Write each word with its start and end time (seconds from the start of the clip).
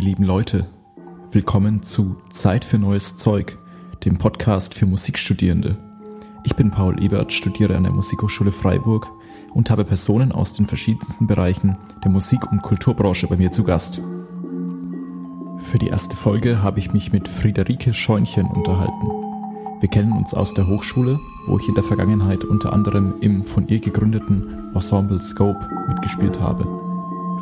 ihr 0.00 0.06
lieben 0.06 0.24
Leute. 0.24 0.66
Willkommen 1.30 1.82
zu 1.82 2.16
Zeit 2.30 2.64
für 2.64 2.78
neues 2.78 3.18
Zeug, 3.18 3.58
dem 4.02 4.16
Podcast 4.16 4.72
für 4.72 4.86
Musikstudierende. 4.86 5.76
Ich 6.42 6.56
bin 6.56 6.70
Paul 6.70 7.04
Ebert, 7.04 7.34
studiere 7.34 7.76
an 7.76 7.82
der 7.82 7.92
Musikhochschule 7.92 8.50
Freiburg 8.50 9.10
und 9.52 9.68
habe 9.68 9.84
Personen 9.84 10.32
aus 10.32 10.54
den 10.54 10.66
verschiedensten 10.66 11.26
Bereichen 11.26 11.76
der 12.02 12.10
Musik- 12.10 12.50
und 12.50 12.62
Kulturbranche 12.62 13.26
bei 13.26 13.36
mir 13.36 13.52
zu 13.52 13.62
Gast. 13.62 14.00
Für 15.58 15.78
die 15.78 15.88
erste 15.88 16.16
Folge 16.16 16.62
habe 16.62 16.78
ich 16.78 16.94
mich 16.94 17.12
mit 17.12 17.28
Friederike 17.28 17.92
Scheunchen 17.92 18.46
unterhalten. 18.46 19.06
Wir 19.80 19.90
kennen 19.90 20.12
uns 20.12 20.32
aus 20.32 20.54
der 20.54 20.66
Hochschule, 20.66 21.20
wo 21.46 21.58
ich 21.58 21.68
in 21.68 21.74
der 21.74 21.84
Vergangenheit 21.84 22.42
unter 22.44 22.72
anderem 22.72 23.16
im 23.20 23.44
von 23.44 23.68
ihr 23.68 23.80
gegründeten 23.80 24.72
Ensemble 24.74 25.20
Scope 25.20 25.68
mitgespielt 25.88 26.40
habe. 26.40 26.79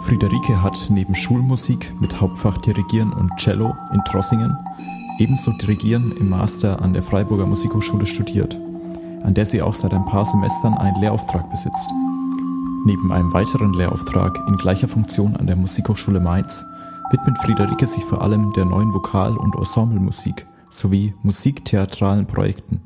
Friederike 0.03 0.63
hat 0.63 0.87
neben 0.89 1.15
Schulmusik 1.15 1.93
mit 2.01 2.21
Hauptfach 2.21 2.59
Dirigieren 2.59 3.13
und 3.13 3.31
Cello 3.37 3.77
in 3.93 4.03
Trossingen 4.05 4.57
ebenso 5.19 5.53
Dirigieren 5.53 6.13
im 6.13 6.29
Master 6.29 6.81
an 6.81 6.93
der 6.93 7.03
Freiburger 7.03 7.47
Musikhochschule 7.47 8.07
studiert, 8.07 8.57
an 9.23 9.35
der 9.35 9.47
sie 9.47 9.61
auch 9.61 9.75
seit 9.75 9.93
ein 9.93 10.07
paar 10.07 10.25
Semestern 10.25 10.75
einen 10.75 11.01
Lehrauftrag 11.01 11.51
besitzt. 11.51 11.91
Neben 12.85 13.13
einem 13.13 13.33
weiteren 13.33 13.75
Lehrauftrag 13.75 14.39
in 14.49 14.57
gleicher 14.57 14.89
Funktion 14.89 15.37
an 15.37 15.47
der 15.47 15.57
Musikhochschule 15.57 16.21
Mainz 16.21 16.65
widmet 17.11 17.39
Friederike 17.39 17.87
sich 17.87 18.05
vor 18.05 18.23
allem 18.23 18.53
der 18.53 18.65
neuen 18.65 18.95
Vokal- 18.95 19.37
und 19.37 19.57
Ensemblemusik 19.57 20.47
sowie 20.71 21.15
musiktheatralen 21.23 22.27
Projekten. 22.27 22.83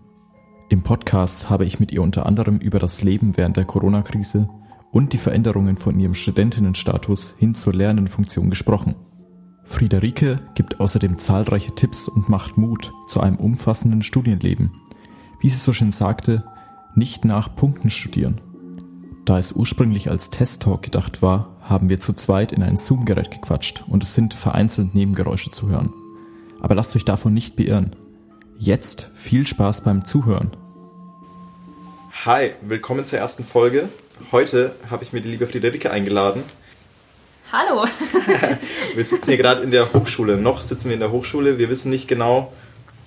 Im 0.70 0.82
Podcast 0.82 1.50
habe 1.50 1.66
ich 1.66 1.78
mit 1.78 1.92
ihr 1.92 2.02
unter 2.02 2.24
anderem 2.24 2.58
über 2.58 2.78
das 2.78 3.02
Leben 3.02 3.36
während 3.36 3.58
der 3.58 3.66
Corona-Krise 3.66 4.48
und 4.92 5.14
die 5.14 5.18
Veränderungen 5.18 5.78
von 5.78 5.98
ihrem 5.98 6.14
Studentinnenstatus 6.14 7.34
hin 7.38 7.54
zur 7.54 7.72
lernenden 7.72 8.08
Funktion 8.08 8.50
gesprochen. 8.50 8.94
Friederike 9.64 10.40
gibt 10.54 10.80
außerdem 10.80 11.18
zahlreiche 11.18 11.74
Tipps 11.74 12.08
und 12.08 12.28
macht 12.28 12.58
Mut 12.58 12.92
zu 13.08 13.20
einem 13.20 13.36
umfassenden 13.36 14.02
Studienleben. 14.02 14.70
Wie 15.40 15.48
sie 15.48 15.56
so 15.56 15.72
schön 15.72 15.90
sagte, 15.90 16.44
nicht 16.94 17.24
nach 17.24 17.56
Punkten 17.56 17.88
studieren. 17.88 18.40
Da 19.24 19.38
es 19.38 19.52
ursprünglich 19.52 20.10
als 20.10 20.30
Test-Talk 20.30 20.82
gedacht 20.82 21.22
war, 21.22 21.56
haben 21.62 21.88
wir 21.88 22.00
zu 22.00 22.12
zweit 22.12 22.52
in 22.52 22.62
ein 22.62 22.76
Zoom-Gerät 22.76 23.30
gequatscht 23.30 23.84
und 23.88 24.02
es 24.02 24.14
sind 24.14 24.34
vereinzelt 24.34 24.94
Nebengeräusche 24.94 25.50
zu 25.50 25.68
hören. 25.68 25.92
Aber 26.60 26.74
lasst 26.74 26.94
euch 26.94 27.04
davon 27.04 27.32
nicht 27.32 27.56
beirren. 27.56 27.96
Jetzt 28.58 29.10
viel 29.14 29.46
Spaß 29.46 29.84
beim 29.84 30.04
Zuhören. 30.04 30.50
Hi, 32.26 32.50
willkommen 32.60 33.06
zur 33.06 33.20
ersten 33.20 33.44
Folge. 33.44 33.88
Heute 34.30 34.76
habe 34.90 35.02
ich 35.02 35.12
mir 35.12 35.20
die 35.20 35.30
liebe 35.30 35.46
Friederike 35.46 35.90
eingeladen. 35.90 36.44
Hallo. 37.50 37.84
wir 38.94 39.04
sitzen 39.04 39.26
hier 39.26 39.36
gerade 39.36 39.62
in 39.62 39.70
der 39.70 39.92
Hochschule. 39.92 40.36
Noch 40.36 40.60
sitzen 40.60 40.88
wir 40.88 40.94
in 40.94 41.00
der 41.00 41.10
Hochschule. 41.10 41.58
Wir 41.58 41.68
wissen 41.68 41.90
nicht 41.90 42.08
genau, 42.08 42.52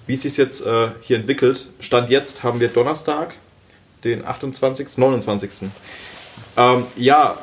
wie 0.08 0.14
es 0.14 0.24
sich 0.24 0.38
jetzt 0.38 0.66
äh, 0.66 0.90
hier 1.02 1.18
entwickelt. 1.18 1.70
Stand 1.80 2.10
jetzt 2.10 2.44
haben 2.44 2.60
wir 2.60 2.68
Donnerstag, 2.68 3.36
den 4.04 4.26
28., 4.26 4.98
29. 4.98 5.70
Ähm, 6.58 6.86
ja, 6.96 7.38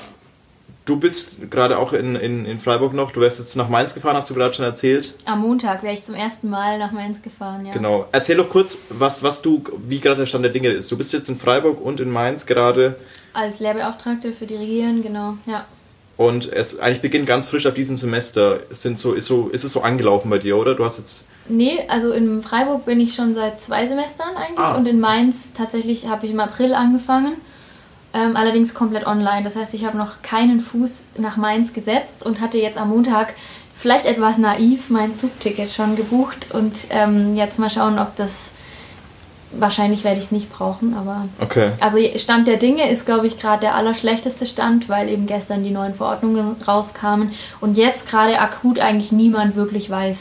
du 0.85 0.97
bist 0.97 1.51
gerade 1.51 1.79
auch 1.79 1.93
in, 1.93 2.17
in, 2.17 2.45
in 2.45 2.59
Freiburg 2.59 2.93
noch. 2.95 3.11
Du 3.11 3.21
wärst 3.21 3.39
jetzt 3.39 3.57
nach 3.57 3.69
Mainz 3.69 3.95
gefahren, 3.95 4.17
hast 4.17 4.31
du 4.31 4.35
gerade 4.35 4.55
schon 4.55 4.65
erzählt. 4.65 5.15
Am 5.25 5.41
Montag 5.41 5.83
wäre 5.83 5.95
ich 5.95 6.03
zum 6.03 6.15
ersten 6.15 6.51
Mal 6.51 6.79
nach 6.79 6.93
Mainz 6.93 7.23
gefahren, 7.23 7.67
ja. 7.67 7.73
Genau. 7.73 8.07
Erzähl 8.13 8.37
doch 8.37 8.49
kurz, 8.49 8.79
was, 8.89 9.23
was 9.23 9.43
du, 9.43 9.63
wie 9.87 10.01
gerade 10.01 10.17
der 10.17 10.27
Stand 10.27 10.45
der 10.45 10.53
Dinge 10.53 10.69
ist. 10.69 10.91
Du 10.91 10.97
bist 10.97 11.13
jetzt 11.13 11.29
in 11.29 11.39
Freiburg 11.39 11.81
und 11.81 12.01
in 12.01 12.11
Mainz 12.11 12.47
gerade. 12.47 12.97
Als 13.33 13.61
Lehrbeauftragte 13.61 14.33
für 14.33 14.47
Dirigieren, 14.47 15.03
genau, 15.03 15.37
ja. 15.47 15.67
Und 16.19 16.53
es 16.53 16.79
eigentlich 16.79 17.01
beginnt 17.01 17.27
ganz 17.27 17.49
frisch 17.49 17.67
ab 17.67 17.75
diesem 17.75 17.97
Semester. 17.97 18.61
Es 18.71 18.83
sind 18.83 18.99
so, 18.99 19.15
ist, 19.15 19.27
so, 19.27 19.49
ist 19.49 19.65
es 19.65 19.73
so 19.73 19.81
angelaufen 19.81 20.29
bei 20.29 20.39
dir, 20.39 20.57
oder? 20.57 20.75
Du 20.75 20.85
hast 20.85 20.99
jetzt. 20.99 21.25
Nee, 21.49 21.81
also 21.89 22.13
in 22.13 22.43
Freiburg 22.43 22.85
bin 22.85 23.01
ich 23.01 23.15
schon 23.15 23.35
seit 23.35 23.61
zwei 23.61 23.87
Semestern 23.87 24.37
eigentlich 24.37 24.59
ah. 24.59 24.77
und 24.77 24.87
in 24.87 25.01
Mainz 25.01 25.53
tatsächlich 25.55 26.07
habe 26.07 26.27
ich 26.27 26.33
im 26.33 26.41
April 26.41 26.75
angefangen. 26.75 27.35
Ähm, 28.15 28.37
allerdings 28.37 28.75
komplett 28.75 29.07
online. 29.07 29.43
Das 29.43 29.57
heißt, 29.57 29.73
ich 29.75 29.87
habe 29.87 29.97
noch 29.97 30.21
keinen 30.23 30.61
Fuß 30.61 31.05
nach 31.19 31.37
Mainz 31.37 31.73
gesetzt 31.73 32.25
und 32.25 32.41
hatte 32.41 32.59
jetzt 32.59 32.77
am 32.77 32.91
Montag 32.91 33.35
vielleicht 33.75 34.07
etwas 34.07 34.39
naiv 34.39 34.91
mein 34.91 35.19
Zugticket 35.19 35.73
schon 35.73 35.97
gebucht 35.97 36.49
und 36.53 36.87
ähm, 36.91 37.37
jetzt 37.37 37.59
mal 37.59 37.71
schauen, 37.71 37.99
ob 37.99 38.15
das 38.17 38.51
wahrscheinlich 39.51 40.05
werde 40.05 40.19
ich 40.19 40.27
es 40.27 40.33
nicht 40.33 40.51
brauchen, 40.51 40.95
aber 40.95 41.27
okay. 41.41 41.73
also 41.81 41.99
Stand 42.17 42.47
der 42.47 42.57
Dinge 42.57 42.89
ist 42.89 43.05
glaube 43.05 43.27
ich 43.27 43.39
gerade 43.39 43.61
der 43.61 43.75
allerschlechteste 43.75 44.47
Stand, 44.47 44.89
weil 44.89 45.09
eben 45.09 45.27
gestern 45.27 45.65
die 45.65 45.71
neuen 45.71 45.95
Verordnungen 45.95 46.57
rauskamen 46.67 47.33
und 47.61 47.77
jetzt 47.77 48.09
gerade 48.09 48.39
akut 48.39 48.79
eigentlich 48.79 49.13
niemand 49.13 49.57
wirklich 49.57 49.91
weiß, 49.91 50.19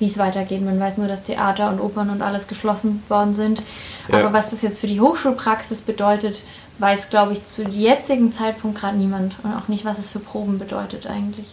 wie 0.00 0.06
es 0.06 0.18
weitergeht. 0.18 0.62
Man 0.62 0.80
weiß 0.80 0.98
nur, 0.98 1.06
dass 1.06 1.22
Theater 1.22 1.70
und 1.70 1.80
Opern 1.80 2.10
und 2.10 2.20
alles 2.20 2.48
geschlossen 2.48 3.02
worden 3.08 3.34
sind. 3.34 3.62
Ja. 4.08 4.18
Aber 4.18 4.32
was 4.32 4.50
das 4.50 4.60
jetzt 4.62 4.80
für 4.80 4.86
die 4.86 5.00
Hochschulpraxis 5.00 5.82
bedeutet, 5.82 6.42
weiß, 6.78 7.08
glaube 7.08 7.32
ich, 7.32 7.44
zu 7.44 7.62
jetzigen 7.62 8.32
Zeitpunkt 8.32 8.78
gerade 8.78 8.96
niemand. 8.96 9.36
Und 9.42 9.54
auch 9.54 9.68
nicht, 9.68 9.84
was 9.84 9.98
es 9.98 10.10
für 10.10 10.18
Proben 10.18 10.58
bedeutet 10.58 11.06
eigentlich. 11.06 11.46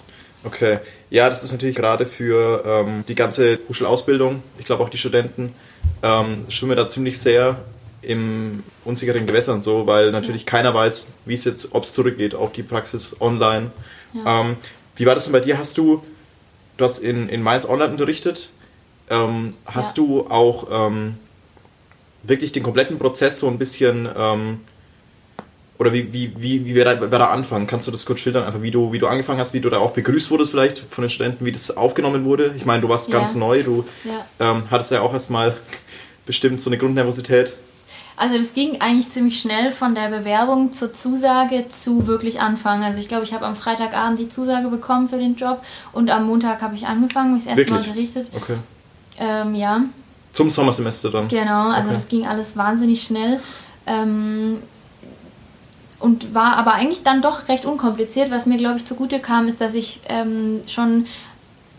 Okay. 0.43 0.79
Ja, 1.09 1.29
das 1.29 1.43
ist 1.43 1.51
natürlich 1.51 1.75
gerade 1.75 2.05
für 2.05 2.63
ähm, 2.65 3.03
die 3.07 3.15
ganze 3.15 3.59
Hochschulausbildung, 3.67 4.41
ich 4.57 4.65
glaube 4.65 4.83
auch 4.83 4.89
die 4.89 4.97
Studenten, 4.97 5.53
ähm, 6.01 6.45
schwimmen 6.49 6.75
da 6.75 6.89
ziemlich 6.89 7.19
sehr 7.19 7.57
im 8.01 8.63
unsicheren 8.83 9.27
Gewässern 9.27 9.61
so, 9.61 9.85
weil 9.85 10.11
natürlich 10.11 10.41
ja. 10.41 10.47
keiner 10.47 10.73
weiß, 10.73 11.09
wie 11.25 11.35
es 11.35 11.45
jetzt, 11.45 11.69
ob 11.73 11.83
es 11.83 11.93
zurückgeht 11.93 12.33
auf 12.33 12.51
die 12.51 12.63
Praxis 12.63 13.15
online. 13.19 13.71
Ja. 14.13 14.41
Ähm, 14.41 14.57
wie 14.95 15.05
war 15.05 15.13
das 15.13 15.25
denn 15.25 15.33
bei 15.33 15.39
dir? 15.39 15.57
Hast 15.57 15.77
du, 15.77 16.03
du 16.77 16.85
hast 16.85 16.99
in, 16.99 17.29
in 17.29 17.43
Mainz 17.43 17.67
online 17.67 17.91
unterrichtet, 17.91 18.49
ähm, 19.09 19.53
hast 19.65 19.97
ja. 19.97 20.03
du 20.03 20.27
auch 20.29 20.67
ähm, 20.71 21.17
wirklich 22.23 22.51
den 22.51 22.63
kompletten 22.63 22.97
Prozess 22.97 23.39
so 23.39 23.47
ein 23.47 23.57
bisschen 23.57 24.09
ähm, 24.17 24.61
oder 25.81 25.93
wie, 25.93 26.13
wie, 26.13 26.31
wie, 26.37 26.63
wie 26.63 26.75
wäre 26.75 27.09
da, 27.09 27.25
anfangen? 27.25 27.65
Kannst 27.65 27.87
du 27.87 27.91
das 27.91 28.05
kurz 28.05 28.19
schildern, 28.19 28.43
einfach 28.43 28.61
wie 28.61 28.69
du, 28.69 28.93
wie 28.93 28.99
du 28.99 29.07
angefangen 29.07 29.39
hast, 29.39 29.53
wie 29.53 29.61
du 29.61 29.67
da 29.67 29.79
auch 29.79 29.93
begrüßt 29.93 30.29
wurdest 30.29 30.51
vielleicht 30.51 30.77
von 30.77 31.01
den 31.01 31.09
Studenten, 31.09 31.43
wie 31.43 31.51
das 31.51 31.75
aufgenommen 31.75 32.23
wurde? 32.23 32.53
Ich 32.55 32.67
meine, 32.67 32.83
du 32.83 32.89
warst 32.89 33.09
ja. 33.09 33.17
ganz 33.17 33.33
neu, 33.33 33.63
du 33.63 33.83
ja. 34.03 34.51
ähm, 34.51 34.65
hattest 34.69 34.91
ja 34.91 35.01
auch 35.01 35.11
erstmal 35.11 35.57
bestimmt 36.27 36.61
so 36.61 36.69
eine 36.69 36.77
Grundnervosität. 36.77 37.53
Also 38.15 38.37
das 38.37 38.53
ging 38.53 38.79
eigentlich 38.79 39.09
ziemlich 39.09 39.39
schnell 39.39 39.71
von 39.71 39.95
der 39.95 40.09
Bewerbung 40.09 40.71
zur 40.71 40.93
Zusage 40.93 41.67
zu 41.69 42.05
wirklich 42.05 42.39
anfangen. 42.39 42.83
Also 42.83 42.99
ich 42.99 43.07
glaube, 43.07 43.23
ich 43.23 43.33
habe 43.33 43.47
am 43.47 43.55
Freitagabend 43.55 44.19
die 44.19 44.29
Zusage 44.29 44.67
bekommen 44.67 45.09
für 45.09 45.17
den 45.17 45.35
Job 45.35 45.63
und 45.93 46.11
am 46.11 46.27
Montag 46.27 46.61
habe 46.61 46.75
ich 46.75 46.85
angefangen, 46.85 47.33
mich 47.33 47.45
das 47.45 47.57
erste 47.57 47.73
Mal 47.73 47.79
unterrichtet. 47.79 48.27
Okay. 48.35 48.57
Ähm, 49.17 49.55
ja. 49.55 49.81
Zum 50.33 50.51
Sommersemester 50.51 51.09
dann? 51.09 51.27
Genau, 51.27 51.69
also 51.69 51.89
okay. 51.89 51.95
das 51.95 52.07
ging 52.07 52.27
alles 52.27 52.55
wahnsinnig 52.55 53.01
schnell. 53.01 53.39
Ähm, 53.87 54.59
und 56.01 56.33
war 56.33 56.57
aber 56.57 56.73
eigentlich 56.73 57.03
dann 57.03 57.21
doch 57.21 57.47
recht 57.47 57.65
unkompliziert. 57.65 58.31
Was 58.31 58.45
mir, 58.45 58.57
glaube 58.57 58.77
ich, 58.77 58.85
zugute 58.85 59.19
kam, 59.19 59.47
ist, 59.47 59.61
dass 59.61 59.75
ich 59.75 59.99
ähm, 60.09 60.61
schon 60.67 61.05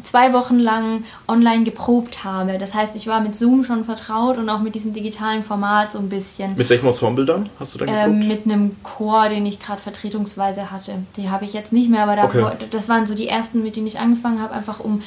zwei 0.03 0.33
Wochen 0.33 0.59
lang 0.59 1.05
online 1.29 1.65
geprobt 1.65 2.25
habe. 2.25 2.59
Das 2.59 2.75
heißt, 2.75 2.97
ich 2.97 3.07
war 3.07 3.21
mit 3.21 3.35
Zoom 3.35 3.65
schon 3.65 3.85
vertraut 3.85 4.39
und 4.39 4.49
auch 4.49 4.61
mit 4.61 4.75
diesem 4.75 4.93
digitalen 4.93 5.43
Format 5.43 5.93
so 5.93 5.99
ein 5.99 6.09
bisschen. 6.09 6.57
Mit 6.57 6.69
welchem 6.69 6.87
Ensemble 6.87 7.25
dann 7.25 7.49
hast 7.59 7.75
du 7.75 7.79
dann 7.79 7.89
geprobt? 7.89 8.09
Ähm, 8.09 8.29
mit 8.29 8.45
einem 8.45 8.77
Chor, 8.83 9.29
den 9.29 9.47
ich 9.47 9.61
gerade 9.61 9.81
vertretungsweise 9.81 10.71
hatte. 10.71 10.95
Den 11.17 11.31
habe 11.31 11.45
ich 11.45 11.53
jetzt 11.53 11.73
nicht 11.73 11.89
mehr, 11.89 12.03
aber 12.03 12.25
okay. 12.25 12.45
das 12.71 12.89
waren 12.89 13.07
so 13.07 13.15
die 13.15 13.29
ersten, 13.29 13.63
mit 13.63 13.77
denen 13.77 13.87
ich 13.87 13.99
angefangen 13.99 14.41
habe, 14.41 14.55
einfach 14.55 14.81
um. 14.81 15.03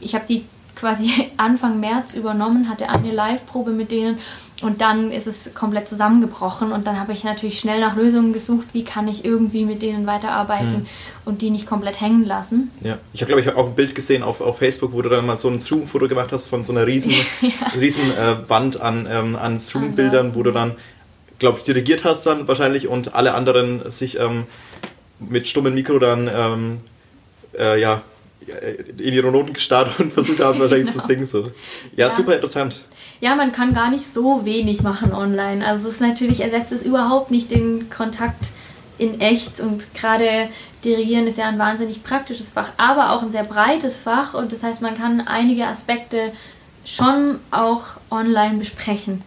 Ich 0.00 0.14
habe 0.14 0.24
die 0.28 0.44
quasi 0.74 1.30
Anfang 1.36 1.80
März 1.80 2.14
übernommen, 2.14 2.68
hatte 2.68 2.88
eine 2.88 3.12
Live-Probe 3.12 3.72
mit 3.72 3.90
denen 3.90 4.18
und 4.62 4.80
dann 4.80 5.10
ist 5.10 5.26
es 5.26 5.52
komplett 5.52 5.88
zusammengebrochen 5.88 6.72
und 6.72 6.86
dann 6.86 6.98
habe 6.98 7.12
ich 7.12 7.24
natürlich 7.24 7.58
schnell 7.58 7.80
nach 7.80 7.96
Lösungen 7.96 8.32
gesucht, 8.32 8.68
wie 8.72 8.84
kann 8.84 9.08
ich 9.08 9.24
irgendwie 9.24 9.64
mit 9.64 9.82
denen 9.82 10.06
weiterarbeiten 10.06 10.72
mhm. 10.72 10.86
und 11.24 11.42
die 11.42 11.50
nicht 11.50 11.66
komplett 11.66 12.00
hängen 12.00 12.24
lassen. 12.24 12.70
Ja, 12.80 12.98
ich 13.12 13.20
habe 13.20 13.32
glaube 13.32 13.42
ich 13.42 13.54
auch 13.54 13.66
ein 13.66 13.74
Bild 13.74 13.94
gesehen 13.94 14.22
auf, 14.22 14.40
auf 14.40 14.58
Facebook, 14.58 14.92
wo 14.92 15.02
du 15.02 15.08
dann 15.08 15.26
mal 15.26 15.36
so 15.36 15.48
ein 15.48 15.58
Zoom-Foto 15.58 16.08
gemacht 16.08 16.32
hast 16.32 16.46
von 16.48 16.64
so 16.64 16.72
einer 16.72 16.86
riesen, 16.86 17.12
ja. 17.40 17.50
riesen 17.78 18.10
äh, 18.12 18.48
Wand 18.48 18.80
an, 18.80 19.08
ähm, 19.10 19.36
an 19.36 19.58
Zoom-Bildern, 19.58 20.34
wo 20.34 20.42
du 20.42 20.52
dann, 20.52 20.76
glaube 21.38 21.58
ich, 21.58 21.64
dirigiert 21.64 22.04
hast 22.04 22.24
dann 22.24 22.46
wahrscheinlich 22.46 22.88
und 22.88 23.14
alle 23.14 23.34
anderen 23.34 23.90
sich 23.90 24.18
ähm, 24.20 24.44
mit 25.18 25.48
stummem 25.48 25.74
Mikro 25.74 25.98
dann 25.98 26.30
ähm, 26.32 26.80
äh, 27.58 27.80
ja, 27.80 28.02
in 28.98 29.12
ihre 29.12 29.30
Noten 29.30 29.52
gestartet 29.52 29.98
und 30.00 30.12
versucht 30.12 30.40
haben, 30.40 30.58
wahrscheinlich 30.58 30.92
genau. 30.92 31.00
zu 31.00 31.08
singen. 31.08 31.26
So. 31.26 31.42
Ja, 31.42 31.50
ja, 31.96 32.10
super 32.10 32.34
interessant 32.34 32.84
ja, 33.20 33.34
man 33.34 33.52
kann 33.52 33.72
gar 33.72 33.90
nicht 33.90 34.12
so 34.12 34.44
wenig 34.44 34.82
machen 34.82 35.14
online. 35.14 35.66
Also 35.66 35.88
es 35.88 35.94
ist 35.94 36.00
natürlich, 36.00 36.40
ersetzt 36.40 36.72
es 36.72 36.82
überhaupt 36.82 37.30
nicht 37.30 37.50
den 37.50 37.88
Kontakt 37.88 38.50
in 38.98 39.20
echt 39.20 39.60
und 39.60 39.94
gerade 39.94 40.48
Dirigieren 40.84 41.26
ist 41.26 41.38
ja 41.38 41.48
ein 41.48 41.58
wahnsinnig 41.58 42.04
praktisches 42.04 42.50
Fach, 42.50 42.72
aber 42.76 43.12
auch 43.12 43.22
ein 43.22 43.32
sehr 43.32 43.44
breites 43.44 43.96
Fach 43.96 44.34
und 44.34 44.52
das 44.52 44.62
heißt, 44.62 44.82
man 44.82 44.96
kann 44.96 45.26
einige 45.26 45.66
Aspekte 45.66 46.32
schon 46.84 47.38
auch 47.50 47.84
online 48.10 48.58
besprechen. 48.58 49.22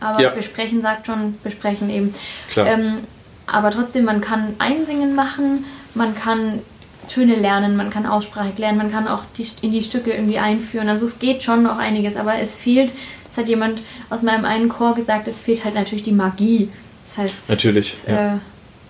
Aber 0.00 0.20
ja. 0.20 0.30
besprechen 0.30 0.80
sagt 0.80 1.06
schon 1.06 1.38
besprechen 1.42 1.90
eben. 1.90 2.14
Ähm, 2.56 3.00
aber 3.46 3.70
trotzdem, 3.70 4.06
man 4.06 4.22
kann 4.22 4.54
Einsingen 4.58 5.14
machen, 5.14 5.66
man 5.94 6.14
kann 6.14 6.62
Töne 7.12 7.36
lernen, 7.36 7.76
man 7.76 7.90
kann 7.90 8.06
Aussprache 8.06 8.52
lernen, 8.56 8.78
man 8.78 8.90
kann 8.90 9.06
auch 9.08 9.24
die, 9.36 9.46
in 9.60 9.72
die 9.72 9.82
Stücke 9.82 10.12
irgendwie 10.12 10.38
einführen. 10.38 10.88
Also 10.88 11.06
es 11.06 11.18
geht 11.18 11.42
schon 11.42 11.62
noch 11.62 11.78
einiges, 11.78 12.16
aber 12.16 12.38
es 12.38 12.52
fehlt, 12.54 12.92
es 13.28 13.36
hat 13.36 13.48
jemand 13.48 13.82
aus 14.08 14.22
meinem 14.22 14.44
einen 14.44 14.68
Chor 14.68 14.94
gesagt, 14.94 15.28
es 15.28 15.38
fehlt 15.38 15.64
halt 15.64 15.74
natürlich 15.74 16.04
die 16.04 16.12
Magie. 16.12 16.70
Das 17.04 17.18
heißt, 17.18 17.48
natürlich, 17.48 17.94
ist, 17.94 18.08
ja. 18.08 18.36
äh, 18.36 18.38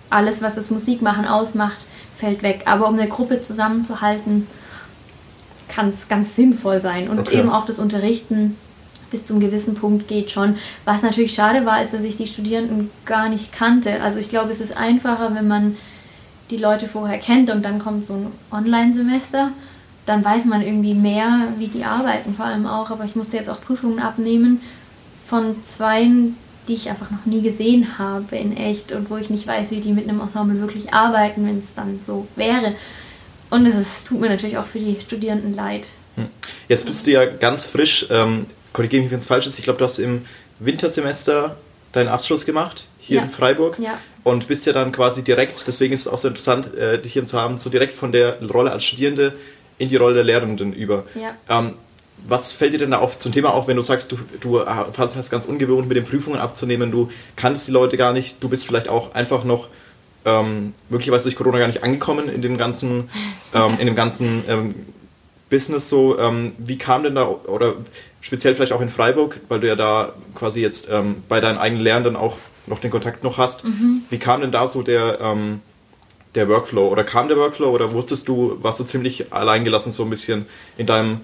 alles, 0.09 0.41
was 0.41 0.55
das 0.55 0.71
Musikmachen 0.71 1.25
ausmacht, 1.25 1.85
fällt 2.15 2.43
weg. 2.43 2.63
Aber 2.65 2.87
um 2.87 2.95
eine 2.97 3.07
Gruppe 3.07 3.41
zusammenzuhalten, 3.41 4.47
kann 5.67 5.89
es 5.89 6.07
ganz 6.07 6.35
sinnvoll 6.35 6.79
sein. 6.79 7.09
Und 7.09 7.19
okay. 7.19 7.39
eben 7.39 7.49
auch 7.49 7.65
das 7.65 7.79
Unterrichten 7.79 8.55
bis 9.11 9.25
zum 9.25 9.39
gewissen 9.39 9.75
Punkt 9.75 10.07
geht 10.07 10.31
schon. 10.31 10.55
Was 10.85 11.03
natürlich 11.03 11.33
schade 11.33 11.65
war, 11.65 11.81
ist, 11.81 11.93
dass 11.93 12.03
ich 12.03 12.17
die 12.17 12.27
Studierenden 12.27 12.89
gar 13.05 13.29
nicht 13.29 13.51
kannte. 13.51 14.01
Also 14.01 14.17
ich 14.17 14.29
glaube, 14.29 14.51
es 14.51 14.59
ist 14.59 14.75
einfacher, 14.75 15.35
wenn 15.35 15.47
man 15.47 15.77
die 16.49 16.57
Leute 16.57 16.87
vorher 16.87 17.17
kennt 17.17 17.49
und 17.49 17.63
dann 17.63 17.79
kommt 17.79 18.05
so 18.05 18.13
ein 18.13 18.27
Online-Semester. 18.51 19.51
Dann 20.05 20.23
weiß 20.23 20.45
man 20.45 20.61
irgendwie 20.61 20.93
mehr, 20.93 21.47
wie 21.57 21.67
die 21.67 21.85
arbeiten, 21.85 22.35
vor 22.35 22.45
allem 22.45 22.67
auch. 22.67 22.91
Aber 22.91 23.05
ich 23.05 23.15
musste 23.15 23.37
jetzt 23.37 23.49
auch 23.49 23.61
Prüfungen 23.61 23.99
abnehmen 23.99 24.61
von 25.25 25.63
zweien, 25.63 26.35
die 26.67 26.73
ich 26.73 26.89
einfach 26.89 27.09
noch 27.11 27.25
nie 27.25 27.41
gesehen 27.41 27.97
habe 27.97 28.35
in 28.35 28.55
echt 28.55 28.91
und 28.91 29.09
wo 29.09 29.17
ich 29.17 29.29
nicht 29.29 29.47
weiß, 29.47 29.71
wie 29.71 29.79
die 29.79 29.91
mit 29.91 30.07
einem 30.07 30.21
Ensemble 30.21 30.59
wirklich 30.59 30.93
arbeiten, 30.93 31.45
wenn 31.45 31.59
es 31.59 31.73
dann 31.75 31.99
so 32.05 32.27
wäre. 32.35 32.73
Und 33.49 33.65
es 33.65 34.03
tut 34.03 34.19
mir 34.19 34.29
natürlich 34.29 34.57
auch 34.57 34.65
für 34.65 34.79
die 34.79 34.97
Studierenden 34.99 35.53
leid. 35.53 35.87
Hm. 36.15 36.27
Jetzt 36.67 36.85
bist 36.85 37.05
du 37.05 37.11
ja 37.11 37.25
ganz 37.25 37.65
frisch, 37.65 38.05
ähm, 38.09 38.45
korrigiere 38.71 39.03
mich, 39.03 39.11
wenn 39.11 39.19
es 39.19 39.27
falsch 39.27 39.47
ist, 39.47 39.57
ich 39.59 39.63
glaube, 39.63 39.79
du 39.79 39.85
hast 39.85 39.99
im 39.99 40.25
Wintersemester 40.59 41.57
deinen 41.91 42.07
Abschluss 42.07 42.45
gemacht, 42.45 42.87
hier 43.03 43.17
ja. 43.17 43.23
in 43.23 43.29
Freiburg. 43.29 43.77
Ja. 43.79 43.99
Und 44.23 44.47
bist 44.47 44.65
ja 44.65 44.71
dann 44.71 44.93
quasi 44.93 45.23
direkt, 45.23 45.67
deswegen 45.67 45.93
ist 45.93 46.01
es 46.01 46.07
auch 46.07 46.17
so 46.17 46.29
interessant, 46.29 46.73
äh, 46.75 46.97
dich 46.99 47.13
hier 47.13 47.25
zu 47.25 47.39
haben, 47.39 47.57
so 47.57 47.69
direkt 47.69 47.93
von 47.93 48.13
der 48.13 48.41
Rolle 48.41 48.71
als 48.71 48.85
Studierende 48.85 49.33
in 49.77 49.89
die 49.89 49.97
Rolle 49.97 50.15
der 50.15 50.23
Lehrenden 50.23 50.71
über. 50.71 51.03
Ja. 51.13 51.35
Ähm, 51.49 51.73
was 52.25 52.53
fällt 52.53 52.73
dir 52.73 52.77
denn 52.77 52.91
da 52.91 52.99
auf 52.99 53.19
zum 53.19 53.33
Thema 53.33 53.53
auf, 53.53 53.67
wenn 53.67 53.75
du 53.75 53.81
sagst, 53.81 54.13
du, 54.13 54.17
du 54.39 54.65
hast 54.65 55.15
es 55.17 55.29
ganz 55.29 55.45
ungewohnt 55.45 55.89
mit 55.89 55.97
den 55.97 56.05
Prüfungen 56.05 56.39
abzunehmen, 56.39 56.89
du 56.89 57.11
kanntest 57.35 57.67
die 57.67 57.73
Leute 57.73 57.97
gar 57.97 58.13
nicht, 58.13 58.41
du 58.41 58.47
bist 58.47 58.65
vielleicht 58.65 58.87
auch 58.87 59.13
einfach 59.13 59.43
noch 59.43 59.67
ähm, 60.23 60.73
möglicherweise 60.89 61.25
durch 61.25 61.35
Corona 61.35 61.59
gar 61.59 61.67
nicht 61.67 61.83
angekommen 61.83 62.29
in 62.29 62.41
dem 62.41 62.57
ganzen, 62.57 63.09
ähm, 63.53 63.75
in 63.79 63.87
dem 63.87 63.95
ganzen 63.95 64.43
ähm, 64.47 64.75
Business 65.49 65.89
so. 65.89 66.17
Ähm, 66.17 66.53
wie 66.59 66.77
kam 66.77 67.03
denn 67.03 67.15
da, 67.15 67.27
oder 67.27 67.73
speziell 68.21 68.55
vielleicht 68.55 68.71
auch 68.71 68.81
in 68.81 68.89
Freiburg, 68.89 69.41
weil 69.49 69.59
du 69.59 69.67
ja 69.67 69.75
da 69.75 70.13
quasi 70.33 70.61
jetzt 70.61 70.87
ähm, 70.89 71.23
bei 71.27 71.41
deinen 71.41 71.57
eigenen 71.57 71.83
Lernenden 71.83 72.15
auch 72.15 72.37
noch 72.67 72.79
den 72.79 72.91
Kontakt 72.91 73.23
noch 73.23 73.37
hast, 73.37 73.63
mhm. 73.63 74.03
wie 74.09 74.19
kam 74.19 74.41
denn 74.41 74.51
da 74.51 74.67
so 74.67 74.81
der, 74.81 75.19
ähm, 75.21 75.61
der 76.35 76.47
Workflow? 76.49 76.87
Oder 76.87 77.03
kam 77.03 77.27
der 77.27 77.37
Workflow 77.37 77.69
oder 77.69 77.93
wusstest 77.93 78.27
du, 78.27 78.57
warst 78.61 78.79
du 78.79 78.83
ziemlich 78.83 79.33
alleingelassen 79.33 79.91
so 79.91 80.03
ein 80.03 80.09
bisschen 80.09 80.45
in 80.77 80.85
deinem 80.85 81.21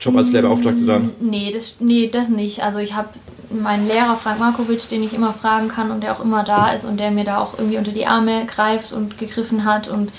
Job 0.00 0.16
als 0.16 0.32
Lehrbeauftragte 0.32 0.84
dann? 0.84 1.06
Mm, 1.06 1.28
nee, 1.28 1.52
das, 1.52 1.76
nee, 1.78 2.08
das 2.08 2.28
nicht. 2.28 2.62
Also 2.62 2.78
ich 2.78 2.94
habe 2.94 3.08
meinen 3.50 3.86
Lehrer 3.86 4.16
Frank 4.16 4.40
Markovic, 4.40 4.88
den 4.88 5.02
ich 5.02 5.12
immer 5.12 5.32
fragen 5.32 5.68
kann 5.68 5.90
und 5.90 6.02
der 6.02 6.12
auch 6.16 6.24
immer 6.24 6.42
da 6.42 6.72
ist 6.72 6.84
und 6.84 6.96
der 6.98 7.10
mir 7.10 7.24
da 7.24 7.38
auch 7.38 7.58
irgendwie 7.58 7.78
unter 7.78 7.92
die 7.92 8.06
Arme 8.06 8.46
greift 8.46 8.92
und 8.92 9.18
gegriffen 9.18 9.64
hat 9.64 9.88
und 9.88 10.12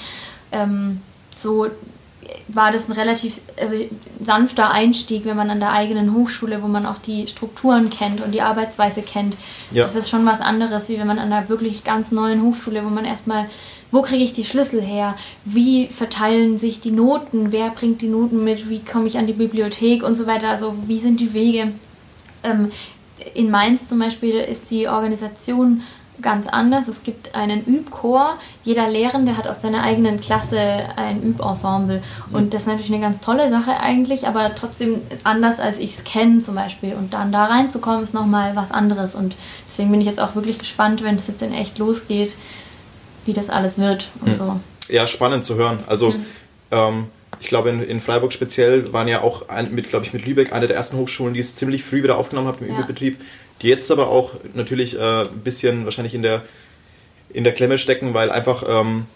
ähm, 0.51 1.01
so 1.35 1.67
war 2.55 2.71
das 2.71 2.89
ein 2.89 2.93
relativ 2.93 3.39
also 3.59 3.75
sanfter 4.23 4.71
Einstieg, 4.71 5.25
wenn 5.25 5.37
man 5.37 5.49
an 5.49 5.59
der 5.59 5.71
eigenen 5.71 6.13
Hochschule, 6.13 6.61
wo 6.61 6.67
man 6.67 6.85
auch 6.85 6.97
die 6.97 7.27
Strukturen 7.27 7.89
kennt 7.89 8.21
und 8.21 8.31
die 8.31 8.41
Arbeitsweise 8.41 9.01
kennt. 9.01 9.35
Ja. 9.71 9.83
Das 9.83 9.95
ist 9.95 10.09
schon 10.09 10.25
was 10.25 10.41
anderes, 10.41 10.89
wie 10.89 10.99
wenn 10.99 11.07
man 11.07 11.19
an 11.19 11.31
einer 11.31 11.49
wirklich 11.49 11.83
ganz 11.83 12.11
neuen 12.11 12.41
Hochschule, 12.43 12.83
wo 12.83 12.89
man 12.89 13.05
erstmal 13.05 13.47
wo 13.93 14.01
kriege 14.01 14.23
ich 14.23 14.33
die 14.33 14.43
Schlüssel 14.43 14.81
her? 14.81 15.13
Wie 15.45 15.85
verteilen 15.85 16.57
sich 16.57 16.79
die 16.79 16.89
Noten? 16.89 17.51
Wer 17.51 17.69
bringt 17.69 18.01
die 18.01 18.07
Noten 18.07 18.43
mit? 18.43 18.67
Wie 18.67 18.79
komme 18.79 19.05
ich 19.05 19.19
an 19.19 19.27
die 19.27 19.33
Bibliothek 19.33 20.01
und 20.01 20.15
so 20.15 20.25
weiter? 20.25 20.49
Also 20.49 20.73
wie 20.87 20.99
sind 20.99 21.19
die 21.19 21.35
Wege? 21.35 21.71
Ähm, 22.41 22.71
in 23.35 23.51
Mainz 23.51 23.87
zum 23.87 23.99
Beispiel 23.99 24.37
ist 24.37 24.71
die 24.71 24.87
Organisation 24.87 25.83
ganz 26.21 26.47
anders. 26.47 26.87
Es 26.87 27.03
gibt 27.03 27.35
einen 27.35 27.65
Übchor. 27.65 28.37
Jeder 28.63 28.89
Lehrende 28.89 29.37
hat 29.37 29.47
aus 29.47 29.61
seiner 29.61 29.83
eigenen 29.83 30.21
Klasse 30.21 30.59
ein 30.95 31.21
Übensemble. 31.21 32.01
Und 32.31 32.53
das 32.53 32.61
ist 32.61 32.67
natürlich 32.67 32.91
eine 32.91 33.01
ganz 33.01 33.19
tolle 33.21 33.49
Sache 33.49 33.79
eigentlich, 33.79 34.27
aber 34.27 34.55
trotzdem 34.55 35.01
anders, 35.23 35.59
als 35.59 35.79
ich 35.79 35.91
es 35.91 36.03
kenne 36.03 36.41
zum 36.41 36.55
Beispiel. 36.55 36.93
Und 36.93 37.13
dann 37.13 37.31
da 37.31 37.45
reinzukommen, 37.45 38.03
ist 38.03 38.13
nochmal 38.13 38.55
was 38.55 38.71
anderes. 38.71 39.15
Und 39.15 39.35
deswegen 39.67 39.91
bin 39.91 40.01
ich 40.01 40.07
jetzt 40.07 40.19
auch 40.19 40.35
wirklich 40.35 40.59
gespannt, 40.59 41.03
wenn 41.03 41.15
es 41.15 41.27
jetzt 41.27 41.41
in 41.41 41.53
echt 41.53 41.77
losgeht, 41.77 42.35
wie 43.25 43.33
das 43.33 43.49
alles 43.49 43.77
wird 43.77 44.09
und 44.21 44.31
hm. 44.31 44.35
so. 44.35 44.59
Ja, 44.89 45.07
spannend 45.07 45.45
zu 45.45 45.55
hören. 45.55 45.79
Also 45.87 46.13
hm. 46.13 46.25
ähm, 46.71 47.07
ich 47.39 47.47
glaube 47.47 47.69
in, 47.69 47.81
in, 47.81 48.01
Freiburg 48.01 48.33
speziell 48.33 48.91
waren 48.93 49.07
ja 49.07 49.21
auch 49.21 49.49
ein, 49.49 49.73
mit, 49.73 49.89
glaube 49.89 50.05
ich, 50.05 50.13
mit 50.13 50.25
Lübeck 50.25 50.53
eine 50.53 50.67
der 50.67 50.75
ersten 50.75 50.97
Hochschulen, 50.97 51.33
die 51.33 51.39
es 51.39 51.55
ziemlich 51.55 51.83
früh 51.83 52.03
wieder 52.03 52.17
aufgenommen 52.17 52.47
hat 52.47 52.61
im 52.61 52.67
ja. 52.67 52.73
Überbetrieb, 52.73 53.19
die 53.61 53.67
jetzt 53.67 53.91
aber 53.91 54.09
auch 54.09 54.33
natürlich 54.53 54.97
äh, 54.97 55.21
ein 55.23 55.41
bisschen 55.43 55.85
wahrscheinlich 55.85 56.13
in 56.13 56.23
der 56.23 56.43
in 57.29 57.43
der 57.43 57.53
Klemme 57.53 57.77
stecken, 57.77 58.13
weil 58.13 58.29
einfach 58.29 58.63
ähm, 58.67 59.07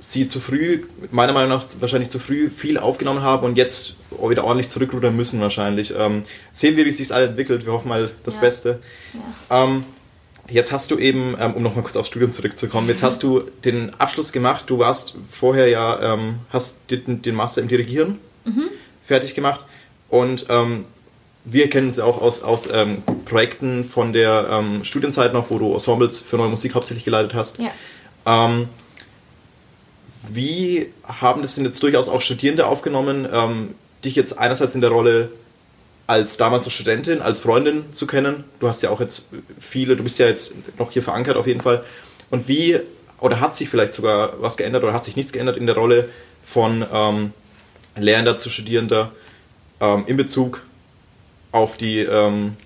sie 0.00 0.28
zu 0.28 0.40
früh, 0.40 0.84
meiner 1.10 1.32
Meinung 1.32 1.50
nach 1.50 1.66
wahrscheinlich 1.80 2.10
zu 2.10 2.18
früh 2.18 2.48
viel 2.50 2.78
aufgenommen 2.78 3.22
haben 3.22 3.44
und 3.44 3.56
jetzt 3.56 3.96
wieder 4.10 4.44
ordentlich 4.44 4.68
zurückrudern 4.68 5.16
müssen 5.16 5.40
wahrscheinlich. 5.40 5.92
Ähm, 5.96 6.22
sehen 6.52 6.76
wir, 6.76 6.84
wie 6.84 6.90
es 6.90 6.98
sich 6.98 7.12
alles 7.12 7.30
entwickelt. 7.30 7.66
Wir 7.66 7.72
hoffen 7.72 7.88
mal 7.88 8.10
das 8.22 8.36
ja. 8.36 8.40
Beste. 8.40 8.78
Ja. 9.48 9.64
Ähm, 9.64 9.84
Jetzt 10.50 10.72
hast 10.72 10.90
du 10.90 10.98
eben, 10.98 11.36
ähm, 11.38 11.54
um 11.54 11.62
nochmal 11.62 11.82
kurz 11.82 11.96
aufs 11.96 12.08
Studium 12.08 12.32
zurückzukommen, 12.32 12.88
jetzt 12.88 13.02
hast 13.02 13.22
du 13.22 13.40
den 13.64 13.92
Abschluss 13.98 14.32
gemacht. 14.32 14.64
Du 14.66 14.78
warst 14.78 15.14
vorher 15.30 15.68
ja, 15.68 16.14
ähm, 16.14 16.36
hast 16.50 16.78
den, 16.90 17.34
Master 17.34 17.60
im 17.60 17.68
Dirigieren 17.68 18.18
mhm. 18.44 18.68
fertig 19.04 19.34
gemacht. 19.34 19.64
Und 20.08 20.46
ähm, 20.48 20.86
wir 21.44 21.68
kennen 21.68 21.88
es 21.88 21.96
ja 21.96 22.04
auch 22.04 22.22
aus, 22.22 22.42
aus 22.42 22.66
ähm, 22.72 23.02
Projekten 23.26 23.84
von 23.84 24.14
der 24.14 24.48
ähm, 24.50 24.84
Studienzeit 24.84 25.34
noch, 25.34 25.50
wo 25.50 25.58
du 25.58 25.74
Ensembles 25.74 26.20
für 26.20 26.38
neue 26.38 26.48
Musik 26.48 26.74
hauptsächlich 26.74 27.04
geleitet 27.04 27.34
hast. 27.34 27.58
Ja. 27.58 27.70
Ähm, 28.24 28.68
wie 30.30 30.88
haben 31.04 31.42
das 31.42 31.56
denn 31.56 31.64
jetzt 31.64 31.82
durchaus 31.82 32.08
auch 32.08 32.20
Studierende 32.20 32.66
aufgenommen, 32.66 33.74
dich 34.04 34.14
jetzt 34.14 34.38
einerseits 34.38 34.74
in 34.74 34.82
der 34.82 34.90
Rolle 34.90 35.30
als 36.08 36.38
damals 36.38 36.64
als 36.64 36.74
Studentin, 36.74 37.20
als 37.20 37.40
Freundin 37.40 37.92
zu 37.92 38.06
kennen. 38.06 38.44
Du 38.60 38.66
hast 38.66 38.82
ja 38.82 38.88
auch 38.88 38.98
jetzt 38.98 39.26
viele, 39.60 39.94
du 39.94 40.02
bist 40.02 40.18
ja 40.18 40.26
jetzt 40.26 40.54
noch 40.78 40.90
hier 40.90 41.02
verankert 41.02 41.36
auf 41.36 41.46
jeden 41.46 41.60
Fall. 41.60 41.84
Und 42.30 42.48
wie, 42.48 42.80
oder 43.20 43.40
hat 43.40 43.54
sich 43.54 43.68
vielleicht 43.68 43.92
sogar 43.92 44.40
was 44.40 44.56
geändert 44.56 44.82
oder 44.84 44.94
hat 44.94 45.04
sich 45.04 45.16
nichts 45.16 45.32
geändert 45.32 45.58
in 45.58 45.66
der 45.66 45.76
Rolle 45.76 46.08
von 46.42 46.84
ähm, 46.90 47.32
Lehrender 47.94 48.38
zu 48.38 48.48
Studierender 48.48 49.12
ähm, 49.80 50.04
in 50.06 50.16
Bezug 50.16 50.62
auf 51.52 51.76
die, 51.76 51.98
ähm, 51.98 52.56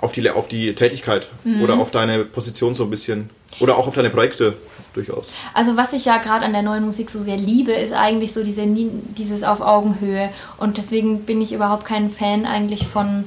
auf 0.00 0.12
die, 0.12 0.30
auf 0.30 0.48
die 0.48 0.74
Tätigkeit 0.74 1.28
mhm. 1.44 1.60
oder 1.60 1.78
auf 1.78 1.90
deine 1.90 2.24
Position 2.24 2.74
so 2.74 2.84
ein 2.84 2.90
bisschen 2.90 3.28
oder 3.60 3.76
auch 3.76 3.86
auf 3.86 3.94
deine 3.94 4.08
Projekte 4.08 4.54
durchaus. 4.94 5.32
Also 5.54 5.76
was 5.76 5.92
ich 5.92 6.04
ja 6.04 6.18
gerade 6.18 6.44
an 6.44 6.52
der 6.52 6.62
neuen 6.62 6.84
Musik 6.84 7.10
so 7.10 7.20
sehr 7.20 7.36
liebe, 7.36 7.72
ist 7.72 7.92
eigentlich 7.92 8.32
so 8.32 8.44
diese, 8.44 8.64
dieses 8.66 9.44
auf 9.44 9.60
Augenhöhe. 9.60 10.30
Und 10.58 10.78
deswegen 10.78 11.22
bin 11.22 11.40
ich 11.40 11.52
überhaupt 11.52 11.84
kein 11.84 12.10
Fan 12.10 12.46
eigentlich 12.46 12.86
von, 12.86 13.24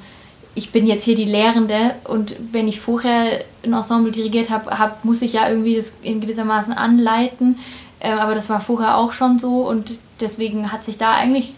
ich 0.56 0.72
bin 0.72 0.88
jetzt 0.88 1.04
hier 1.04 1.16
die 1.16 1.26
Lehrende 1.26 1.96
und 2.04 2.36
wenn 2.52 2.68
ich 2.68 2.82
vorher 2.82 3.44
ein 3.64 3.74
Ensemble 3.74 4.12
dirigiert 4.12 4.50
habe, 4.50 4.78
hab, 4.78 5.06
muss 5.06 5.22
ich 5.22 5.34
ja 5.34 5.48
irgendwie 5.48 5.76
das 5.76 5.94
in 6.02 6.22
gewissermaßen 6.22 6.74
anleiten. 6.74 7.58
Äh, 8.00 8.12
aber 8.12 8.36
das 8.36 8.50
war 8.50 8.62
vorher 8.62 8.98
auch 8.98 9.14
schon 9.14 9.40
so 9.40 9.68
und 9.68 10.00
deswegen 10.20 10.72
hat 10.72 10.84
sich 10.84 10.98
da 10.98 11.14
eigentlich, 11.14 11.54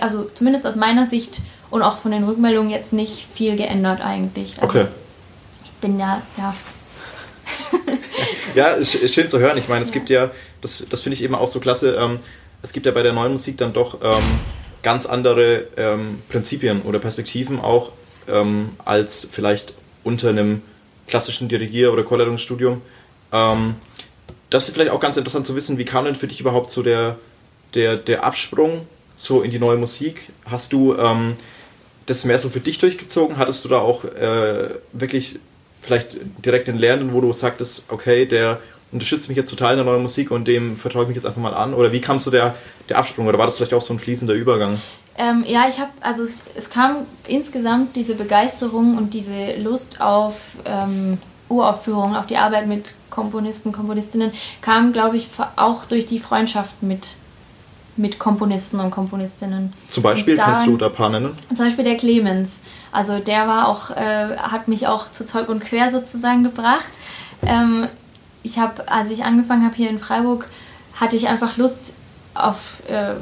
also 0.00 0.24
zumindest 0.34 0.66
aus 0.66 0.76
meiner 0.76 1.06
Sicht 1.06 1.42
und 1.70 1.82
auch 1.82 1.96
von 1.96 2.12
den 2.12 2.24
Rückmeldungen 2.24 2.70
jetzt 2.70 2.92
nicht 2.92 3.26
viel 3.34 3.56
geändert 3.56 4.00
eigentlich. 4.00 4.60
Also 4.60 4.78
okay. 4.78 4.86
Ich 5.64 5.70
bin 5.80 5.98
ja, 5.98 6.22
ja 6.36 6.54
ja, 8.54 8.68
ist, 8.68 8.94
ist, 8.94 9.14
schön 9.14 9.28
zu 9.28 9.38
hören. 9.38 9.58
Ich 9.58 9.68
meine, 9.68 9.84
es 9.84 9.92
gibt 9.92 10.10
ja, 10.10 10.30
das, 10.60 10.84
das 10.88 11.02
finde 11.02 11.14
ich 11.14 11.22
eben 11.22 11.34
auch 11.34 11.48
so 11.48 11.60
klasse, 11.60 11.96
ähm, 11.98 12.18
es 12.62 12.72
gibt 12.72 12.86
ja 12.86 12.92
bei 12.92 13.02
der 13.02 13.12
neuen 13.12 13.32
Musik 13.32 13.56
dann 13.58 13.72
doch 13.72 13.98
ähm, 14.02 14.22
ganz 14.82 15.06
andere 15.06 15.66
ähm, 15.76 16.18
Prinzipien 16.28 16.82
oder 16.82 16.98
Perspektiven 16.98 17.60
auch 17.60 17.92
ähm, 18.28 18.70
als 18.84 19.26
vielleicht 19.30 19.74
unter 20.04 20.28
einem 20.28 20.62
klassischen 21.06 21.48
Dirigier- 21.48 21.92
oder 21.92 22.02
Chorleitungsstudium. 22.02 22.82
Ähm, 23.32 23.76
das 24.50 24.68
ist 24.68 24.74
vielleicht 24.74 24.90
auch 24.90 25.00
ganz 25.00 25.16
interessant 25.16 25.46
zu 25.46 25.54
wissen, 25.54 25.78
wie 25.78 25.84
kam 25.84 26.04
denn 26.04 26.16
für 26.16 26.26
dich 26.26 26.40
überhaupt 26.40 26.70
so 26.70 26.82
der, 26.82 27.16
der, 27.74 27.96
der 27.96 28.24
Absprung 28.24 28.86
so 29.14 29.42
in 29.42 29.50
die 29.50 29.58
neue 29.58 29.76
Musik? 29.76 30.30
Hast 30.44 30.72
du 30.72 30.96
ähm, 30.96 31.36
das 32.06 32.24
mehr 32.24 32.38
so 32.38 32.50
für 32.50 32.60
dich 32.60 32.78
durchgezogen? 32.78 33.36
Hattest 33.36 33.64
du 33.64 33.68
da 33.68 33.78
auch 33.78 34.04
äh, 34.04 34.70
wirklich 34.92 35.38
vielleicht 35.80 36.16
direkt 36.44 36.68
den 36.68 36.78
Lernenden, 36.78 37.14
wo 37.14 37.20
du 37.20 37.32
sagtest, 37.32 37.84
okay, 37.88 38.26
der 38.26 38.60
unterstützt 38.92 39.28
mich 39.28 39.36
jetzt 39.36 39.50
total 39.50 39.72
in 39.72 39.76
der 39.76 39.86
neuen 39.86 40.02
Musik 40.02 40.30
und 40.30 40.48
dem 40.48 40.76
vertraue 40.76 41.02
ich 41.02 41.08
mich 41.08 41.16
jetzt 41.16 41.26
einfach 41.26 41.40
mal 41.40 41.54
an? 41.54 41.74
Oder 41.74 41.92
wie 41.92 42.00
kamst 42.00 42.26
du 42.26 42.30
der, 42.30 42.54
der 42.88 42.98
Absprung? 42.98 43.26
Oder 43.26 43.38
war 43.38 43.46
das 43.46 43.56
vielleicht 43.56 43.74
auch 43.74 43.82
so 43.82 43.94
ein 43.94 43.98
fließender 43.98 44.34
Übergang? 44.34 44.78
Ähm, 45.16 45.44
ja, 45.46 45.68
ich 45.68 45.78
habe, 45.78 45.90
also 46.00 46.24
es 46.54 46.70
kam 46.70 47.06
insgesamt 47.26 47.94
diese 47.94 48.14
Begeisterung 48.14 48.96
und 48.96 49.14
diese 49.14 49.56
Lust 49.56 50.00
auf 50.00 50.34
ähm, 50.64 51.18
Uraufführung, 51.48 52.16
auch 52.16 52.26
die 52.26 52.36
Arbeit 52.36 52.66
mit 52.66 52.94
Komponisten, 53.10 53.72
Komponistinnen, 53.72 54.32
kam, 54.60 54.92
glaube 54.92 55.16
ich, 55.16 55.28
auch 55.56 55.84
durch 55.84 56.06
die 56.06 56.20
Freundschaft 56.20 56.82
mit, 56.82 57.16
mit 57.96 58.18
Komponisten 58.18 58.80
und 58.80 58.90
Komponistinnen. 58.90 59.72
Zum 59.88 60.02
Beispiel, 60.02 60.36
daran, 60.36 60.54
kannst 60.54 60.66
du 60.66 60.76
da 60.76 60.86
ein 60.86 60.92
paar 60.92 61.10
nennen? 61.10 61.36
Zum 61.48 61.66
Beispiel 61.66 61.84
der 61.84 61.96
Clemens. 61.96 62.60
Also 62.92 63.18
der 63.18 63.46
war 63.46 63.68
auch, 63.68 63.90
äh, 63.90 64.36
hat 64.38 64.68
mich 64.68 64.86
auch 64.86 65.10
zu 65.10 65.24
Zeug 65.24 65.48
und 65.48 65.60
Quer 65.60 65.90
sozusagen 65.90 66.44
gebracht. 66.44 66.86
Ähm, 67.44 67.88
ich 68.42 68.58
habe, 68.58 68.90
als 68.90 69.10
ich 69.10 69.24
angefangen 69.24 69.64
habe 69.64 69.74
hier 69.74 69.90
in 69.90 69.98
Freiburg, 69.98 70.46
hatte 70.94 71.16
ich 71.16 71.28
einfach 71.28 71.56
Lust 71.56 71.94
auf 72.34 72.76
äh, 72.88 73.14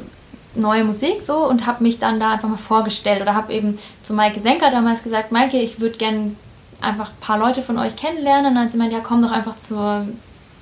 neue 0.55 0.83
Musik 0.83 1.21
so 1.21 1.47
und 1.47 1.65
habe 1.65 1.83
mich 1.83 1.99
dann 1.99 2.19
da 2.19 2.33
einfach 2.33 2.49
mal 2.49 2.57
vorgestellt 2.57 3.21
oder 3.21 3.35
habe 3.35 3.53
eben 3.53 3.77
zu 4.03 4.13
Maike 4.13 4.41
Senker 4.41 4.71
damals 4.71 5.03
gesagt, 5.03 5.31
Maike, 5.31 5.57
ich 5.57 5.79
würde 5.79 5.97
gerne 5.97 6.35
einfach 6.81 7.09
ein 7.09 7.19
paar 7.19 7.37
Leute 7.37 7.61
von 7.61 7.77
euch 7.77 7.95
kennenlernen. 7.95 8.47
Und 8.47 8.55
dann 8.55 8.65
hat 8.65 8.71
sie 8.71 8.77
meint, 8.77 8.93
ja 8.93 8.99
komm 9.01 9.21
doch 9.21 9.31
einfach 9.31 9.57
zur 9.57 10.05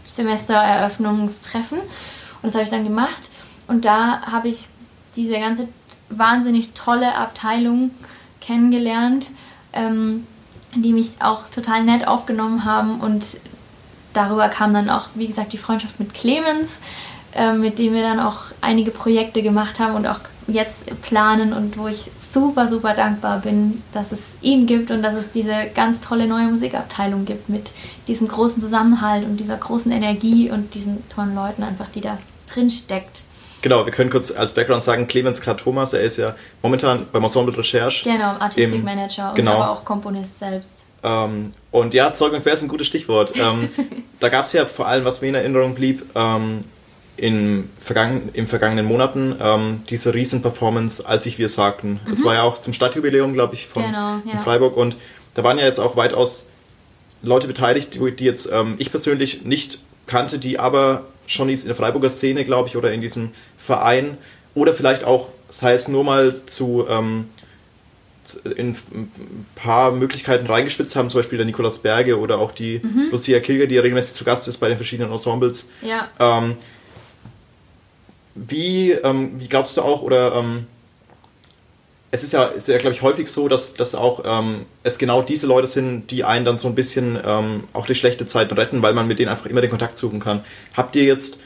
Semestereröffnungstreffen. 0.06 1.80
Und 1.80 2.44
das 2.44 2.54
habe 2.54 2.64
ich 2.64 2.70
dann 2.70 2.84
gemacht. 2.84 3.30
Und 3.68 3.86
da 3.86 4.22
habe 4.22 4.48
ich 4.48 4.68
diese 5.16 5.40
ganze 5.40 5.68
wahnsinnig 6.10 6.74
tolle 6.74 7.16
Abteilung 7.16 7.92
kennengelernt, 8.40 9.30
ähm, 9.74 10.26
die 10.76 10.94
mich 10.94 11.12
auch 11.20 11.50
total 11.50 11.84
nett 11.84 12.08
aufgenommen 12.08 12.66
haben. 12.66 13.00
Und 13.02 13.38
darüber 14.14 14.50
kam 14.50 14.74
dann 14.74 14.90
auch, 14.90 15.10
wie 15.16 15.28
gesagt, 15.28 15.54
die 15.54 15.58
Freundschaft 15.58 16.00
mit 16.00 16.14
Clemens, 16.14 16.80
äh, 17.36 17.54
mit 17.54 17.80
dem 17.80 17.94
wir 17.94 18.04
dann 18.04 18.20
auch 18.20 18.44
einige 18.62 18.92
Projekte 18.92 19.42
gemacht 19.42 19.80
haben 19.80 19.96
und 19.96 20.08
auch 20.08 20.20
jetzt 20.48 20.86
planen 21.02 21.52
und 21.52 21.78
wo 21.78 21.88
ich 21.88 22.10
super, 22.32 22.68
super 22.68 22.94
dankbar 22.94 23.40
bin, 23.40 23.84
dass 23.92 24.12
es 24.12 24.22
ihn 24.42 24.66
gibt 24.66 24.92
und 24.92 25.02
dass 25.02 25.16
es 25.16 25.30
diese 25.32 25.54
ganz 25.76 26.00
tolle 26.00 26.26
neue 26.26 26.48
Musikabteilung 26.48 27.26
gibt 27.26 27.50
mit 27.50 27.72
diesem 28.08 28.28
großen 28.28 28.62
Zusammenhalt 28.62 29.26
und 29.26 29.38
dieser 29.38 29.58
großen 29.58 29.92
Energie 29.92 30.50
und 30.50 30.74
diesen 30.74 31.08
tollen 31.10 31.36
Leuten 31.36 31.64
einfach, 31.64 31.88
die 31.94 32.02
da 32.02 32.18
drin 32.52 32.70
steckt. 32.70 33.24
Genau, 33.62 33.86
wir 33.86 33.92
können 33.92 34.10
kurz 34.10 34.32
als 34.32 34.54
Background 34.54 34.84
sagen, 34.84 35.08
Clemens 35.08 35.42
K. 35.42 35.54
Thomas, 35.56 35.94
er 35.94 36.02
ist 36.02 36.18
ja 36.18 36.36
momentan 36.62 37.08
beim 37.12 37.24
Ensemble 37.24 37.58
Recherche. 37.58 38.04
Genau, 38.04 38.36
Artistic 38.40 38.84
Manager 38.84 39.30
und 39.30 39.36
genau. 39.36 39.54
aber 39.54 39.72
auch 39.72 39.84
Komponist 39.84 40.40
selbst. 40.40 40.86
Ähm, 41.04 41.54
und 41.72 41.94
ja, 41.94 42.14
Zeug 42.14 42.34
und 42.34 42.44
Quer 42.44 42.54
ist 42.54 42.64
ein 42.64 42.68
gutes 42.68 42.88
Stichwort. 42.88 43.34
Ähm, 43.36 43.70
da 44.20 44.30
gab 44.30 44.46
es 44.46 44.54
ja 44.54 44.66
vor 44.66 44.88
allem, 44.88 45.06
was 45.06 45.22
mir 45.22 45.30
in 45.30 45.36
Erinnerung 45.36 45.76
blieb, 45.76 46.04
ähm, 46.16 46.64
in 47.18 47.70
vergangen, 47.82 48.30
im 48.34 48.48
vergangenen 48.48 48.86
Monaten 48.86 49.36
ähm, 49.42 49.84
diese 49.90 50.14
Riesen-Performance, 50.14 51.06
als 51.08 51.26
ich 51.26 51.40
wir 51.40 51.50
sagten. 51.50 52.00
Es 52.12 52.20
mhm. 52.20 52.26
war 52.26 52.34
ja 52.36 52.44
auch 52.44 52.60
zum 52.60 52.74
Stadtjubiläum, 52.74 53.34
glaube 53.34 53.56
ich, 53.56 53.66
von, 53.68 53.84
genau, 53.84 54.20
ja. 54.24 54.38
Freiburg. 54.44 54.78
Und 54.78 54.98
da 55.34 55.44
waren 55.44 55.58
ja 55.58 55.66
jetzt 55.66 55.80
auch 55.80 55.96
weitaus 55.96 56.46
Leute 57.24 57.48
beteiligt, 57.48 57.96
die, 57.96 58.16
die 58.16 58.26
jetzt 58.26 58.50
ähm, 58.52 58.76
ich 58.78 58.92
persönlich 58.92 59.44
nicht 59.46 59.80
kannte, 60.06 60.38
die 60.38 60.60
aber 60.60 61.06
schon 61.28 61.50
in 61.50 61.66
der 61.66 61.76
Freiburger 61.76 62.10
Szene, 62.10 62.44
glaube 62.46 62.70
ich, 62.70 62.76
oder 62.76 62.92
in 62.92 63.02
diesem 63.02 63.32
Verein 63.58 64.18
oder 64.56 64.74
vielleicht 64.74 65.04
auch, 65.04 65.30
sei 65.52 65.74
es 65.74 65.88
nur 65.88 66.04
mal 66.04 66.42
zu 66.48 66.86
ähm, 66.90 67.30
in 68.56 68.76
ein 68.94 69.12
paar 69.56 69.92
Möglichkeiten 69.92 70.48
reingespitzt 70.48 70.96
haben, 70.96 71.10
zum 71.10 71.20
Beispiel 71.20 71.38
der 71.38 71.46
Nikolaus 71.46 71.78
Berge 71.78 72.20
oder 72.20 72.40
auch 72.40 72.52
die 72.52 72.82
mhm. 72.84 73.10
Lucia 73.12 73.40
Kilger, 73.40 73.68
die 73.68 73.76
ja 73.76 73.82
regelmäßig 73.82 74.16
zu 74.16 74.24
Gast 74.24 74.48
ist 74.48 74.58
bei 74.58 74.68
den 74.68 74.78
verschiedenen 74.78 75.12
Ensembles. 75.12 75.68
Ja. 75.82 76.10
Ähm, 76.20 76.56
wie, 78.36 78.92
ähm, 78.92 79.40
wie 79.40 79.48
glaubst 79.48 79.78
du 79.78 79.82
auch, 79.82 80.02
oder 80.02 80.36
ähm, 80.36 80.68
es 82.12 82.24
ist 82.24 82.34
ja, 82.34 82.46
ist 82.46 82.68
ja 82.68 82.78
glaube 82.78 82.96
ich, 82.96 83.02
häufig 83.02 83.28
so, 83.28 83.48
dass, 83.48 83.74
dass 83.74 83.94
auch 83.94 84.24
ähm, 84.26 84.66
es 84.84 84.98
genau 84.98 85.22
diese 85.22 85.46
Leute 85.46 85.68
sind, 85.68 86.10
die 86.10 86.24
einen 86.24 86.46
dann 86.46 86.58
so 86.58 86.68
ein 86.68 86.76
bisschen 86.76 87.20
ähm, 87.24 87.66
auch 87.74 87.86
durch 87.86 88.00
schlechte 88.00 88.26
Zeiten 88.26 88.54
retten, 88.54 88.82
weil 88.82 88.94
man 88.94 89.08
mit 89.08 89.20
denen 89.20 89.30
einfach 89.30 89.48
immer 89.48 89.62
den 89.62 89.70
Kontakt 89.70 89.98
suchen 89.98 90.20
kann. 90.20 90.44
Habt 90.76 90.96
ihr 90.96 91.04
jetzt 91.04 91.40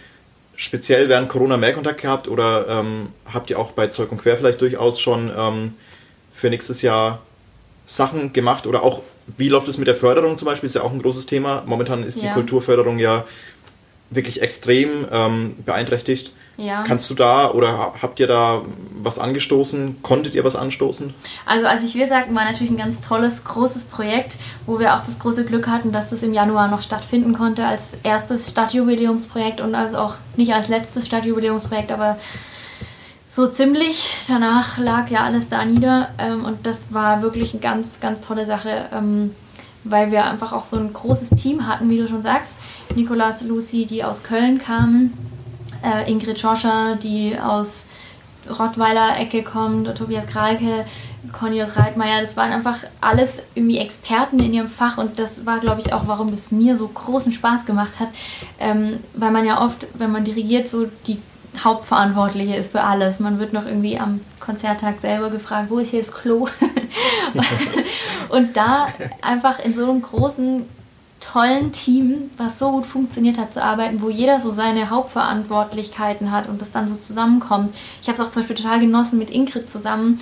speziell 0.56 1.10
während 1.10 1.30
Corona 1.30 1.58
mehr 1.58 1.74
Kontakt 1.74 2.02
gehabt 2.02 2.28
oder 2.28 2.68
ähm, 2.70 3.10
habt 3.26 3.50
ihr 3.50 3.58
auch 3.58 3.72
bei 3.72 3.88
Zeug 3.88 4.12
und 4.12 4.22
Quer 4.22 4.38
vielleicht 4.38 4.62
durchaus 4.62 5.00
schon 5.00 5.32
ähm, 5.36 5.74
für 6.34 6.50
nächstes 6.52 6.84
Jahr 6.84 7.22
Sachen 7.88 8.32
gemacht 8.32 8.68
oder 8.68 8.84
auch 8.84 9.02
wie 9.38 9.50
läuft 9.50 9.68
es 9.68 9.78
mit 9.78 9.88
der 9.88 9.96
Förderung 9.96 10.38
zum 10.38 10.46
Beispiel? 10.46 10.68
Ist 10.68 10.76
ja 10.76 10.84
auch 10.84 10.92
ein 10.92 11.02
großes 11.02 11.26
Thema. 11.26 11.64
Momentan 11.66 12.04
ist 12.04 12.22
ja. 12.22 12.30
die 12.30 12.34
Kulturförderung 12.34 13.00
ja 13.00 13.26
wirklich 14.10 14.42
extrem 14.42 15.06
ähm, 15.12 15.56
beeinträchtigt. 15.66 16.34
Ja. 16.62 16.84
Kannst 16.84 17.10
du 17.10 17.16
da 17.16 17.50
oder 17.50 17.94
habt 18.00 18.20
ihr 18.20 18.28
da 18.28 18.62
was 19.02 19.18
angestoßen? 19.18 20.04
Konntet 20.04 20.36
ihr 20.36 20.44
was 20.44 20.56
anstoßen? 20.56 21.12
Also 21.48 21.66
als 21.66 21.84
ich 21.84 21.96
wir 21.96 22.08
sagten, 22.08 22.36
war 22.36 22.46
natürlich 22.46 22.70
ein 22.72 22.78
ganz 22.78 23.02
tolles, 23.02 23.44
großes 23.44 23.86
Projekt, 23.86 24.38
wo 24.68 24.78
wir 24.78 24.96
auch 24.96 25.00
das 25.00 25.18
große 25.18 25.44
Glück 25.46 25.68
hatten, 25.68 25.92
dass 25.92 26.12
das 26.12 26.22
im 26.22 26.34
Januar 26.34 26.68
noch 26.68 26.84
stattfinden 26.84 27.34
konnte 27.34 27.66
als 27.66 27.82
erstes 28.04 28.52
Stadtjubiläumsprojekt 28.52 29.60
und 29.60 29.74
also 29.74 29.98
auch 29.98 30.16
nicht 30.36 30.54
als 30.54 30.68
letztes 30.68 31.08
Stadtjubiläumsprojekt, 31.08 31.92
aber 31.92 32.18
so 33.28 33.48
ziemlich. 33.48 34.14
Danach 34.28 34.78
lag 34.78 35.10
ja 35.10 35.24
alles 35.24 35.50
da 35.50 35.66
nieder 35.66 36.10
ähm, 36.20 36.46
und 36.46 36.68
das 36.68 36.94
war 36.94 37.24
wirklich 37.24 37.54
eine 37.54 37.62
ganz, 37.62 38.00
ganz 38.00 38.22
tolle 38.22 38.46
Sache, 38.46 38.86
ähm, 38.94 39.34
weil 39.84 40.12
wir 40.12 40.26
einfach 40.26 40.54
auch 40.54 40.64
so 40.64 40.78
ein 40.78 40.94
großes 40.94 41.32
Team 41.32 41.66
hatten, 41.66 41.90
wie 41.90 41.98
du 41.98 42.08
schon 42.08 42.22
sagst. 42.22 42.54
Nikolas, 42.94 43.42
Lucy, 43.42 43.88
die 43.88 44.04
aus 44.04 44.22
Köln 44.22 44.60
kamen 44.60 45.31
äh, 45.84 46.10
Ingrid 46.12 46.40
Schoscher, 46.40 46.96
die 46.96 47.36
aus 47.40 47.86
Rottweiler 48.50 49.20
Ecke 49.20 49.44
kommt, 49.44 49.96
Tobias 49.96 50.26
Kralke, 50.26 50.86
Cornelius 51.32 51.78
Reitmeier, 51.78 52.22
das 52.22 52.36
waren 52.36 52.52
einfach 52.52 52.80
alles 53.00 53.44
irgendwie 53.54 53.78
Experten 53.78 54.40
in 54.40 54.54
ihrem 54.54 54.68
Fach 54.68 54.98
und 54.98 55.20
das 55.20 55.46
war, 55.46 55.60
glaube 55.60 55.82
ich, 55.82 55.94
auch, 55.94 56.08
warum 56.08 56.34
es 56.34 56.52
mir 56.52 56.76
so 56.76 56.88
großen 56.88 57.32
Spaß 57.32 57.66
gemacht 57.66 58.00
hat, 58.00 58.10
ähm, 58.60 59.00
weil 59.14 59.32
man 59.32 59.46
ja 59.46 59.64
oft, 59.64 59.88
wenn 59.94 60.12
man 60.12 60.26
dirigiert, 60.26 60.70
so 60.70 60.88
die 61.06 61.20
Hauptverantwortliche 61.60 62.56
ist 62.56 62.72
für 62.72 62.82
alles. 62.82 63.20
Man 63.20 63.38
wird 63.38 63.54
noch 63.54 63.66
irgendwie 63.66 64.00
am 64.00 64.22
Konzerttag 64.40 65.02
selber 65.02 65.30
gefragt, 65.30 65.70
wo 65.70 65.80
ist 65.80 65.90
hier 65.90 66.02
das 66.02 66.12
Klo? 66.12 66.48
und 68.30 68.56
da 68.56 68.88
einfach 69.22 69.60
in 69.60 69.76
so 69.76 69.84
einem 69.84 70.02
großen 70.02 70.66
tollen 71.22 71.72
Team, 71.72 72.32
was 72.38 72.60
so 72.60 72.72
gut 72.72 72.86
funktioniert 72.86 73.38
hat, 73.38 73.54
zu 73.54 73.64
arbeiten, 73.64 74.02
wo 74.02 74.10
jeder 74.10 74.40
so 74.40 74.52
seine 74.52 74.90
Hauptverantwortlichkeiten 74.90 76.32
hat 76.32 76.50
und 76.50 76.62
das 76.62 76.72
dann 76.72 76.88
so 76.88 76.96
zusammenkommt. 76.96 77.74
Ich 78.02 78.10
habe 78.10 78.22
es 78.22 78.28
auch 78.28 78.30
zum 78.30 78.42
Beispiel 78.42 78.58
total 78.58 78.80
genossen, 78.80 79.20
mit 79.20 79.30
Ingrid 79.30 79.70
zusammen 79.70 80.20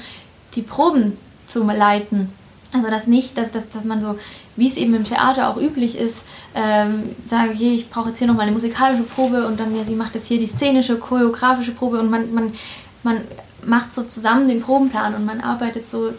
die 0.56 0.62
Proben 0.62 1.18
zu 1.48 1.63
leiten. 1.63 2.32
Also 2.72 2.89
das 2.89 3.08
nicht, 3.08 3.36
dass, 3.38 3.50
dass, 3.50 3.70
dass 3.70 3.84
man 3.84 4.00
so, 4.00 4.20
wie 4.56 4.68
es 4.68 4.77
eben 4.77 4.94
im 4.94 5.03
Theater 5.03 5.50
auch 5.50 5.58
üblich 5.58 5.98
ist, 5.98 6.24
ähm, 6.53 7.15
sage, 7.25 7.53
hey, 7.53 7.74
ich 7.74 7.89
brauche 7.89 8.10
jetzt 8.10 8.20
hier 8.20 8.27
nochmal 8.27 8.44
eine 8.44 8.51
musikalische 8.51 9.03
Probe 9.03 9.48
und 9.48 9.60
dann, 9.60 9.75
ja, 9.75 9.84
sie 9.84 9.96
macht 9.96 10.13
jetzt 10.13 10.27
hier 10.27 10.38
die 10.38 10.46
szenische, 10.46 10.98
choreografische 10.98 11.72
Probe 11.72 12.00
und 12.00 12.12
man, 12.12 12.32
man, 12.34 12.53
man 13.01 13.22
macht 13.65 13.91
so 13.91 14.03
zusammen 14.03 14.48
den 14.48 14.62
Probenplan 14.62 15.15
und 15.15 15.25
man 15.25 15.41
arbeitet 15.41 15.89
so 15.89 16.13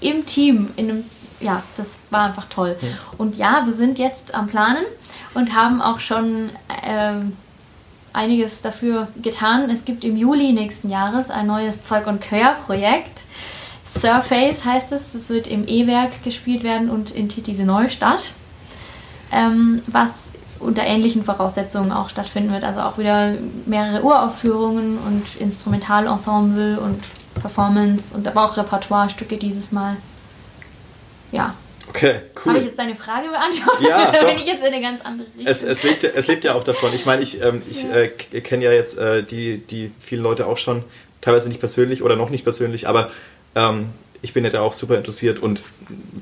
im 0.00 0.26
Team, 0.26 0.70
in 0.76 0.90
einem 0.90 1.04
ja, 1.44 1.62
das 1.76 1.86
war 2.10 2.24
einfach 2.24 2.46
toll. 2.48 2.76
Ja. 2.80 2.88
Und 3.18 3.36
ja, 3.36 3.62
wir 3.66 3.74
sind 3.74 3.98
jetzt 3.98 4.34
am 4.34 4.46
Planen 4.46 4.84
und 5.34 5.54
haben 5.54 5.82
auch 5.82 6.00
schon 6.00 6.50
äh, 6.82 7.12
einiges 8.12 8.62
dafür 8.62 9.08
getan. 9.22 9.68
Es 9.70 9.84
gibt 9.84 10.04
im 10.04 10.16
Juli 10.16 10.52
nächsten 10.52 10.88
Jahres 10.88 11.30
ein 11.30 11.46
neues 11.46 11.84
Zeug- 11.84 12.06
und 12.06 12.20
Quer-Projekt. 12.20 13.26
Surface 13.84 14.64
heißt 14.64 14.92
es. 14.92 15.14
Es 15.14 15.28
wird 15.28 15.46
im 15.46 15.68
E-Werk 15.68 16.24
gespielt 16.24 16.64
werden 16.64 16.90
und 16.90 17.10
in 17.10 17.28
Titisee 17.28 17.64
Neustadt. 17.64 18.32
Ähm, 19.30 19.82
was 19.86 20.28
unter 20.60 20.84
ähnlichen 20.84 21.24
Voraussetzungen 21.24 21.92
auch 21.92 22.08
stattfinden 22.08 22.52
wird. 22.52 22.64
Also 22.64 22.80
auch 22.80 22.96
wieder 22.96 23.34
mehrere 23.66 24.02
Uraufführungen 24.02 24.96
und 24.98 25.36
Instrumentalensemble 25.38 26.80
und 26.80 27.02
Performance 27.34 28.14
und 28.14 28.26
aber 28.26 28.44
auch 28.46 28.56
Repertoirestücke 28.56 29.36
dieses 29.36 29.72
Mal 29.72 29.96
ja. 31.32 31.54
Okay, 31.88 32.22
cool. 32.36 32.52
Habe 32.52 32.58
ich 32.58 32.64
jetzt 32.64 32.78
deine 32.78 32.94
Frage 32.94 33.28
beantwortet? 33.28 33.86
Ja, 33.88 34.08
oder 34.08 34.24
bin 34.26 34.36
ich 34.36 34.46
jetzt 34.46 34.60
in 34.60 34.72
eine 34.72 34.80
ganz 34.80 35.04
andere 35.04 35.26
Richtung? 35.28 35.46
Es, 35.46 35.62
es, 35.62 35.82
lebt, 35.82 36.02
es 36.02 36.26
lebt 36.26 36.44
ja 36.44 36.54
auch 36.54 36.64
davon. 36.64 36.94
Ich 36.94 37.06
meine, 37.06 37.22
ich, 37.22 37.42
ähm, 37.42 37.62
ich 37.70 37.84
ja. 37.84 37.94
äh, 37.94 38.08
kenne 38.08 38.64
ja 38.64 38.72
jetzt 38.72 38.98
äh, 38.98 39.22
die, 39.22 39.58
die 39.58 39.92
vielen 40.00 40.22
Leute 40.22 40.46
auch 40.46 40.56
schon, 40.56 40.84
teilweise 41.20 41.48
nicht 41.48 41.60
persönlich 41.60 42.02
oder 42.02 42.16
noch 42.16 42.30
nicht 42.30 42.44
persönlich, 42.44 42.88
aber 42.88 43.10
ähm, 43.54 43.90
ich 44.22 44.32
bin 44.32 44.44
ja 44.44 44.50
da 44.50 44.62
auch 44.62 44.72
super 44.72 44.96
interessiert 44.96 45.38
und 45.38 45.62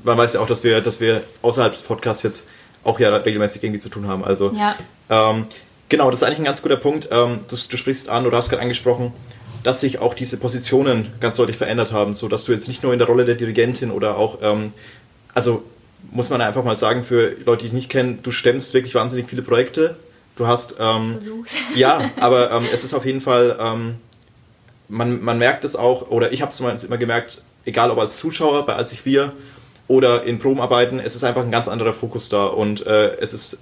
man 0.03 0.17
weiß 0.17 0.33
ja 0.33 0.41
auch, 0.41 0.47
dass 0.47 0.63
wir, 0.63 0.81
dass 0.81 0.99
wir 0.99 1.23
außerhalb 1.41 1.71
des 1.71 1.83
Podcasts 1.83 2.23
jetzt 2.23 2.47
auch 2.83 2.99
ja 2.99 3.15
regelmäßig 3.15 3.63
irgendwie 3.63 3.79
zu 3.79 3.89
tun 3.89 4.07
haben. 4.07 4.23
Also 4.25 4.51
ja. 4.51 4.75
ähm, 5.09 5.45
genau, 5.89 6.11
das 6.11 6.21
ist 6.21 6.27
eigentlich 6.27 6.39
ein 6.39 6.45
ganz 6.45 6.61
guter 6.61 6.75
Punkt. 6.75 7.07
Ähm, 7.11 7.39
du, 7.47 7.55
du 7.55 7.77
sprichst 7.77 8.09
an 8.09 8.27
oder 8.27 8.37
hast 8.37 8.49
gerade 8.49 8.61
angesprochen, 8.61 9.13
dass 9.63 9.81
sich 9.81 9.99
auch 9.99 10.13
diese 10.13 10.37
Positionen 10.37 11.07
ganz 11.19 11.37
deutlich 11.37 11.57
verändert 11.57 11.91
haben, 11.91 12.13
so 12.13 12.27
dass 12.27 12.43
du 12.45 12.51
jetzt 12.51 12.67
nicht 12.67 12.83
nur 12.83 12.93
in 12.93 12.99
der 12.99 13.07
Rolle 13.07 13.25
der 13.25 13.35
Dirigentin 13.35 13.91
oder 13.91 14.17
auch, 14.17 14.39
ähm, 14.41 14.73
also 15.33 15.63
muss 16.11 16.29
man 16.29 16.41
einfach 16.41 16.63
mal 16.63 16.77
sagen, 16.77 17.03
für 17.03 17.35
Leute, 17.45 17.61
die 17.61 17.67
ich 17.67 17.73
nicht 17.73 17.89
kenne, 17.89 18.17
du 18.21 18.31
stemmst 18.31 18.73
wirklich 18.73 18.93
wahnsinnig 18.93 19.29
viele 19.29 19.41
Projekte. 19.41 19.95
Du 20.35 20.47
hast, 20.47 20.75
ähm, 20.79 21.19
ja, 21.75 22.11
aber 22.19 22.51
ähm, 22.51 22.67
es 22.71 22.83
ist 22.83 22.93
auf 22.93 23.05
jeden 23.05 23.21
Fall, 23.21 23.57
ähm, 23.59 23.95
man, 24.89 25.21
man 25.23 25.37
merkt 25.37 25.63
es 25.63 25.75
auch, 25.75 26.09
oder 26.09 26.33
ich 26.33 26.41
habe 26.41 26.51
es 26.51 26.83
immer 26.83 26.97
gemerkt, 26.97 27.41
egal 27.65 27.89
ob 27.89 27.99
als 27.99 28.17
Zuschauer 28.17 28.65
bei 28.65 28.75
Als 28.75 28.91
ich 28.91 29.05
wir 29.05 29.31
oder 29.87 30.23
in 30.23 30.39
Probenarbeiten, 30.39 30.99
es 30.99 31.15
ist 31.15 31.23
einfach 31.23 31.43
ein 31.43 31.51
ganz 31.51 31.67
anderer 31.67 31.93
Fokus 31.93 32.29
da 32.29 32.45
und 32.45 32.85
äh, 32.85 33.15
es 33.17 33.33
ist 33.33 33.57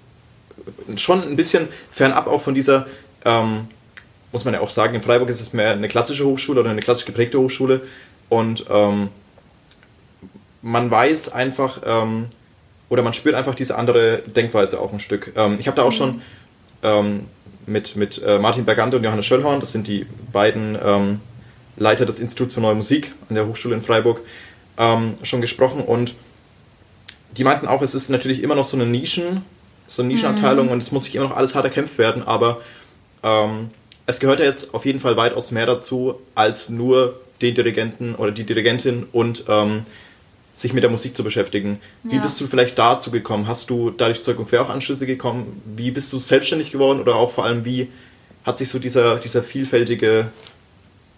schon 0.96 1.22
ein 1.24 1.36
bisschen 1.36 1.68
fernab 1.92 2.28
auch 2.28 2.42
von 2.42 2.54
dieser, 2.54 2.88
ähm, 3.26 3.68
muss 4.32 4.46
man 4.46 4.54
ja 4.54 4.62
auch 4.62 4.70
sagen, 4.70 4.96
in 4.96 5.02
Freiburg 5.02 5.30
ist 5.30 5.42
es 5.42 5.54
mehr 5.54 5.72
eine 5.72 5.88
klassische 5.88 6.26
Hochschule 6.26 6.62
oder 6.62 6.70
eine 6.70 6.82
klassisch 6.82 7.06
geprägte 7.06 7.40
Hochschule 7.40 7.82
und 8.30 8.66
ähm, 8.70 9.10
man 10.62 10.90
weiß 10.90 11.34
einfach 11.34 11.82
ähm, 11.86 12.28
oder 12.90 13.04
man 13.04 13.14
spürt 13.14 13.36
einfach 13.36 13.56
diese 13.56 13.78
andere 13.78 14.20
Denkweise 14.20 14.80
auch 14.80 14.94
ein 14.94 15.00
Stück. 15.00 15.34
Ähm, 15.36 15.58
ich 15.60 15.68
habe 15.68 15.76
da 15.76 15.84
auch 15.84 15.92
schon 15.92 16.22
ähm, 16.84 17.26
mit, 17.66 17.96
mit 17.96 18.22
äh, 18.24 18.40
Martin 18.40 18.66
Bergante 18.66 18.98
und 18.98 19.04
Johannes 19.04 19.26
Schöllhorn, 19.26 19.60
das 19.60 19.72
sind 19.72 19.88
die 19.88 20.06
beiden 20.32 20.78
ähm, 20.84 21.20
Leiter 21.78 22.06
des 22.06 22.20
Instituts 22.20 22.54
für 22.54 22.62
Neue 22.62 22.76
Musik 22.76 23.14
an 23.30 23.36
der 23.36 23.48
Hochschule 23.48 23.76
in 23.76 23.82
Freiburg, 23.82 24.22
schon 25.24 25.42
gesprochen 25.42 25.82
und 25.82 26.16
die 27.38 27.44
meinten 27.44 27.68
auch, 27.68 27.82
es 27.82 27.94
ist 27.96 28.10
natürlich 28.10 28.42
immer 28.44 28.56
noch 28.56 28.66
so 28.66 28.76
eine 28.78 28.86
Nischen, 28.86 29.44
so 29.88 30.02
eine 30.02 30.10
Nischenabteilung 30.10 30.68
mhm. 30.68 30.72
und 30.72 30.84
es 30.84 30.92
muss 30.92 31.04
sich 31.04 31.16
immer 31.16 31.28
noch 31.28 31.38
alles 31.38 31.56
hart 31.56 31.66
erkämpft 31.66 31.98
werden, 31.98 32.24
aber 32.24 32.62
ähm, 33.24 33.70
es 34.06 34.20
gehört 34.20 34.40
ja 34.40 34.46
jetzt 34.46 34.74
auf 34.74 34.86
jeden 34.86 35.00
Fall 35.00 35.18
weitaus 35.18 35.52
mehr 35.52 35.66
dazu, 35.66 36.16
als 36.36 36.70
nur 36.70 37.20
den 37.42 37.56
Dirigenten 37.56 38.16
oder 38.16 38.32
die 38.32 38.44
Dirigentin 38.44 39.06
und 39.12 39.46
ähm, 39.48 39.84
sich 40.54 40.74
mit 40.74 40.84
der 40.84 40.92
Musik 40.92 41.16
zu 41.16 41.24
beschäftigen. 41.24 41.80
Wie 42.04 42.18
ja. 42.18 42.22
bist 42.22 42.40
du 42.40 42.48
vielleicht 42.48 42.78
dazu 42.78 43.10
gekommen? 43.10 43.48
Hast 43.48 43.70
du 43.70 43.90
dadurch 43.90 44.22
Zeug 44.24 44.38
und 44.40 44.50
Quer 44.50 44.64
auch 44.64 44.70
Anschlüsse 44.70 45.06
gekommen? 45.06 45.62
Wie 45.66 45.92
bist 45.92 46.12
du 46.14 46.20
selbstständig 46.20 46.72
geworden 46.72 47.00
oder 47.00 47.16
auch 47.16 47.32
vor 47.32 47.46
allem, 47.46 47.66
wie 47.66 47.88
hat 48.44 48.58
sich 48.58 48.70
so 48.70 48.80
dieser, 48.80 49.18
dieser 49.18 49.44
vielfältige 49.44 50.28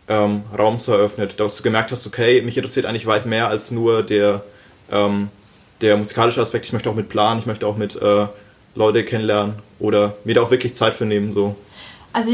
ähm, 0.07 0.43
Raum 0.57 0.77
so 0.77 0.91
eröffnet, 0.91 1.39
dass 1.39 1.57
du 1.57 1.63
gemerkt 1.63 1.91
hast, 1.91 2.05
okay, 2.05 2.41
mich 2.41 2.57
interessiert 2.57 2.85
eigentlich 2.85 3.05
weit 3.05 3.25
mehr 3.25 3.47
als 3.47 3.71
nur 3.71 4.03
der 4.03 4.43
ähm, 4.91 5.29
der 5.83 5.97
musikalische 5.97 6.41
Aspekt, 6.41 6.65
ich 6.65 6.73
möchte 6.73 6.89
auch 6.89 6.95
mit 6.95 7.09
planen, 7.09 7.41
ich 7.41 7.45
möchte 7.45 7.67
auch 7.67 7.75
mit 7.75 8.01
äh, 8.01 8.27
Leute 8.73 9.03
kennenlernen 9.03 9.55
oder 9.79 10.15
mir 10.23 10.33
da 10.33 10.41
auch 10.41 10.51
wirklich 10.51 10.75
Zeit 10.75 10.93
für 10.93 11.05
nehmen. 11.05 11.33
So. 11.33 11.55
Also 12.13 12.31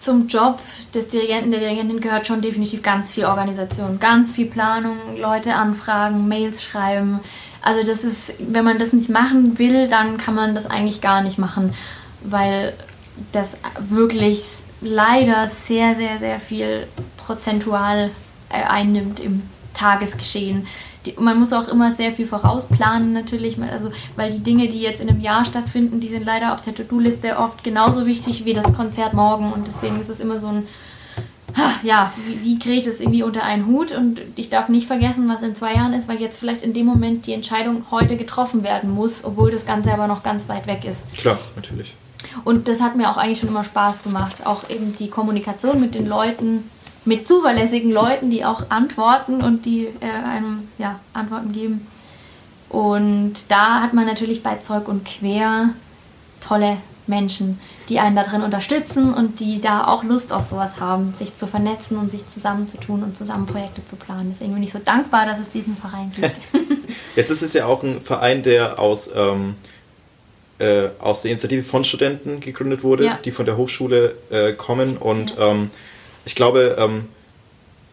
zum 0.00 0.26
Job 0.26 0.58
des 0.94 1.08
Dirigenten, 1.08 1.50
der 1.50 1.60
Dirigentin 1.60 2.00
gehört 2.00 2.26
schon 2.26 2.40
definitiv 2.40 2.82
ganz 2.82 3.10
viel 3.10 3.24
Organisation, 3.24 4.00
ganz 4.00 4.32
viel 4.32 4.46
Planung, 4.46 4.96
Leute 5.20 5.54
anfragen, 5.54 6.26
Mails 6.26 6.62
schreiben. 6.62 7.20
Also 7.62 7.86
das 7.86 8.04
ist, 8.04 8.32
wenn 8.38 8.64
man 8.64 8.78
das 8.78 8.92
nicht 8.92 9.10
machen 9.10 9.58
will, 9.58 9.88
dann 9.88 10.16
kann 10.16 10.34
man 10.34 10.54
das 10.54 10.66
eigentlich 10.66 11.00
gar 11.00 11.22
nicht 11.22 11.38
machen, 11.38 11.74
weil 12.22 12.72
das 13.32 13.58
wirklich 13.78 14.42
leider 14.80 15.48
sehr, 15.48 15.94
sehr, 15.94 16.18
sehr 16.18 16.40
viel 16.40 16.86
prozentual 17.18 18.10
äh, 18.48 18.62
einnimmt 18.62 19.20
im 19.20 19.42
Tagesgeschehen 19.74 20.66
die, 21.06 21.14
man 21.18 21.38
muss 21.38 21.52
auch 21.52 21.68
immer 21.68 21.92
sehr 21.92 22.12
viel 22.12 22.26
vorausplanen 22.26 23.12
natürlich, 23.12 23.56
also 23.62 23.90
weil 24.16 24.30
die 24.30 24.40
Dinge, 24.40 24.68
die 24.68 24.80
jetzt 24.80 25.00
in 25.00 25.08
einem 25.08 25.20
Jahr 25.20 25.44
stattfinden, 25.44 26.00
die 26.00 26.08
sind 26.08 26.24
leider 26.24 26.52
auf 26.52 26.60
der 26.60 26.74
To-Do-Liste 26.74 27.38
oft 27.38 27.64
genauso 27.64 28.06
wichtig 28.06 28.44
wie 28.44 28.52
das 28.52 28.72
Konzert 28.74 29.14
morgen 29.14 29.52
und 29.52 29.66
deswegen 29.66 30.00
ist 30.00 30.10
es 30.10 30.20
immer 30.20 30.38
so 30.38 30.48
ein 30.48 30.66
ja, 31.82 32.12
wie, 32.26 32.44
wie 32.44 32.58
kriege 32.58 32.78
ich 32.78 32.84
das 32.84 33.00
irgendwie 33.00 33.22
unter 33.22 33.42
einen 33.42 33.66
Hut 33.66 33.92
und 33.92 34.20
ich 34.36 34.50
darf 34.50 34.68
nicht 34.68 34.86
vergessen, 34.86 35.28
was 35.28 35.42
in 35.42 35.56
zwei 35.56 35.74
Jahren 35.74 35.92
ist, 35.92 36.08
weil 36.08 36.20
jetzt 36.20 36.38
vielleicht 36.38 36.62
in 36.62 36.72
dem 36.72 36.86
Moment 36.86 37.26
die 37.26 37.32
Entscheidung 37.32 37.86
heute 37.90 38.16
getroffen 38.16 38.62
werden 38.62 38.90
muss, 38.90 39.24
obwohl 39.24 39.50
das 39.50 39.66
Ganze 39.66 39.92
aber 39.92 40.06
noch 40.06 40.22
ganz 40.22 40.48
weit 40.48 40.66
weg 40.66 40.84
ist. 40.84 41.10
Klar, 41.16 41.38
natürlich. 41.56 41.94
Und 42.44 42.68
das 42.68 42.80
hat 42.80 42.96
mir 42.96 43.10
auch 43.10 43.16
eigentlich 43.16 43.40
schon 43.40 43.48
immer 43.48 43.64
Spaß 43.64 44.02
gemacht, 44.02 44.46
auch 44.46 44.68
eben 44.68 44.94
die 44.96 45.08
Kommunikation 45.08 45.80
mit 45.80 45.94
den 45.94 46.06
Leuten, 46.06 46.70
mit 47.04 47.26
zuverlässigen 47.26 47.90
Leuten, 47.90 48.30
die 48.30 48.44
auch 48.44 48.70
antworten 48.70 49.42
und 49.42 49.64
die 49.64 49.86
äh, 49.86 50.06
einem 50.06 50.68
ja, 50.78 51.00
Antworten 51.12 51.52
geben. 51.52 51.86
Und 52.68 53.34
da 53.48 53.82
hat 53.82 53.94
man 53.94 54.06
natürlich 54.06 54.42
bei 54.42 54.56
Zeug 54.56 54.86
und 54.86 55.04
Quer 55.04 55.70
tolle 56.40 56.76
Menschen, 57.06 57.58
die 57.88 57.98
einen 57.98 58.16
da 58.16 58.22
drin 58.22 58.42
unterstützen 58.42 59.12
und 59.12 59.40
die 59.40 59.60
da 59.60 59.86
auch 59.86 60.04
Lust 60.04 60.32
auf 60.32 60.44
sowas 60.44 60.78
haben, 60.78 61.12
sich 61.18 61.36
zu 61.36 61.46
vernetzen 61.46 61.98
und 61.98 62.10
sich 62.12 62.26
zusammenzutun 62.28 63.02
und 63.02 63.18
zusammen 63.18 63.46
Projekte 63.46 63.84
zu 63.84 63.96
planen. 63.96 64.30
Deswegen 64.32 64.54
bin 64.54 64.62
ich 64.62 64.72
so 64.72 64.78
dankbar, 64.78 65.26
dass 65.26 65.40
es 65.40 65.50
diesen 65.50 65.76
Verein 65.76 66.12
gibt. 66.14 66.30
Jetzt 67.16 67.30
ist 67.30 67.42
es 67.42 67.52
ja 67.52 67.66
auch 67.66 67.82
ein 67.82 68.00
Verein, 68.00 68.42
der 68.42 68.78
aus, 68.78 69.10
ähm, 69.14 69.56
äh, 70.58 70.88
aus 71.00 71.22
der 71.22 71.32
Initiative 71.32 71.64
von 71.64 71.82
Studenten 71.82 72.40
gegründet 72.40 72.84
wurde, 72.84 73.04
ja. 73.04 73.18
die 73.24 73.32
von 73.32 73.44
der 73.44 73.56
Hochschule 73.56 74.14
äh, 74.30 74.52
kommen 74.52 74.96
und 74.96 75.36
ja. 75.36 75.50
ähm, 75.50 75.70
ich 76.24 76.34
glaube, 76.34 76.76
ähm, 76.78 77.08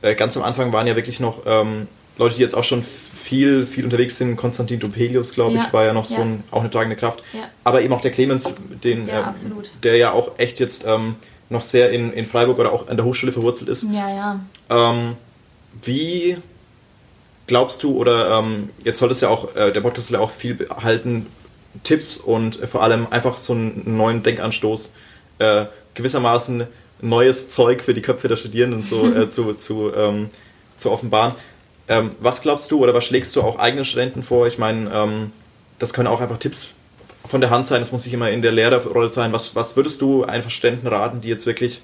äh, 0.01 0.15
ganz 0.15 0.37
am 0.37 0.43
Anfang 0.43 0.71
waren 0.73 0.87
ja 0.87 0.95
wirklich 0.95 1.19
noch 1.19 1.41
ähm, 1.45 1.87
Leute, 2.17 2.35
die 2.35 2.41
jetzt 2.41 2.55
auch 2.55 2.63
schon 2.63 2.83
viel, 2.83 3.67
viel 3.67 3.83
unterwegs 3.83 4.17
sind. 4.17 4.35
Konstantin 4.37 4.79
Dupelius, 4.79 5.33
glaube 5.33 5.55
ja. 5.55 5.65
ich, 5.65 5.73
war 5.73 5.85
ja 5.85 5.93
noch 5.93 6.05
so 6.05 6.21
ein, 6.21 6.43
auch 6.51 6.61
eine 6.61 6.71
tragende 6.71 6.95
Kraft. 6.95 7.23
Aber 7.63 7.81
eben 7.81 7.93
auch 7.93 8.01
der 8.01 8.11
Clemens, 8.11 8.51
den, 8.83 9.05
ja, 9.05 9.31
äh, 9.31 9.33
der 9.83 9.97
ja 9.97 10.11
auch 10.13 10.31
echt 10.37 10.59
jetzt 10.59 10.83
ähm, 10.85 11.15
noch 11.49 11.61
sehr 11.61 11.91
in, 11.91 12.11
in 12.13 12.25
Freiburg 12.25 12.59
oder 12.59 12.71
auch 12.71 12.87
an 12.87 12.97
der 12.97 13.05
Hochschule 13.05 13.31
verwurzelt 13.31 13.69
ist. 13.69 13.83
Ja, 13.83 14.09
ja. 14.09 14.39
Ähm, 14.69 15.15
wie 15.83 16.37
glaubst 17.45 17.83
du, 17.83 17.95
oder 17.95 18.39
ähm, 18.39 18.69
jetzt 18.83 18.97
soll 18.97 19.11
es 19.11 19.21
ja 19.21 19.29
auch, 19.29 19.55
äh, 19.55 19.71
der 19.71 19.81
Podcast 19.81 20.07
soll 20.07 20.19
ja 20.19 20.23
auch 20.23 20.31
viel 20.31 20.55
behalten, 20.55 21.27
Tipps 21.83 22.17
und 22.17 22.55
vor 22.55 22.81
allem 22.81 23.07
einfach 23.11 23.37
so 23.37 23.53
einen 23.53 23.83
neuen 23.97 24.23
Denkanstoß 24.23 24.91
äh, 25.39 25.65
gewissermaßen 25.93 26.65
neues 27.01 27.49
Zeug 27.49 27.83
für 27.83 27.93
die 27.93 28.01
Köpfe 28.01 28.27
der 28.27 28.36
Studierenden 28.36 28.83
so, 28.83 29.05
äh, 29.07 29.29
zu, 29.29 29.53
zu, 29.53 29.91
ähm, 29.95 30.29
zu 30.75 30.91
offenbaren. 30.91 31.36
Ähm, 31.88 32.12
was 32.19 32.41
glaubst 32.41 32.71
du 32.71 32.83
oder 32.83 32.93
was 32.93 33.05
schlägst 33.05 33.36
du 33.36 33.41
auch 33.41 33.60
eigenen 33.60 33.86
Studenten 33.86 34.23
vor? 34.23 34.47
Ich 34.47 34.57
meine, 34.57 34.91
ähm, 34.93 35.31
das 35.79 35.93
können 35.93 36.07
auch 36.07 36.21
einfach 36.21 36.38
Tipps 36.38 36.69
von 37.25 37.41
der 37.41 37.49
Hand 37.49 37.67
sein, 37.67 37.81
das 37.81 37.91
muss 37.91 38.05
nicht 38.05 38.13
immer 38.13 38.29
in 38.31 38.41
der 38.41 38.51
Lehrerrolle 38.51 39.12
sein. 39.12 39.33
Was, 39.33 39.55
was 39.55 39.75
würdest 39.75 40.01
du 40.01 40.23
einfach 40.23 40.49
Studenten 40.49 40.88
raten, 40.88 41.21
die 41.21 41.27
jetzt 41.27 41.45
wirklich 41.45 41.81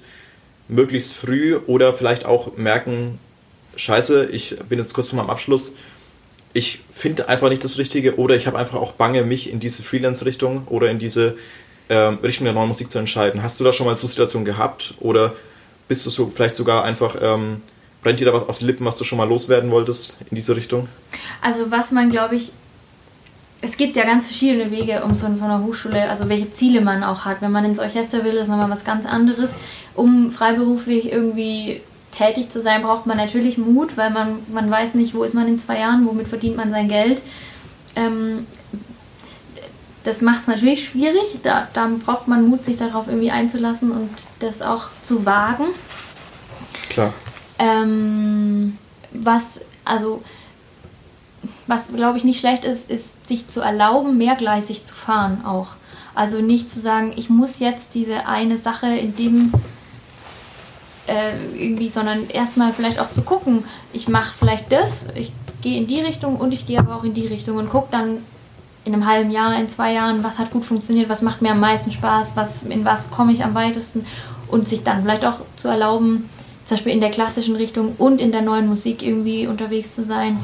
möglichst 0.68 1.14
früh 1.16 1.56
oder 1.66 1.92
vielleicht 1.92 2.24
auch 2.24 2.56
merken, 2.56 3.18
scheiße, 3.76 4.26
ich 4.26 4.56
bin 4.68 4.78
jetzt 4.78 4.94
kurz 4.94 5.08
vor 5.08 5.18
meinem 5.18 5.30
Abschluss, 5.30 5.72
ich 6.52 6.80
finde 6.94 7.28
einfach 7.28 7.48
nicht 7.48 7.64
das 7.64 7.78
Richtige 7.78 8.16
oder 8.16 8.36
ich 8.36 8.46
habe 8.46 8.58
einfach 8.58 8.78
auch 8.78 8.92
Bange, 8.92 9.22
mich 9.22 9.50
in 9.50 9.60
diese 9.60 9.82
Freelance-Richtung 9.82 10.68
oder 10.68 10.88
in 10.88 10.98
diese 10.98 11.36
ähm, 11.88 12.18
Richtung 12.22 12.44
der 12.44 12.54
neuen 12.54 12.68
Musik 12.68 12.90
zu 12.90 12.98
entscheiden. 12.98 13.42
Hast 13.42 13.60
du 13.60 13.64
da 13.64 13.72
schon 13.72 13.86
mal 13.86 13.96
so 13.96 14.06
Situationen 14.06 14.44
gehabt 14.44 14.94
oder 15.00 15.32
bist 15.88 16.06
du 16.06 16.10
so 16.10 16.30
vielleicht 16.34 16.56
sogar 16.56 16.84
einfach, 16.84 17.16
ähm, 17.20 17.60
brennt 18.02 18.20
dir 18.20 18.26
da 18.26 18.32
was 18.32 18.48
auf 18.48 18.58
die 18.58 18.64
Lippen, 18.64 18.84
was 18.86 18.96
du 18.96 19.04
schon 19.04 19.18
mal 19.18 19.28
loswerden 19.28 19.70
wolltest 19.70 20.18
in 20.30 20.34
diese 20.34 20.56
Richtung? 20.56 20.88
Also 21.42 21.70
was 21.70 21.90
man, 21.90 22.10
glaube 22.10 22.36
ich, 22.36 22.52
es 23.60 23.76
gibt 23.76 23.96
ja 23.96 24.04
ganz 24.04 24.26
verschiedene 24.26 24.70
Wege, 24.70 25.02
um 25.04 25.14
so 25.14 25.26
in 25.26 25.38
so 25.38 25.44
einer 25.44 25.62
Hochschule, 25.62 26.08
also 26.10 26.28
welche 26.28 26.50
Ziele 26.52 26.82
man 26.82 27.02
auch 27.02 27.24
hat. 27.24 27.40
Wenn 27.40 27.52
man 27.52 27.64
ins 27.64 27.78
Orchester 27.78 28.22
will, 28.24 28.34
ist 28.34 28.48
nochmal 28.48 28.70
was 28.70 28.84
ganz 28.84 29.06
anderes. 29.06 29.50
Um 29.94 30.30
freiberuflich 30.30 31.10
irgendwie 31.10 31.80
tätig 32.10 32.50
zu 32.50 32.60
sein, 32.60 32.82
braucht 32.82 33.06
man 33.06 33.16
natürlich 33.16 33.56
Mut, 33.56 33.96
weil 33.96 34.10
man, 34.10 34.38
man 34.52 34.70
weiß 34.70 34.94
nicht, 34.94 35.14
wo 35.14 35.24
ist 35.24 35.34
man 35.34 35.48
in 35.48 35.58
zwei 35.58 35.78
Jahren, 35.78 36.06
womit 36.06 36.28
verdient 36.28 36.56
man 36.56 36.70
sein 36.70 36.88
Geld. 36.88 37.22
Ähm, 37.96 38.46
das 40.04 40.20
macht 40.20 40.42
es 40.42 40.46
natürlich 40.46 40.84
schwierig. 40.84 41.38
Da, 41.42 41.66
da 41.72 41.90
braucht 42.04 42.28
man 42.28 42.48
Mut, 42.48 42.64
sich 42.64 42.76
darauf 42.76 43.08
irgendwie 43.08 43.30
einzulassen 43.30 43.90
und 43.90 44.10
das 44.38 44.62
auch 44.62 44.88
zu 45.02 45.26
wagen. 45.26 45.64
Klar. 46.90 47.12
Ähm, 47.58 48.78
was, 49.12 49.60
also, 49.84 50.22
was 51.66 51.88
glaube 51.88 52.18
ich 52.18 52.24
nicht 52.24 52.38
schlecht 52.38 52.64
ist, 52.64 52.90
ist 52.90 53.26
sich 53.26 53.48
zu 53.48 53.60
erlauben, 53.60 54.18
mehrgleisig 54.18 54.84
zu 54.84 54.94
fahren 54.94 55.44
auch. 55.44 55.68
Also 56.14 56.40
nicht 56.40 56.70
zu 56.70 56.80
sagen, 56.80 57.12
ich 57.16 57.30
muss 57.30 57.58
jetzt 57.58 57.94
diese 57.94 58.26
eine 58.28 58.58
Sache 58.58 58.86
in 58.86 59.16
dem 59.16 59.52
äh, 61.06 61.32
irgendwie, 61.54 61.88
sondern 61.88 62.28
erstmal 62.28 62.72
vielleicht 62.72 62.98
auch 62.98 63.10
zu 63.10 63.22
gucken, 63.22 63.64
ich 63.92 64.08
mache 64.08 64.34
vielleicht 64.36 64.70
das, 64.70 65.06
ich 65.14 65.32
gehe 65.62 65.78
in 65.78 65.86
die 65.86 66.00
Richtung 66.00 66.36
und 66.36 66.52
ich 66.52 66.66
gehe 66.66 66.78
aber 66.78 66.96
auch 66.96 67.04
in 67.04 67.14
die 67.14 67.26
Richtung 67.26 67.56
und 67.56 67.70
gucke 67.70 67.88
dann, 67.90 68.18
in 68.84 68.92
einem 68.92 69.06
halben 69.06 69.30
Jahr, 69.30 69.58
in 69.58 69.68
zwei 69.68 69.92
Jahren, 69.92 70.22
was 70.22 70.38
hat 70.38 70.50
gut 70.50 70.64
funktioniert, 70.64 71.08
was 71.08 71.22
macht 71.22 71.42
mir 71.42 71.52
am 71.52 71.60
meisten 71.60 71.90
Spaß, 71.90 72.36
was, 72.36 72.62
in 72.64 72.84
was 72.84 73.10
komme 73.10 73.32
ich 73.32 73.44
am 73.44 73.54
weitesten 73.54 74.06
und 74.48 74.68
sich 74.68 74.82
dann 74.82 75.02
vielleicht 75.02 75.24
auch 75.24 75.40
zu 75.56 75.68
erlauben, 75.68 76.28
zum 76.66 76.76
Beispiel 76.76 76.92
in 76.92 77.00
der 77.00 77.10
klassischen 77.10 77.56
Richtung 77.56 77.94
und 77.98 78.20
in 78.20 78.32
der 78.32 78.42
neuen 78.42 78.68
Musik 78.68 79.02
irgendwie 79.02 79.46
unterwegs 79.46 79.94
zu 79.94 80.02
sein, 80.02 80.38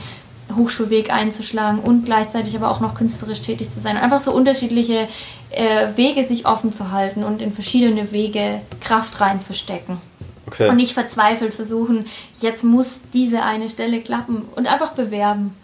Hochschulweg 0.57 1.13
einzuschlagen 1.13 1.81
und 1.81 2.05
gleichzeitig 2.05 2.57
aber 2.57 2.71
auch 2.71 2.81
noch 2.81 2.95
künstlerisch 2.95 3.41
tätig 3.41 3.73
zu 3.73 3.81
sein. 3.81 3.97
Einfach 3.97 4.21
so 4.21 4.33
unterschiedliche 4.33 5.07
äh, 5.51 5.89
Wege 5.97 6.25
sich 6.25 6.47
offen 6.47 6.73
zu 6.73 6.91
halten 6.91 7.25
und 7.25 7.41
in 7.41 7.53
verschiedene 7.53 8.11
Wege 8.13 8.61
Kraft 8.81 9.21
reinzustecken. 9.21 9.99
Okay. 10.47 10.69
Und 10.69 10.77
nicht 10.77 10.95
verzweifelt 10.95 11.55
versuchen, 11.55 12.07
jetzt 12.41 12.65
muss 12.65 13.01
diese 13.13 13.43
eine 13.43 13.71
Stelle 13.71 14.01
klappen 14.01 14.43
und 14.57 14.67
einfach 14.67 14.93
bewerben. 14.93 15.55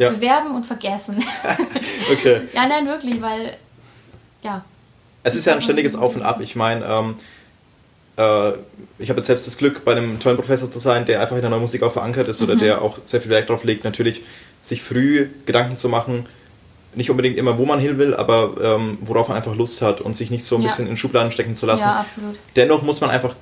Ja. 0.00 0.08
Bewerben 0.08 0.54
und 0.54 0.64
vergessen. 0.64 1.22
okay. 2.12 2.40
Ja, 2.54 2.66
nein, 2.66 2.86
wirklich, 2.86 3.20
weil, 3.20 3.58
ja. 4.42 4.64
Es 5.22 5.34
ist 5.34 5.44
ja 5.44 5.52
ein 5.52 5.60
ständiges 5.60 5.94
Auf 5.94 6.16
und 6.16 6.22
Ab. 6.22 6.40
Ich 6.40 6.56
meine, 6.56 6.86
ähm, 6.86 7.16
äh, 8.16 8.52
ich 8.98 9.10
habe 9.10 9.18
jetzt 9.18 9.26
selbst 9.26 9.46
das 9.46 9.58
Glück, 9.58 9.84
bei 9.84 9.92
einem 9.92 10.18
tollen 10.18 10.38
Professor 10.38 10.70
zu 10.70 10.78
sein, 10.78 11.04
der 11.04 11.20
einfach 11.20 11.36
in 11.36 11.42
der 11.42 11.50
neuen 11.50 11.60
Musik 11.60 11.82
auch 11.82 11.92
verankert 11.92 12.28
ist 12.28 12.40
mhm. 12.40 12.46
oder 12.46 12.56
der 12.56 12.80
auch 12.80 12.96
sehr 13.04 13.20
viel 13.20 13.30
Wert 13.30 13.50
darauf 13.50 13.62
legt, 13.62 13.84
natürlich 13.84 14.22
sich 14.62 14.80
früh 14.82 15.28
Gedanken 15.44 15.76
zu 15.76 15.90
machen, 15.90 16.24
nicht 16.94 17.10
unbedingt 17.10 17.36
immer, 17.36 17.58
wo 17.58 17.66
man 17.66 17.78
hin 17.78 17.98
will, 17.98 18.14
aber 18.14 18.54
ähm, 18.62 18.96
worauf 19.02 19.28
man 19.28 19.36
einfach 19.36 19.54
Lust 19.54 19.82
hat 19.82 20.00
und 20.00 20.16
sich 20.16 20.30
nicht 20.30 20.46
so 20.46 20.56
ein 20.56 20.62
ja. 20.62 20.68
bisschen 20.68 20.86
in 20.86 20.96
Schubladen 20.96 21.30
stecken 21.30 21.56
zu 21.56 21.66
lassen. 21.66 21.84
Ja, 21.84 22.00
absolut. 22.00 22.38
Dennoch 22.56 22.80
muss 22.80 23.02
man 23.02 23.10
einfach 23.10 23.36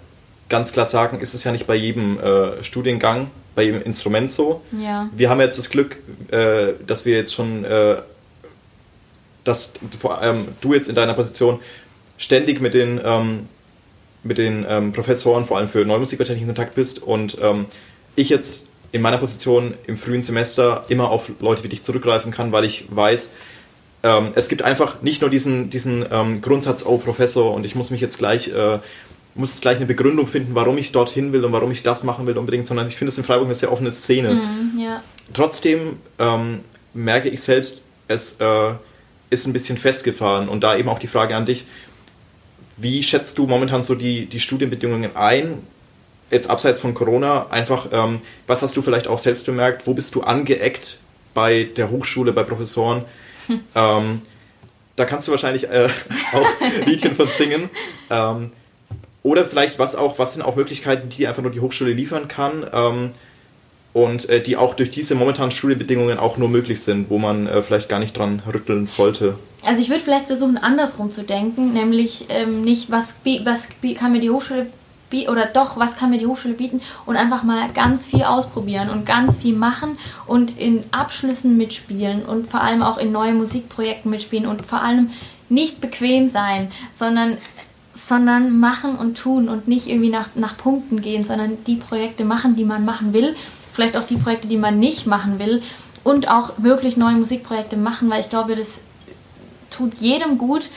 ganz 0.48 0.72
klar 0.72 0.86
sagen, 0.86 1.20
ist 1.20 1.34
es 1.34 1.44
ja 1.44 1.52
nicht 1.52 1.66
bei 1.66 1.74
jedem 1.74 2.18
äh, 2.18 2.62
Studiengang, 2.62 3.30
bei 3.54 3.64
jedem 3.64 3.82
Instrument 3.82 4.30
so. 4.30 4.62
Ja. 4.72 5.08
Wir 5.14 5.30
haben 5.30 5.40
jetzt 5.40 5.58
das 5.58 5.70
Glück, 5.70 5.96
äh, 6.30 6.74
dass 6.86 7.04
wir 7.04 7.16
jetzt 7.16 7.34
schon, 7.34 7.64
äh, 7.64 7.96
dass 9.44 9.72
vor 9.98 10.18
allem 10.18 10.48
du 10.60 10.74
jetzt 10.74 10.88
in 10.88 10.94
deiner 10.94 11.14
Position 11.14 11.60
ständig 12.16 12.60
mit 12.60 12.74
den, 12.74 13.00
ähm, 13.04 13.48
mit 14.22 14.38
den 14.38 14.66
ähm, 14.68 14.92
Professoren, 14.92 15.44
vor 15.44 15.58
allem 15.58 15.68
für 15.68 15.84
Neumusik 15.84 16.18
wahrscheinlich 16.18 16.42
in 16.42 16.48
Kontakt 16.48 16.74
bist 16.74 17.02
und 17.02 17.36
ähm, 17.40 17.66
ich 18.16 18.28
jetzt 18.28 18.64
in 18.90 19.02
meiner 19.02 19.18
Position 19.18 19.74
im 19.86 19.96
frühen 19.96 20.22
Semester 20.22 20.84
immer 20.88 21.10
auf 21.10 21.30
Leute 21.40 21.62
wie 21.62 21.68
dich 21.68 21.82
zurückgreifen 21.82 22.32
kann, 22.32 22.52
weil 22.52 22.64
ich 22.64 22.86
weiß, 22.90 23.32
ähm, 24.02 24.30
es 24.34 24.48
gibt 24.48 24.62
einfach 24.62 25.02
nicht 25.02 25.20
nur 25.20 25.30
diesen, 25.30 25.70
diesen 25.70 26.06
ähm, 26.10 26.40
Grundsatz, 26.40 26.84
oh 26.86 26.98
Professor, 26.98 27.52
und 27.52 27.66
ich 27.66 27.74
muss 27.74 27.90
mich 27.90 28.00
jetzt 28.00 28.18
gleich, 28.18 28.48
äh, 28.48 28.78
muss 29.38 29.60
gleich 29.60 29.76
eine 29.76 29.86
Begründung 29.86 30.26
finden, 30.26 30.54
warum 30.54 30.76
ich 30.78 30.92
dorthin 30.92 31.32
will 31.32 31.44
und 31.44 31.52
warum 31.52 31.70
ich 31.70 31.82
das 31.82 32.04
machen 32.04 32.26
will 32.26 32.36
unbedingt, 32.36 32.66
sondern 32.66 32.86
ich 32.88 32.96
finde 32.96 33.10
es 33.10 33.18
in 33.18 33.24
Freiburg 33.24 33.46
eine 33.46 33.54
sehr 33.54 33.72
offene 33.72 33.92
Szene. 33.92 34.34
Mm, 34.34 34.78
ja. 34.78 35.02
Trotzdem 35.32 35.96
ähm, 36.18 36.60
merke 36.92 37.28
ich 37.28 37.40
selbst, 37.40 37.82
es 38.08 38.36
äh, 38.40 38.72
ist 39.30 39.46
ein 39.46 39.52
bisschen 39.52 39.78
festgefahren 39.78 40.48
und 40.48 40.64
da 40.64 40.76
eben 40.76 40.88
auch 40.88 40.98
die 40.98 41.06
Frage 41.06 41.36
an 41.36 41.46
dich, 41.46 41.66
wie 42.76 43.02
schätzt 43.02 43.38
du 43.38 43.46
momentan 43.46 43.82
so 43.82 43.94
die, 43.94 44.26
die 44.26 44.40
Studienbedingungen 44.40 45.16
ein? 45.16 45.58
jetzt 46.30 46.50
abseits 46.50 46.80
von 46.80 46.94
Corona, 46.94 47.46
einfach, 47.50 47.88
ähm, 47.92 48.20
was 48.46 48.62
hast 48.62 48.76
du 48.76 48.82
vielleicht 48.82 49.06
auch 49.06 49.18
selbst 49.18 49.46
bemerkt? 49.46 49.86
Wo 49.86 49.94
bist 49.94 50.14
du 50.14 50.22
angeeckt 50.22 50.98
bei 51.34 51.64
der 51.64 51.90
Hochschule, 51.90 52.32
bei 52.32 52.42
Professoren? 52.42 53.04
Hm. 53.46 53.60
Ähm, 53.74 54.22
da 54.96 55.04
kannst 55.04 55.28
du 55.28 55.32
wahrscheinlich 55.32 55.68
äh, 55.68 55.88
auch 56.32 56.86
Liedchen 56.86 57.16
von 57.16 57.28
singen. 57.28 57.70
Ähm, 58.10 58.52
oder 59.22 59.44
vielleicht, 59.44 59.78
was 59.78 59.94
auch, 59.94 60.18
was 60.18 60.34
sind 60.34 60.42
auch 60.42 60.56
Möglichkeiten, 60.56 61.08
die 61.08 61.26
einfach 61.26 61.42
nur 61.42 61.50
die 61.50 61.60
Hochschule 61.60 61.92
liefern 61.92 62.28
kann 62.28 62.66
ähm, 62.72 63.10
und 63.92 64.28
äh, 64.28 64.40
die 64.40 64.56
auch 64.56 64.74
durch 64.74 64.90
diese 64.90 65.14
momentanen 65.14 65.50
Studienbedingungen 65.50 66.18
auch 66.18 66.36
nur 66.36 66.48
möglich 66.48 66.82
sind, 66.82 67.10
wo 67.10 67.18
man 67.18 67.46
äh, 67.46 67.62
vielleicht 67.62 67.88
gar 67.88 67.98
nicht 67.98 68.16
dran 68.16 68.42
rütteln 68.46 68.86
sollte. 68.86 69.34
Also 69.64 69.82
ich 69.82 69.88
würde 69.88 70.02
vielleicht 70.02 70.26
versuchen, 70.26 70.56
andersrum 70.56 71.10
zu 71.10 71.24
denken, 71.24 71.72
nämlich 71.72 72.26
ähm, 72.28 72.62
nicht, 72.62 72.90
was, 72.90 73.16
was 73.44 73.68
kann 73.96 74.12
mir 74.12 74.20
die 74.20 74.30
Hochschule 74.30 74.66
oder 75.28 75.46
doch, 75.46 75.78
was 75.78 75.96
kann 75.96 76.10
mir 76.10 76.18
die 76.18 76.26
Hochschule 76.26 76.54
bieten 76.54 76.82
und 77.06 77.16
einfach 77.16 77.42
mal 77.42 77.70
ganz 77.72 78.04
viel 78.06 78.22
ausprobieren 78.22 78.90
und 78.90 79.06
ganz 79.06 79.36
viel 79.36 79.56
machen 79.56 79.98
und 80.26 80.58
in 80.58 80.84
Abschlüssen 80.90 81.56
mitspielen 81.56 82.24
und 82.24 82.50
vor 82.50 82.60
allem 82.60 82.82
auch 82.82 82.98
in 82.98 83.10
neue 83.10 83.32
Musikprojekten 83.32 84.10
mitspielen 84.10 84.46
und 84.46 84.66
vor 84.66 84.82
allem 84.82 85.10
nicht 85.48 85.80
bequem 85.80 86.28
sein, 86.28 86.70
sondern 86.94 87.38
sondern 88.08 88.58
machen 88.58 88.96
und 88.96 89.18
tun 89.18 89.48
und 89.48 89.68
nicht 89.68 89.86
irgendwie 89.86 90.08
nach, 90.08 90.30
nach 90.34 90.56
Punkten 90.56 91.02
gehen, 91.02 91.24
sondern 91.24 91.62
die 91.66 91.76
Projekte 91.76 92.24
machen, 92.24 92.56
die 92.56 92.64
man 92.64 92.84
machen 92.84 93.12
will, 93.12 93.36
vielleicht 93.72 93.96
auch 93.96 94.04
die 94.04 94.16
Projekte, 94.16 94.48
die 94.48 94.56
man 94.56 94.80
nicht 94.80 95.06
machen 95.06 95.38
will. 95.38 95.62
Und 96.04 96.28
auch 96.28 96.52
wirklich 96.56 96.96
neue 96.96 97.16
Musikprojekte 97.16 97.76
machen, 97.76 98.08
weil 98.08 98.20
ich 98.20 98.30
glaube, 98.30 98.56
das 98.56 98.82
tut 99.68 99.98
jedem 99.98 100.38
gut 100.38 100.70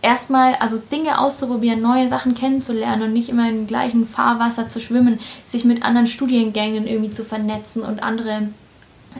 erstmal, 0.00 0.54
also 0.54 0.78
Dinge 0.78 1.20
auszuprobieren, 1.20 1.82
neue 1.82 2.08
Sachen 2.08 2.34
kennenzulernen 2.34 3.02
und 3.02 3.12
nicht 3.12 3.28
immer 3.28 3.50
im 3.50 3.66
gleichen 3.66 4.06
Fahrwasser 4.06 4.66
zu 4.66 4.80
schwimmen, 4.80 5.18
sich 5.44 5.66
mit 5.66 5.82
anderen 5.82 6.06
Studiengängen 6.06 6.86
irgendwie 6.86 7.10
zu 7.10 7.22
vernetzen 7.22 7.82
und 7.82 8.02
andere 8.02 8.48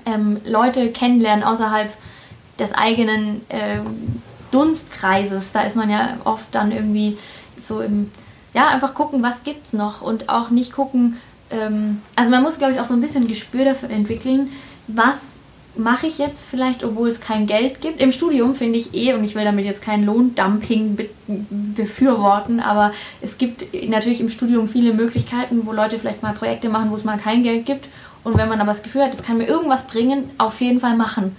ähm, 0.07 0.41
Leute 0.47 0.91
kennenlernen 0.91 1.45
außerhalb 1.45 1.93
des 2.59 2.73
eigenen 2.73 3.43
ähm, 3.51 4.23
Dunstkreises. 4.51 5.53
Da 5.53 5.63
ist 5.63 5.77
man 5.77 5.91
ja 5.91 6.17
oft 6.25 6.47
dann 6.53 6.73
irgendwie 6.73 7.19
so 7.63 7.81
im, 7.81 8.11
ja, 8.55 8.69
einfach 8.69 8.95
gucken, 8.95 9.23
was 9.23 9.43
gibt's 9.43 9.73
noch 9.73 10.03
und 10.03 10.29
auch 10.29 10.51
nicht 10.51 10.73
gucken, 10.73 11.17
ähm, 11.51 12.01
also 12.17 12.31
man 12.31 12.43
muss, 12.43 12.59
glaube 12.59 12.75
ich, 12.75 12.81
auch 12.81 12.87
so 12.87 12.95
ein 12.95 13.01
bisschen 13.01 13.27
Gespür 13.27 13.65
dafür 13.65 13.91
entwickeln, 13.91 14.51
was 14.87 15.35
mache 15.77 16.07
ich 16.07 16.19
jetzt 16.19 16.45
vielleicht, 16.49 16.83
obwohl 16.83 17.09
es 17.09 17.21
kein 17.21 17.47
Geld 17.47 17.81
gibt. 17.81 18.01
Im 18.01 18.11
Studium 18.13 18.55
finde 18.55 18.79
ich 18.79 18.93
eh, 18.95 19.15
und 19.15 19.23
ich 19.23 19.35
will 19.35 19.45
damit 19.45 19.65
jetzt 19.65 19.83
kein 19.83 20.05
Lohndumping 20.05 20.97
be 20.97 21.09
befürworten, 21.29 22.59
aber 22.59 22.93
es 23.21 23.39
gibt 23.39 23.67
natürlich 23.89 24.21
im 24.21 24.31
Studium 24.31 24.69
viele 24.69 24.93
Möglichkeiten, 24.93 25.65
wo 25.65 25.73
Leute 25.73 25.99
vielleicht 25.99 26.23
mal 26.23 26.33
Projekte 26.33 26.69
machen, 26.69 26.91
wo 26.91 26.97
es 26.97 27.05
mal 27.05 27.19
kein 27.19 27.45
Geld 27.45 27.67
gibt. 27.67 27.87
Und 28.25 28.37
wenn 28.37 28.49
man 28.49 28.61
aber 28.61 28.73
das 28.73 28.83
Gefühl 28.83 29.05
hat, 29.05 29.15
es 29.15 29.23
kann 29.23 29.39
mir 29.39 29.47
irgendwas 29.47 29.87
bringen, 29.87 30.29
auf 30.39 30.61
jeden 30.61 30.81
Fall 30.81 30.97
machen. 30.97 31.37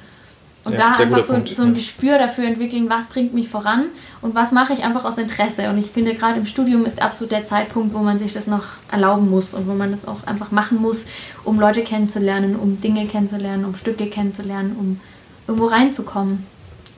Und 0.63 0.73
ja, 0.73 0.89
da 0.89 1.03
einfach 1.03 1.23
so, 1.23 1.43
so, 1.53 1.63
ein 1.63 1.73
Gespür 1.73 2.19
dafür 2.19 2.45
entwickeln, 2.45 2.87
was 2.87 3.07
bringt 3.07 3.33
mich 3.33 3.49
voran 3.49 3.85
und 4.21 4.35
was 4.35 4.51
mache 4.51 4.73
ich 4.73 4.83
einfach 4.83 5.05
aus 5.05 5.17
Interesse. 5.17 5.69
Und 5.69 5.79
ich 5.79 5.89
finde, 5.89 6.13
gerade 6.13 6.37
im 6.37 6.45
Studium 6.45 6.85
ist 6.85 7.01
absolut 7.01 7.31
der 7.31 7.45
Zeitpunkt, 7.45 7.95
wo 7.95 7.99
man 7.99 8.19
sich 8.19 8.33
das 8.33 8.45
noch 8.45 8.63
erlauben 8.91 9.29
muss 9.29 9.55
und 9.55 9.67
wo 9.67 9.73
man 9.73 9.89
das 9.89 10.07
auch 10.07 10.23
einfach 10.27 10.51
machen 10.51 10.79
muss, 10.79 11.05
um 11.43 11.59
Leute 11.59 11.81
kennenzulernen, 11.81 12.55
um 12.55 12.79
Dinge 12.79 13.07
kennenzulernen, 13.07 13.65
um 13.65 13.75
Stücke 13.75 14.05
kennenzulernen, 14.05 14.75
um 14.77 14.99
irgendwo 15.47 15.65
reinzukommen. 15.65 16.45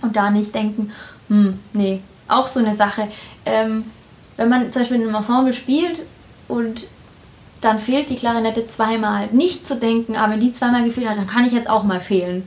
Und 0.01 0.17
da 0.17 0.29
nicht 0.29 0.53
denken, 0.53 0.91
hm, 1.29 1.57
nee, 1.71 2.01
auch 2.27 2.47
so 2.47 2.59
eine 2.59 2.75
Sache. 2.75 3.07
Ähm, 3.45 3.85
wenn 4.35 4.49
man 4.49 4.73
zum 4.73 4.81
Beispiel 4.81 4.97
in 4.97 5.07
einem 5.07 5.15
Ensemble 5.15 5.53
spielt 5.53 6.01
und 6.49 6.87
dann 7.61 7.79
fehlt 7.79 8.09
die 8.09 8.15
Klarinette 8.15 8.67
zweimal, 8.67 9.27
nicht 9.31 9.65
zu 9.65 9.77
denken, 9.77 10.17
aber 10.17 10.33
wenn 10.33 10.41
die 10.41 10.51
zweimal 10.51 10.83
gefehlt 10.83 11.07
hat, 11.07 11.17
dann 11.17 11.27
kann 11.27 11.45
ich 11.45 11.53
jetzt 11.53 11.69
auch 11.69 11.83
mal 11.83 12.01
fehlen 12.01 12.45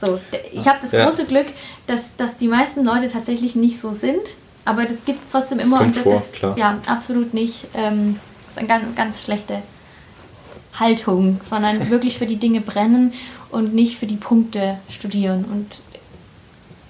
so, 0.00 0.20
ich 0.52 0.68
habe 0.68 0.78
das 0.80 0.92
ja. 0.92 1.04
große 1.04 1.24
Glück, 1.24 1.46
dass, 1.86 2.14
dass 2.16 2.36
die 2.36 2.48
meisten 2.48 2.84
Leute 2.84 3.08
tatsächlich 3.10 3.56
nicht 3.56 3.80
so 3.80 3.90
sind, 3.90 4.34
aber 4.64 4.84
das 4.84 5.04
gibt 5.04 5.24
es 5.24 5.32
trotzdem 5.32 5.58
immer. 5.58 5.78
Das 5.78 5.86
und 5.86 5.96
das 5.96 6.02
vor, 6.02 6.14
ist, 6.14 6.32
klar. 6.32 6.58
Ja, 6.58 6.78
absolut 6.86 7.34
nicht. 7.34 7.66
Ähm, 7.74 8.18
das 8.42 8.50
ist 8.52 8.58
eine 8.58 8.68
ganz, 8.68 8.96
ganz 8.96 9.22
schlechte 9.22 9.62
Haltung, 10.74 11.40
sondern 11.48 11.90
wirklich 11.90 12.18
für 12.18 12.26
die 12.26 12.36
Dinge 12.36 12.60
brennen 12.60 13.12
und 13.50 13.74
nicht 13.74 13.98
für 13.98 14.06
die 14.06 14.16
Punkte 14.16 14.78
studieren 14.88 15.44
und 15.44 15.78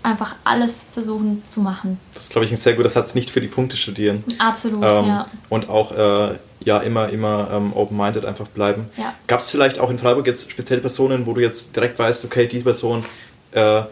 einfach 0.03 0.37
alles 0.45 0.87
versuchen 0.93 1.43
zu 1.49 1.61
machen. 1.61 1.99
Das 2.15 2.25
ist, 2.25 2.31
glaube 2.31 2.45
ich, 2.45 2.51
ein 2.51 2.57
sehr 2.57 2.75
guter 2.75 2.91
Satz, 2.91 3.15
nicht 3.15 3.31
für 3.31 3.41
die 3.41 3.49
Punkte 3.49 3.77
studieren. 3.77 4.25
Absolut, 4.39 4.83
ähm, 4.85 5.07
ja. 5.07 5.27
Und 5.49 5.69
auch 5.69 5.93
äh, 5.93 6.37
ja 6.69 6.79
immer, 6.79 7.09
immer 7.09 7.49
ähm, 7.53 7.73
open-minded 7.75 8.25
einfach 8.25 8.47
bleiben. 8.47 8.91
Ja. 8.97 9.15
Gab 9.27 9.41
es 9.41 9.51
vielleicht 9.51 9.81
auch 9.81 9.91
in 9.91 9.99
Freiburg 9.99 10.27
jetzt 10.27 10.51
spezielle 10.51 10.81
Personen, 10.81 11.27
wo 11.27 11.33
du 11.33 11.41
jetzt 11.41 11.75
direkt 11.75 11.99
weißt, 11.99 12.25
okay, 12.27 12.47
die 12.47 12.61
Person, 12.61 13.05
äh, 13.53 13.83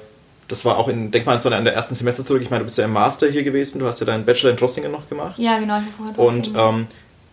das 0.47 0.65
war 0.65 0.77
auch 0.77 0.89
in, 0.89 1.11
denk 1.11 1.27
mal 1.27 1.39
an 1.39 1.65
der 1.65 1.75
ersten 1.75 1.95
Semester 1.95 2.25
zurück, 2.25 2.43
ich 2.43 2.51
meine, 2.51 2.61
du 2.61 2.67
bist 2.67 2.79
ja 2.79 2.85
im 2.85 2.93
Master 2.93 3.29
hier 3.29 3.43
gewesen, 3.43 3.79
du 3.79 3.87
hast 3.87 3.99
ja 3.99 4.07
deinen 4.07 4.25
Bachelor 4.25 4.51
in 4.51 4.57
Drossingen 4.57 4.93
noch 4.93 5.09
gemacht. 5.09 5.39
Ja, 5.39 5.59
genau. 5.59 5.81
Und 6.17 6.53
ähm, 6.55 6.87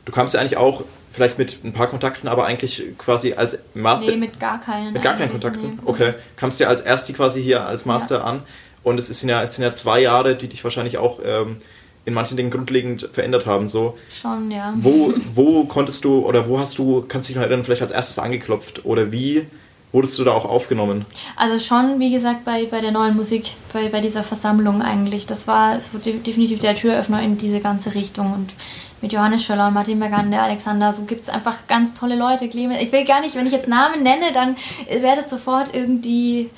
du 0.05 0.11
kamst 0.11 0.33
ja 0.33 0.39
eigentlich 0.39 0.57
auch 0.57 0.83
vielleicht 1.11 1.37
mit 1.37 1.63
ein 1.63 1.73
paar 1.73 1.87
Kontakten, 1.87 2.27
aber 2.27 2.45
eigentlich 2.45 2.83
quasi 2.97 3.33
als 3.33 3.59
Master. 3.73 4.11
Nee, 4.11 4.17
mit 4.17 4.39
gar 4.39 4.59
keinen. 4.59 4.93
Mit 4.93 5.01
gar 5.03 5.15
keinen 5.15 5.31
Kontakten? 5.31 5.75
Nee. 5.75 5.81
Okay. 5.85 6.13
Kamst 6.37 6.59
du 6.59 6.63
ja 6.63 6.69
als 6.69 6.81
Erste 6.81 7.13
quasi 7.13 7.43
hier 7.43 7.67
als 7.67 7.85
Master 7.85 8.19
ja. 8.19 8.23
an 8.23 8.43
und 8.81 8.97
es 8.97 9.07
sind 9.07 9.29
ja, 9.29 9.43
es 9.43 9.53
sind 9.53 9.63
ja 9.63 9.73
zwei 9.73 9.99
Jahre, 9.99 10.35
die 10.35 10.47
dich 10.47 10.63
wahrscheinlich 10.63 10.97
auch 10.97 11.19
ähm, 11.23 11.57
in 12.05 12.13
manchen 12.13 12.37
Dingen 12.37 12.51
grundlegend 12.51 13.09
verändert 13.11 13.45
haben. 13.45 13.67
So. 13.67 13.97
Schon, 14.09 14.51
ja. 14.51 14.73
Wo, 14.75 15.13
wo 15.33 15.63
konntest 15.65 16.03
du 16.03 16.19
oder 16.25 16.47
wo 16.47 16.59
hast 16.59 16.77
du, 16.77 17.05
kannst 17.07 17.27
du 17.27 17.33
dich 17.33 17.35
noch 17.37 17.43
erinnern, 17.43 17.63
vielleicht 17.63 17.81
als 17.81 17.91
erstes 17.91 18.19
angeklopft 18.19 18.85
oder 18.85 19.11
wie 19.11 19.45
wurdest 19.93 20.17
du 20.17 20.23
da 20.23 20.31
auch 20.31 20.45
aufgenommen? 20.45 21.05
Also 21.35 21.59
schon, 21.59 21.99
wie 21.99 22.11
gesagt, 22.11 22.43
bei, 22.43 22.65
bei 22.65 22.81
der 22.81 22.91
neuen 22.91 23.15
Musik, 23.15 23.53
bei, 23.71 23.87
bei 23.89 24.01
dieser 24.01 24.23
Versammlung 24.23 24.81
eigentlich. 24.81 25.25
Das 25.27 25.47
war 25.47 25.79
so 25.79 25.97
definitiv 25.99 26.59
der 26.59 26.75
Türöffner 26.75 27.21
in 27.21 27.37
diese 27.37 27.59
ganze 27.59 27.93
Richtung 27.95 28.33
und 28.33 28.53
mit 29.01 29.13
Johannes 29.13 29.43
Schöller 29.43 29.67
und 29.67 29.73
Martin 29.73 29.99
Bergande, 29.99 30.39
Alexander, 30.39 30.93
so 30.93 31.03
gibt 31.03 31.23
es 31.23 31.29
einfach 31.29 31.67
ganz 31.67 31.93
tolle 31.93 32.15
Leute. 32.15 32.45
Ich 32.45 32.55
will 32.55 33.05
gar 33.05 33.19
nicht, 33.19 33.35
wenn 33.35 33.45
ich 33.45 33.51
jetzt 33.51 33.67
Namen 33.67 34.01
nenne, 34.01 34.31
dann 34.33 34.55
wäre 34.87 35.17
das 35.17 35.29
sofort 35.29 35.75
irgendwie 35.75 36.49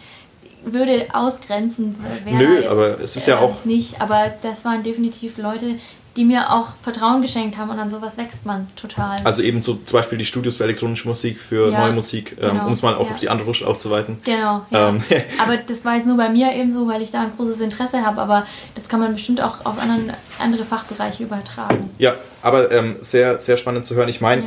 würde 0.66 1.08
ausgrenzen. 1.14 1.96
Nö, 2.26 2.68
aber 2.68 3.00
es 3.00 3.16
ist 3.16 3.28
ja 3.28 3.40
auch. 3.40 3.64
Nicht, 3.66 4.02
aber 4.02 4.34
das 4.42 4.66
waren 4.66 4.84
definitiv 4.84 5.38
Leute, 5.38 5.76
die 6.18 6.24
mir 6.24 6.52
auch 6.52 6.76
Vertrauen 6.82 7.22
geschenkt 7.22 7.58
haben 7.58 7.70
und 7.70 7.78
an 7.78 7.90
sowas 7.92 8.18
wächst 8.18 8.46
man 8.46 8.68
total. 8.76 9.20
Also 9.26 9.42
eben 9.42 9.62
so 9.62 9.76
zum 9.76 10.00
Beispiel 10.00 10.18
die 10.18 10.26
Studios 10.26 10.56
für 10.56 10.64
elektronische 10.64 11.08
Musik, 11.08 11.40
für 11.40 11.70
ja, 11.70 11.82
neue 11.82 11.92
Musik, 11.92 12.38
ähm, 12.42 12.52
genau, 12.52 12.68
um 12.68 12.72
es 12.72 12.82
mal 12.82 12.96
auch 12.96 13.08
ja. 13.08 13.14
auf 13.14 13.20
die 13.20 13.30
andere 13.30 13.48
Rutsche 13.48 13.68
auszuweiten. 13.68 14.18
Genau, 14.24 14.66
ja. 14.70 14.90
Ähm. 14.90 15.04
aber 15.44 15.58
das 15.58 15.84
war 15.84 15.96
jetzt 15.96 16.08
nur 16.08 16.16
bei 16.16 16.30
mir 16.30 16.54
eben 16.54 16.72
so, 16.72 16.88
weil 16.88 17.02
ich 17.02 17.12
da 17.12 17.22
ein 17.22 17.32
großes 17.36 17.60
Interesse 17.60 18.06
habe, 18.06 18.22
aber 18.22 18.48
das 18.76 18.88
kann 18.88 19.02
man 19.02 19.14
bestimmt 19.14 19.42
auch 19.42 19.66
auf 19.66 19.78
anderen, 19.80 20.14
andere 20.40 20.64
Fachbereiche 20.64 21.24
übertragen. 21.24 21.90
Ja, 21.98 22.16
aber 22.42 22.72
ähm, 22.72 22.96
sehr, 23.02 23.42
sehr 23.42 23.58
spannend 23.58 23.86
zu 23.86 23.96
hören. 23.96 24.08
Ich 24.08 24.22
meine, 24.22 24.44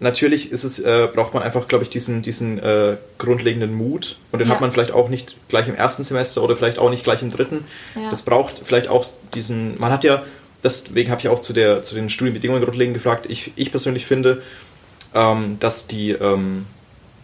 natürlich 0.00 0.52
ist 0.52 0.64
es, 0.64 0.78
äh, 0.78 1.08
braucht 1.12 1.34
man 1.34 1.42
einfach, 1.42 1.68
glaube 1.68 1.84
ich, 1.84 1.90
diesen, 1.90 2.22
diesen 2.22 2.58
äh, 2.58 2.96
grundlegenden 3.18 3.74
Mut. 3.74 4.18
Und 4.32 4.40
den 4.40 4.48
ja. 4.48 4.54
hat 4.54 4.60
man 4.60 4.72
vielleicht 4.72 4.92
auch 4.92 5.08
nicht 5.08 5.36
gleich 5.48 5.68
im 5.68 5.74
ersten 5.74 6.04
Semester 6.04 6.42
oder 6.42 6.56
vielleicht 6.56 6.78
auch 6.78 6.90
nicht 6.90 7.04
gleich 7.04 7.22
im 7.22 7.30
dritten. 7.30 7.64
Ja. 7.94 8.10
Das 8.10 8.22
braucht 8.22 8.62
vielleicht 8.64 8.88
auch 8.88 9.06
diesen. 9.34 9.78
Man 9.78 9.92
hat 9.92 10.04
ja, 10.04 10.22
deswegen 10.62 11.10
habe 11.10 11.20
ich 11.20 11.28
auch 11.28 11.40
zu, 11.40 11.52
der, 11.52 11.82
zu 11.82 11.94
den 11.94 12.10
Studienbedingungen 12.10 12.62
grundlegend 12.62 12.94
gefragt. 12.94 13.26
Ich, 13.28 13.52
ich 13.56 13.70
persönlich 13.70 14.06
finde, 14.06 14.42
ähm, 15.14 15.58
dass 15.60 15.86
die. 15.86 16.12
Ähm, 16.12 16.66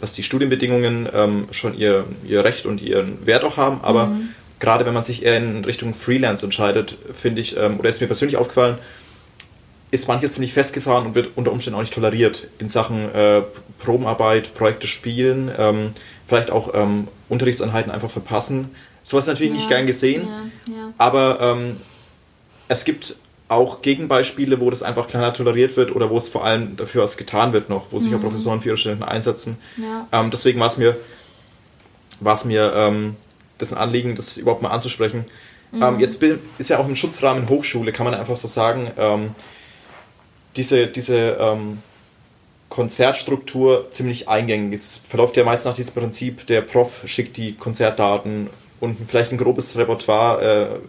dass 0.00 0.12
die 0.12 0.24
Studienbedingungen 0.24 1.08
ähm, 1.14 1.46
schon 1.52 1.78
ihr, 1.78 2.06
ihr 2.24 2.44
Recht 2.44 2.66
und 2.66 2.82
ihren 2.82 3.24
Wert 3.24 3.44
auch 3.44 3.56
haben, 3.56 3.78
aber 3.82 4.06
mhm. 4.06 4.30
gerade 4.58 4.84
wenn 4.84 4.94
man 4.94 5.04
sich 5.04 5.22
eher 5.22 5.36
in 5.36 5.64
Richtung 5.64 5.94
Freelance 5.94 6.44
entscheidet, 6.44 6.96
finde 7.14 7.40
ich, 7.40 7.56
ähm, 7.56 7.78
oder 7.78 7.88
ist 7.88 8.00
mir 8.00 8.08
persönlich 8.08 8.36
aufgefallen, 8.36 8.78
ist 9.92 10.08
manches 10.08 10.32
ziemlich 10.32 10.54
festgefahren 10.54 11.06
und 11.06 11.14
wird 11.14 11.30
unter 11.36 11.52
Umständen 11.52 11.76
auch 11.76 11.82
nicht 11.82 11.92
toleriert 11.92 12.48
in 12.58 12.68
Sachen 12.68 13.14
äh, 13.14 13.42
Probenarbeit, 13.78 14.54
Projekte 14.54 14.86
spielen, 14.86 15.52
ähm, 15.56 15.90
vielleicht 16.26 16.50
auch 16.50 16.74
ähm, 16.74 17.08
Unterrichtseinheiten 17.28 17.92
einfach 17.92 18.10
verpassen. 18.10 18.74
Sowas 19.04 19.26
natürlich 19.26 19.52
ja, 19.52 19.58
nicht 19.58 19.68
gern 19.68 19.86
gesehen, 19.86 20.26
ja, 20.66 20.74
ja. 20.74 20.92
aber 20.96 21.40
ähm, 21.40 21.76
es 22.68 22.84
gibt 22.84 23.16
auch 23.48 23.82
Gegenbeispiele, 23.82 24.60
wo 24.60 24.70
das 24.70 24.82
einfach 24.82 25.08
kleiner 25.08 25.34
toleriert 25.34 25.76
wird 25.76 25.94
oder 25.94 26.08
wo 26.08 26.16
es 26.16 26.30
vor 26.30 26.42
allem 26.42 26.74
dafür 26.76 27.02
was 27.02 27.18
getan 27.18 27.52
wird 27.52 27.68
noch, 27.68 27.88
wo 27.90 27.98
sich 27.98 28.10
mhm. 28.10 28.16
auch 28.16 28.22
Professoren 28.22 28.62
für 28.62 28.68
ihre 28.68 28.78
Studenten 28.78 29.04
einsetzen. 29.04 29.58
Ähm, 30.10 30.30
deswegen 30.30 30.58
war 30.58 30.68
es 30.68 30.78
mir, 30.78 30.96
war's 32.20 32.46
mir 32.46 32.72
ähm, 32.74 33.16
das 33.58 33.74
ein 33.74 33.78
Anliegen, 33.78 34.14
das 34.14 34.38
überhaupt 34.38 34.62
mal 34.62 34.70
anzusprechen. 34.70 35.26
Mhm. 35.70 35.82
Ähm, 35.82 36.00
jetzt 36.00 36.22
ist 36.22 36.70
ja 36.70 36.78
auch 36.78 36.88
im 36.88 36.96
Schutzrahmen 36.96 37.50
Hochschule, 37.50 37.92
kann 37.92 38.06
man 38.06 38.14
einfach 38.14 38.38
so 38.38 38.48
sagen, 38.48 38.90
diese, 40.56 40.86
diese 40.86 41.36
ähm, 41.40 41.78
Konzertstruktur 42.68 43.90
ziemlich 43.90 44.28
eingängig. 44.28 44.80
Es 44.80 45.00
verläuft 45.08 45.36
ja 45.36 45.44
meist 45.44 45.66
nach 45.66 45.74
diesem 45.74 45.94
Prinzip, 45.94 46.46
der 46.46 46.62
Prof 46.62 47.02
schickt 47.04 47.36
die 47.36 47.54
Konzertdaten 47.54 48.48
und 48.80 48.96
vielleicht 49.08 49.30
ein 49.32 49.38
grobes 49.38 49.76
Repertoire, 49.76 50.80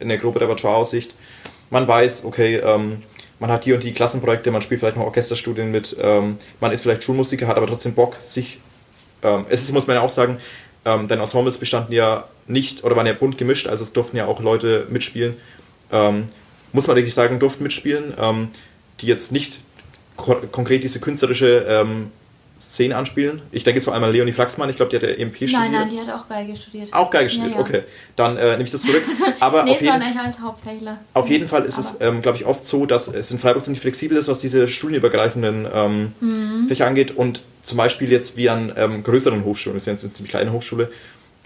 äh, 0.00 0.02
eine 0.02 0.18
grobe 0.18 0.40
Repertoireaussicht. 0.40 1.14
Man 1.70 1.88
weiß, 1.88 2.24
okay, 2.24 2.56
ähm, 2.56 3.02
man 3.40 3.50
hat 3.50 3.64
hier 3.64 3.74
und 3.74 3.82
die 3.82 3.92
Klassenprojekte, 3.92 4.50
man 4.50 4.62
spielt 4.62 4.80
vielleicht 4.80 4.96
noch 4.96 5.06
Orchesterstudien 5.06 5.70
mit, 5.70 5.96
ähm, 6.00 6.38
man 6.60 6.72
ist 6.72 6.82
vielleicht 6.82 7.02
Schulmusiker, 7.02 7.46
hat 7.46 7.56
aber 7.56 7.66
trotzdem 7.66 7.94
Bock, 7.94 8.16
sich, 8.22 8.58
ähm, 9.22 9.44
es 9.48 9.62
ist, 9.62 9.72
muss 9.72 9.86
man 9.86 9.96
ja 9.96 10.02
auch 10.02 10.10
sagen, 10.10 10.38
ähm, 10.84 11.08
denn 11.08 11.18
Ensembles 11.18 11.58
bestanden 11.58 11.92
ja 11.92 12.24
nicht, 12.46 12.84
oder 12.84 12.94
waren 12.94 13.06
ja 13.06 13.12
bunt 13.12 13.38
gemischt, 13.38 13.66
also 13.66 13.82
es 13.82 13.92
durften 13.92 14.16
ja 14.16 14.26
auch 14.26 14.40
Leute 14.40 14.86
mitspielen. 14.88 15.36
Ähm, 15.90 16.26
muss 16.72 16.86
man 16.86 16.96
wirklich 16.96 17.14
sagen, 17.14 17.38
durften 17.38 17.62
mitspielen. 17.62 18.14
Die 19.00 19.06
jetzt 19.06 19.32
nicht 19.32 19.60
konkret 20.16 20.84
diese 20.84 21.00
künstlerische 21.00 21.66
ähm, 21.68 22.12
Szene 22.58 22.96
anspielen. 22.96 23.42
Ich 23.50 23.64
denke 23.64 23.78
jetzt 23.78 23.84
vor 23.84 23.94
allem 23.94 24.04
an 24.04 24.12
Leonie 24.12 24.32
Flaxmann, 24.32 24.70
ich 24.70 24.76
glaube, 24.76 24.90
die 24.90 24.96
hat 24.96 25.02
ja 25.02 25.08
EMP 25.10 25.34
studiert. 25.36 25.60
Nein, 25.60 25.72
nein, 25.72 25.90
die 25.90 26.00
hat 26.00 26.08
auch 26.10 26.28
Geige 26.28 26.56
studiert. 26.56 26.92
Auch 26.92 27.10
Geige 27.10 27.28
studiert, 27.28 27.52
ja, 27.52 27.58
ja. 27.58 27.62
okay. 27.62 27.82
Dann 28.16 28.36
äh, 28.36 28.52
nehme 28.52 28.64
ich 28.64 28.70
das 28.70 28.82
zurück. 28.82 29.02
Aber 29.40 29.62
nee, 29.64 29.72
auf, 29.72 29.80
jeden, 29.80 30.02
als 30.02 30.38
Hauptfächler. 30.40 30.98
auf 31.14 31.28
jeden 31.28 31.48
Fall 31.48 31.64
ist 31.64 31.78
Aber. 31.78 31.88
es, 31.88 31.96
ähm, 32.00 32.22
glaube 32.22 32.38
ich, 32.38 32.46
oft 32.46 32.64
so, 32.64 32.86
dass 32.86 33.08
es 33.08 33.30
in 33.30 33.38
Freiburg 33.38 33.64
ziemlich 33.64 33.80
flexibel 33.80 34.16
ist, 34.16 34.28
was 34.28 34.38
diese 34.38 34.68
studienübergreifenden 34.68 35.66
ähm, 35.72 36.12
mhm. 36.20 36.68
Fächer 36.68 36.86
angeht. 36.86 37.10
Und 37.10 37.42
zum 37.62 37.76
Beispiel 37.76 38.10
jetzt 38.10 38.36
wie 38.36 38.48
an 38.48 38.72
ähm, 38.76 39.02
größeren 39.02 39.44
Hochschulen, 39.44 39.76
das 39.76 39.82
ist 39.82 39.92
jetzt 39.92 40.04
eine 40.04 40.12
ziemlich 40.14 40.30
kleine 40.30 40.52
Hochschule, 40.52 40.90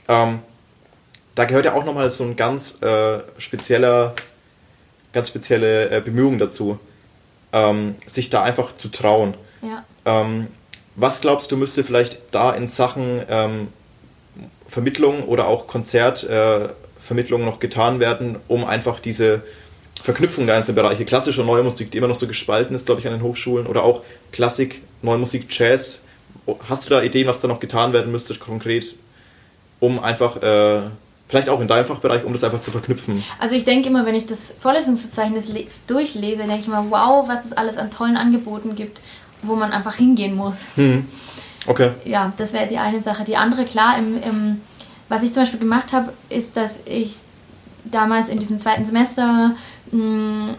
ähm, 0.09 0.41
da 1.35 1.45
gehört 1.45 1.65
ja 1.65 1.75
auch 1.75 1.85
nochmal 1.85 2.11
so 2.11 2.25
ein 2.25 2.37
ganz 2.37 2.83
äh, 2.83 3.21
spezieller, 3.39 4.15
ganz 5.13 5.29
spezielle 5.29 5.91
äh, 5.91 6.01
Bemühung 6.01 6.39
dazu 6.39 6.81
ähm, 7.53 7.97
sich 8.07 8.31
da 8.31 8.43
einfach 8.43 8.77
zu 8.77 8.89
trauen. 8.89 9.35
Ja. 9.63 9.85
Ähm, 10.05 10.49
was 10.97 11.21
glaubst 11.21 11.53
du, 11.53 11.57
müsste 11.57 11.85
vielleicht 11.85 12.19
da 12.33 12.53
in 12.53 12.67
Sachen 12.69 13.23
ähm, 13.29 13.69
Vermittlung 14.67 15.25
oder 15.25 15.47
auch 15.47 15.67
Konzertvermittlung 15.67 17.43
äh, 17.43 17.45
noch 17.45 17.61
getan 17.61 18.01
werden, 18.01 18.37
um 18.49 18.65
einfach 18.65 19.01
diese 19.01 19.43
Verknüpfung 20.03 20.47
der 20.47 20.57
einzelnen 20.57 20.77
Bereiche, 20.77 21.05
klassische 21.05 21.43
neue 21.43 21.63
Musik, 21.63 21.91
die 21.91 21.99
immer 21.99 22.09
noch 22.09 22.15
so 22.15 22.27
gespalten 22.27 22.75
ist, 22.75 22.87
glaube 22.87 23.01
ich, 23.01 23.07
an 23.07 23.13
den 23.13 23.23
Hochschulen, 23.23 23.67
oder 23.67 23.83
auch 23.83 24.03
Klassik, 24.33 24.83
neue 25.03 25.19
Musik, 25.19 25.47
Jazz. 25.51 26.01
Hast 26.69 26.87
du 26.87 26.91
da 26.91 27.03
Ideen, 27.03 27.27
was 27.27 27.41
da 27.41 27.49
noch 27.49 27.61
getan 27.61 27.93
werden 27.93 28.13
müsste, 28.13 28.35
konkret, 28.35 28.95
um 29.81 29.99
einfach 29.99 30.43
äh, 30.43 30.83
Vielleicht 31.29 31.51
auch 31.51 31.61
in 31.61 31.69
deinem 31.69 31.85
Fachbereich, 31.85 32.25
um 32.25 32.33
das 32.33 32.43
einfach 32.43 32.61
zu 32.61 32.71
verknüpfen. 32.71 33.23
Also 33.39 33.55
ich 33.55 33.65
denke 33.65 33.89
immer, 33.89 34.07
wenn 34.07 34.15
ich 34.15 34.25
das 34.25 34.55
Vorlesungsverzeichnis 34.59 35.53
durchlese, 35.87 36.43
denke 36.45 36.61
ich 36.61 36.67
immer, 36.67 36.87
wow, 36.89 37.29
was 37.29 37.45
es 37.45 37.53
alles 37.53 37.77
an 37.77 37.91
tollen 37.91 38.17
Angeboten 38.17 38.75
gibt, 38.75 39.03
wo 39.43 39.55
man 39.55 39.73
einfach 39.73 39.97
hingehen 39.97 40.35
muss. 40.35 40.69
Hm. 40.77 41.07
Okay. 41.67 41.91
Ja, 42.07 42.33
das 42.39 42.55
wäre 42.55 42.67
die 42.67 42.79
eine 42.79 43.03
Sache. 43.03 43.25
Die 43.25 43.37
andere, 43.37 43.67
klar, 43.67 43.99
im, 43.99 44.23
im, 44.23 44.61
was 45.11 45.23
ich 45.23 45.33
zum 45.33 45.43
Beispiel 45.43 45.61
gemacht 45.61 45.93
habe, 45.93 46.15
ist, 46.31 46.57
dass 46.57 46.79
ich 46.87 47.17
damals 47.85 48.29
in 48.31 48.39
diesem 48.39 48.59
zweiten 48.59 48.87
Semester 48.87 49.55
mh, 49.91 50.01
hm, 50.01 50.55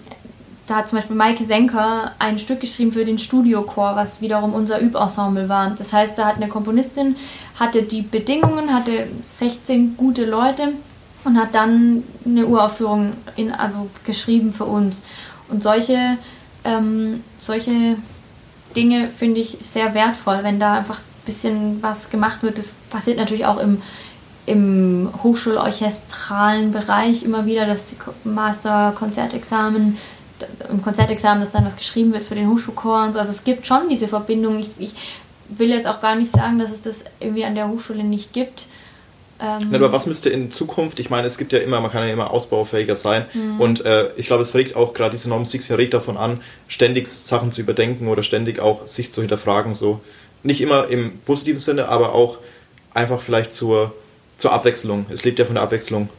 da 0.70 0.76
hat 0.78 0.88
zum 0.88 0.98
Beispiel 0.98 1.16
Maike 1.16 1.46
Senker 1.46 2.12
ein 2.20 2.38
Stück 2.38 2.60
geschrieben 2.60 2.92
für 2.92 3.04
den 3.04 3.18
Studiochor, 3.18 3.96
was 3.96 4.22
wiederum 4.22 4.54
unser 4.54 4.80
Übensemble 4.80 5.50
war. 5.50 5.72
Das 5.72 5.92
heißt, 5.92 6.18
da 6.18 6.26
hat 6.28 6.36
eine 6.36 6.48
Komponistin, 6.48 7.16
hatte 7.60 7.84
die 7.84 8.02
Bedingungen, 8.02 8.74
hatte 8.74 9.08
16 9.28 9.98
gute 9.98 10.26
Leute 10.26 10.74
und 11.24 11.38
hat 11.40 11.56
dann 11.56 12.04
eine 12.26 12.46
Uraufführung 12.46 13.14
in, 13.36 13.52
also 13.52 13.90
geschrieben 14.06 14.54
für 14.54 14.66
uns. 14.66 15.04
Und 15.50 15.64
solche, 15.64 16.18
ähm, 16.64 17.24
solche 17.40 17.98
Dinge 18.76 19.08
finde 19.08 19.40
ich 19.40 19.58
sehr 19.62 19.94
wertvoll, 19.94 20.40
wenn 20.44 20.60
da 20.60 20.76
einfach 20.76 21.00
ein 21.00 21.26
bisschen 21.26 21.82
was 21.82 22.10
gemacht 22.10 22.44
wird. 22.44 22.58
Das 22.58 22.74
passiert 22.90 23.18
natürlich 23.18 23.46
auch 23.46 23.60
im, 23.60 23.82
im 24.46 25.10
hochschulorchestralen 25.24 26.72
Bereich 26.72 27.24
immer 27.24 27.46
wieder, 27.46 27.66
dass 27.66 27.88
die 27.88 27.98
Master-Konzertexamen 28.24 29.98
im 30.70 30.82
Konzertexamen, 30.82 31.42
dass 31.42 31.52
dann 31.52 31.66
was 31.66 31.76
geschrieben 31.76 32.14
wird 32.14 32.24
für 32.24 32.36
den 32.36 32.50
Hochschulchor 32.50 33.06
und 33.06 33.14
so. 33.14 33.20
Also 33.20 33.32
es 33.32 33.44
gibt 33.44 33.68
schon 33.68 33.90
diese 33.90 34.08
Verbindung. 34.08 34.60
Ich, 34.60 34.70
ich 34.78 34.94
will 35.50 35.70
jetzt 35.70 35.88
auch 35.88 36.02
gar 36.02 36.16
nicht 36.16 36.32
sagen, 36.32 36.60
dass 36.60 36.72
es 36.72 36.82
das 36.82 37.04
irgendwie 37.20 37.46
an 37.46 37.56
der 37.56 37.68
Hochschule 37.68 38.04
nicht 38.04 38.34
gibt. 38.34 38.68
Ähm 39.42 39.74
aber 39.74 39.92
was 39.92 40.06
müsste 40.06 40.30
in 40.30 40.52
Zukunft, 40.52 41.00
ich 41.00 41.10
meine, 41.10 41.26
es 41.28 41.38
gibt 41.38 41.54
ja 41.54 41.60
immer, 41.60 41.80
man 41.82 41.92
kann 41.92 42.06
ja 42.06 42.14
immer 42.14 42.32
ausbaufähiger 42.32 42.96
sein 42.96 43.26
mhm. 43.34 43.62
und 43.62 43.86
äh, 43.86 44.10
ich 44.18 44.28
glaube, 44.28 44.44
es 44.44 44.54
regt 44.54 44.76
auch 44.76 44.94
gerade 44.94 45.12
diese 45.12 45.30
Norm 45.30 45.46
6 45.46 45.72
regt 45.72 45.94
davon 45.94 46.18
an, 46.18 46.42
ständig 46.68 47.08
Sachen 47.08 47.52
zu 47.52 47.62
überdenken 47.62 48.08
oder 48.08 48.22
ständig 48.22 48.60
auch 48.60 48.88
sich 48.88 49.12
zu 49.12 49.22
hinterfragen, 49.22 49.76
so. 49.76 50.02
Nicht 50.44 50.62
immer 50.62 50.88
im 50.88 51.20
positiven 51.20 51.60
Sinne, 51.60 51.90
aber 51.90 52.14
auch 52.14 52.38
einfach 52.94 53.20
vielleicht 53.22 53.54
zur, 53.54 53.94
zur 54.38 54.54
Abwechslung. 54.54 55.06
Es 55.10 55.26
lebt 55.26 55.38
ja 55.40 55.46
von 55.46 55.56
der 55.56 55.64
Abwechslung. 55.64 56.10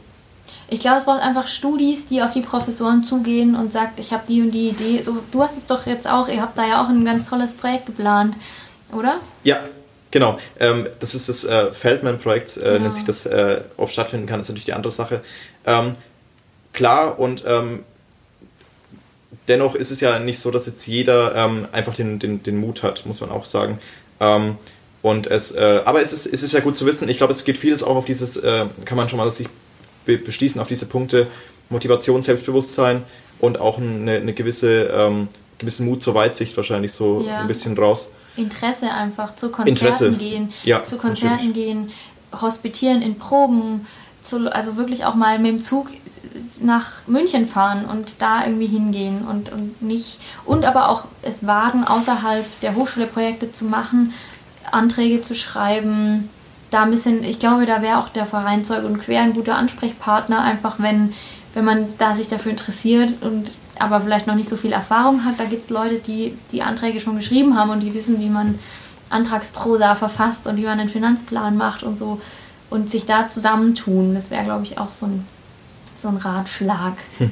Ich 0.71 0.79
glaube, 0.79 0.99
es 0.99 1.03
braucht 1.03 1.21
einfach 1.21 1.49
Studis, 1.49 2.05
die 2.05 2.21
auf 2.21 2.31
die 2.31 2.39
Professoren 2.39 3.03
zugehen 3.03 3.57
und 3.57 3.73
sagt, 3.73 3.99
ich 3.99 4.13
habe 4.13 4.23
die 4.25 4.41
und 4.41 4.51
die 4.51 4.69
Idee. 4.69 5.01
So, 5.01 5.17
du 5.29 5.43
hast 5.43 5.57
es 5.57 5.65
doch 5.65 5.85
jetzt 5.85 6.07
auch, 6.07 6.29
ihr 6.29 6.41
habt 6.41 6.57
da 6.57 6.65
ja 6.65 6.81
auch 6.81 6.87
ein 6.87 7.03
ganz 7.03 7.27
tolles 7.27 7.53
Projekt 7.53 7.87
geplant, 7.87 8.37
oder? 8.93 9.19
Ja, 9.43 9.59
genau. 10.11 10.39
Ähm, 10.61 10.87
das 11.01 11.13
ist 11.13 11.27
das 11.27 11.43
äh, 11.43 11.73
Feldman-Projekt, 11.73 12.55
äh, 12.55 12.75
ja. 12.75 12.79
nennt 12.79 12.95
sich 12.95 13.03
das. 13.03 13.25
Äh, 13.25 13.59
ob 13.75 13.89
es 13.89 13.93
stattfinden 13.93 14.27
kann, 14.27 14.39
ist 14.39 14.47
natürlich 14.47 14.63
die 14.63 14.71
andere 14.71 14.93
Sache. 14.93 15.19
Ähm, 15.65 15.95
klar 16.71 17.19
und 17.19 17.43
ähm, 17.45 17.83
dennoch 19.49 19.75
ist 19.75 19.91
es 19.91 19.99
ja 19.99 20.19
nicht 20.19 20.39
so, 20.39 20.51
dass 20.51 20.67
jetzt 20.67 20.87
jeder 20.87 21.35
ähm, 21.35 21.67
einfach 21.73 21.95
den, 21.95 22.17
den, 22.17 22.43
den 22.43 22.57
Mut 22.57 22.81
hat, 22.81 23.05
muss 23.05 23.19
man 23.19 23.29
auch 23.29 23.43
sagen. 23.43 23.79
Ähm, 24.21 24.55
und 25.01 25.27
es, 25.27 25.51
äh, 25.51 25.81
aber 25.83 26.01
es 26.01 26.13
ist, 26.13 26.27
es 26.27 26.43
ist 26.43 26.53
ja 26.53 26.61
gut 26.61 26.77
zu 26.77 26.85
wissen. 26.85 27.09
Ich 27.09 27.17
glaube, 27.17 27.33
es 27.33 27.43
geht 27.43 27.57
vieles 27.57 27.83
auch 27.83 27.97
auf 27.97 28.05
dieses, 28.05 28.37
äh, 28.37 28.67
kann 28.85 28.95
man 28.95 29.09
schon 29.09 29.17
mal 29.17 29.29
sich 29.31 29.49
beschließen 30.05 30.59
auf 30.61 30.67
diese 30.67 30.85
Punkte 30.85 31.27
Motivation, 31.69 32.21
Selbstbewusstsein 32.21 33.03
und 33.39 33.59
auch 33.59 33.77
eine, 33.77 34.17
eine 34.17 34.33
gewisse 34.33 34.83
ähm, 34.83 35.27
gewissen 35.61 35.85
Mut 35.85 36.03
zur 36.03 36.13
Weitsicht 36.15 36.57
wahrscheinlich 36.57 36.91
so 36.91 37.21
ja. 37.21 37.39
ein 37.39 37.47
bisschen 37.47 37.77
raus. 37.77 38.09
Interesse 38.35 38.91
einfach 38.91 39.35
zu 39.35 39.49
Konzerten 39.49 39.69
Interesse. 39.69 40.11
gehen, 40.13 40.53
ja, 40.63 40.83
zu 40.83 40.97
Konzerten 40.97 41.47
natürlich. 41.47 41.53
gehen, 41.53 41.91
hospitieren 42.41 43.01
in 43.01 43.17
Proben, 43.17 43.85
zu, 44.21 44.53
also 44.53 44.77
wirklich 44.77 45.05
auch 45.05 45.15
mal 45.15 45.39
mit 45.39 45.51
dem 45.51 45.61
Zug 45.61 45.87
nach 46.59 47.07
München 47.07 47.47
fahren 47.47 47.85
und 47.85 48.15
da 48.19 48.45
irgendwie 48.45 48.67
hingehen 48.67 49.25
und, 49.27 49.51
und 49.51 49.81
nicht 49.81 50.19
und 50.45 50.63
aber 50.63 50.89
auch 50.89 51.05
es 51.23 51.45
wagen 51.45 51.83
außerhalb 51.83 52.45
der 52.61 52.75
Hochschule 52.75 53.07
Projekte 53.07 53.51
zu 53.51 53.65
machen, 53.65 54.13
Anträge 54.71 55.21
zu 55.21 55.33
schreiben, 55.33 56.29
da 56.71 56.83
ein 56.83 56.91
bisschen, 56.91 57.23
ich 57.23 57.37
glaube, 57.37 57.65
da 57.65 57.81
wäre 57.81 57.99
auch 57.99 58.09
der 58.09 58.25
Verein 58.25 58.63
Zeug 58.63 58.83
und 58.85 58.99
Quer 59.01 59.21
ein 59.21 59.33
guter 59.33 59.55
Ansprechpartner, 59.55 60.41
einfach 60.41 60.75
wenn, 60.79 61.13
wenn 61.53 61.65
man 61.65 61.85
da 61.99 62.15
sich 62.15 62.27
dafür 62.27 62.51
interessiert 62.51 63.21
und 63.21 63.51
aber 63.77 64.01
vielleicht 64.01 64.27
noch 64.27 64.35
nicht 64.35 64.49
so 64.49 64.55
viel 64.55 64.71
Erfahrung 64.71 65.25
hat. 65.25 65.39
Da 65.39 65.45
gibt 65.45 65.65
es 65.65 65.69
Leute, 65.69 65.95
die 65.95 66.37
die 66.51 66.61
Anträge 66.61 66.99
schon 66.99 67.17
geschrieben 67.17 67.57
haben 67.57 67.71
und 67.71 67.81
die 67.81 67.93
wissen, 67.93 68.19
wie 68.19 68.29
man 68.29 68.59
Antragsprosa 69.09 69.95
verfasst 69.95 70.47
und 70.47 70.57
wie 70.57 70.63
man 70.63 70.79
einen 70.79 70.89
Finanzplan 70.89 71.57
macht 71.57 71.83
und 71.83 71.97
so 71.97 72.21
und 72.69 72.89
sich 72.89 73.05
da 73.05 73.27
zusammentun. 73.27 74.15
Das 74.15 74.31
wäre, 74.31 74.43
glaube 74.43 74.63
ich, 74.63 74.77
auch 74.77 74.91
so 74.91 75.07
ein, 75.07 75.25
so 75.97 76.07
ein 76.07 76.17
Ratschlag, 76.17 76.93
hm. 77.17 77.31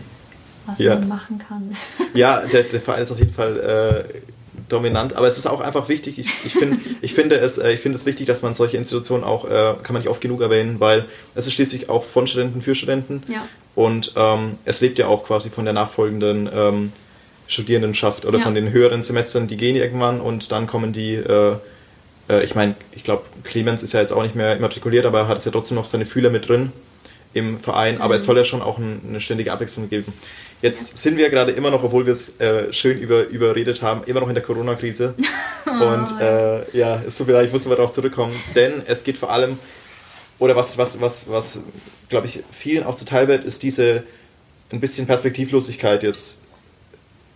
was 0.65 0.80
ja. 0.80 0.95
man 0.95 1.08
machen 1.08 1.39
kann. 1.39 1.75
Ja, 2.13 2.41
der, 2.41 2.63
der 2.63 2.82
Verein 2.82 3.04
ist 3.04 3.12
auf 3.12 3.19
jeden 3.19 3.34
Fall 3.34 3.58
äh, 3.58 4.21
dominant, 4.69 5.15
aber 5.15 5.27
es 5.27 5.38
ist 5.38 5.47
auch 5.47 5.62
einfach 5.62 5.89
wichtig, 5.89 6.19
ich, 6.19 6.27
ich, 6.45 6.53
find, 6.53 6.79
ich, 7.01 7.13
finde, 7.13 7.38
es, 7.38 7.58
äh, 7.58 7.73
ich 7.73 7.79
finde 7.79 7.97
es 7.97 8.05
wichtig, 8.05 8.27
dass 8.27 8.41
man 8.41 8.53
solche 8.53 8.77
Institutionen 8.77 9.23
auch, 9.23 9.45
äh, 9.45 9.75
kann 9.84 9.93
man 9.93 10.01
nicht 10.01 10.10
oft 10.10 10.21
genug 10.21 10.41
erwähnen, 10.41 10.79
weil 10.79 11.05
es 11.36 11.47
ist 11.47 11.53
schließlich 11.53 11.89
auch 11.89 12.03
von 12.03 12.27
Studenten 12.27 12.62
für 12.62 12.75
Studenten 12.75 13.23
ja. 13.27 13.47
und 13.75 14.13
ähm, 14.15 14.58
es 14.65 14.82
lebt 14.82 14.99
ja 14.99 15.08
auch 15.08 15.23
quasi 15.23 15.49
von 15.49 15.65
der 15.65 15.73
nachfolgenden 15.73 16.49
ähm, 16.53 16.91
Studierendenschaft 17.47 18.25
oder 18.25 18.38
ja. 18.38 18.43
von 18.43 18.55
den 18.55 18.71
höheren 18.71 19.03
Semestern, 19.03 19.47
die 19.47 19.58
gehen 19.58 19.75
irgendwann 19.75 20.21
und 20.21 20.51
dann 20.51 20.67
kommen 20.67 20.93
die, 20.93 21.15
äh, 21.15 21.55
äh, 22.29 22.43
ich 22.43 22.55
meine, 22.55 22.75
ich 22.91 23.03
glaube, 23.03 23.23
Clemens 23.43 23.84
ist 23.84 23.93
ja 23.93 24.01
jetzt 24.01 24.13
auch 24.13 24.21
nicht 24.21 24.36
mehr 24.36 24.55
immatrikuliert, 24.55 25.05
aber 25.05 25.21
er 25.21 25.27
hat 25.27 25.38
es 25.38 25.45
ja 25.45 25.51
trotzdem 25.51 25.75
noch 25.75 25.86
seine 25.86 26.05
Fühler 26.05 26.29
mit 26.29 26.47
drin 26.47 26.71
im 27.34 27.60
Verein. 27.60 27.95
Mhm. 27.95 28.01
Aber 28.01 28.15
es 28.15 28.23
mhm. 28.23 28.25
soll 28.27 28.38
ja 28.38 28.43
schon 28.43 28.62
auch 28.62 28.77
ein, 28.77 29.01
eine 29.08 29.19
ständige 29.19 29.51
Abwechslung 29.51 29.89
geben. 29.89 30.13
Jetzt 30.62 30.98
sind 30.98 31.17
wir 31.17 31.30
gerade 31.30 31.54
immer 31.54 31.72
noch, 31.72 31.84
obwohl 31.84 32.06
wir 32.06 32.12
es 32.12 32.38
äh, 32.39 32.74
schön 32.74 33.00
über, 33.00 33.28
überredet 33.28 33.82
haben, 33.82 34.04
immer 34.04 34.19
noch 34.19 34.28
in 34.28 34.34
der 34.34 34.43
Corona-Krise. 34.43 35.15
Und 35.65 36.19
äh, 36.19 36.78
ja, 36.78 37.02
es 37.08 37.15
tut 37.15 37.28
mir 37.28 37.34
leid, 37.34 37.48
ich 37.48 37.54
musste 37.54 37.69
mal 37.69 37.76
darauf 37.76 37.93
zurückkommen. 37.93 38.36
Denn 38.56 38.82
es 38.86 39.04
geht 39.06 39.15
vor 39.15 39.32
allem, 39.32 39.58
oder 40.38 40.56
was, 40.58 40.78
was, 40.78 41.00
was, 41.00 41.30
was 41.30 41.60
glaube 42.10 42.28
ich, 42.28 42.43
vielen 42.52 42.84
auch 42.84 42.95
zuteil 42.95 43.28
wird, 43.30 43.45
ist 43.45 43.63
diese 43.63 44.04
ein 44.72 44.82
bisschen 44.82 45.08
Perspektivlosigkeit 45.08 46.04
jetzt. 46.04 46.38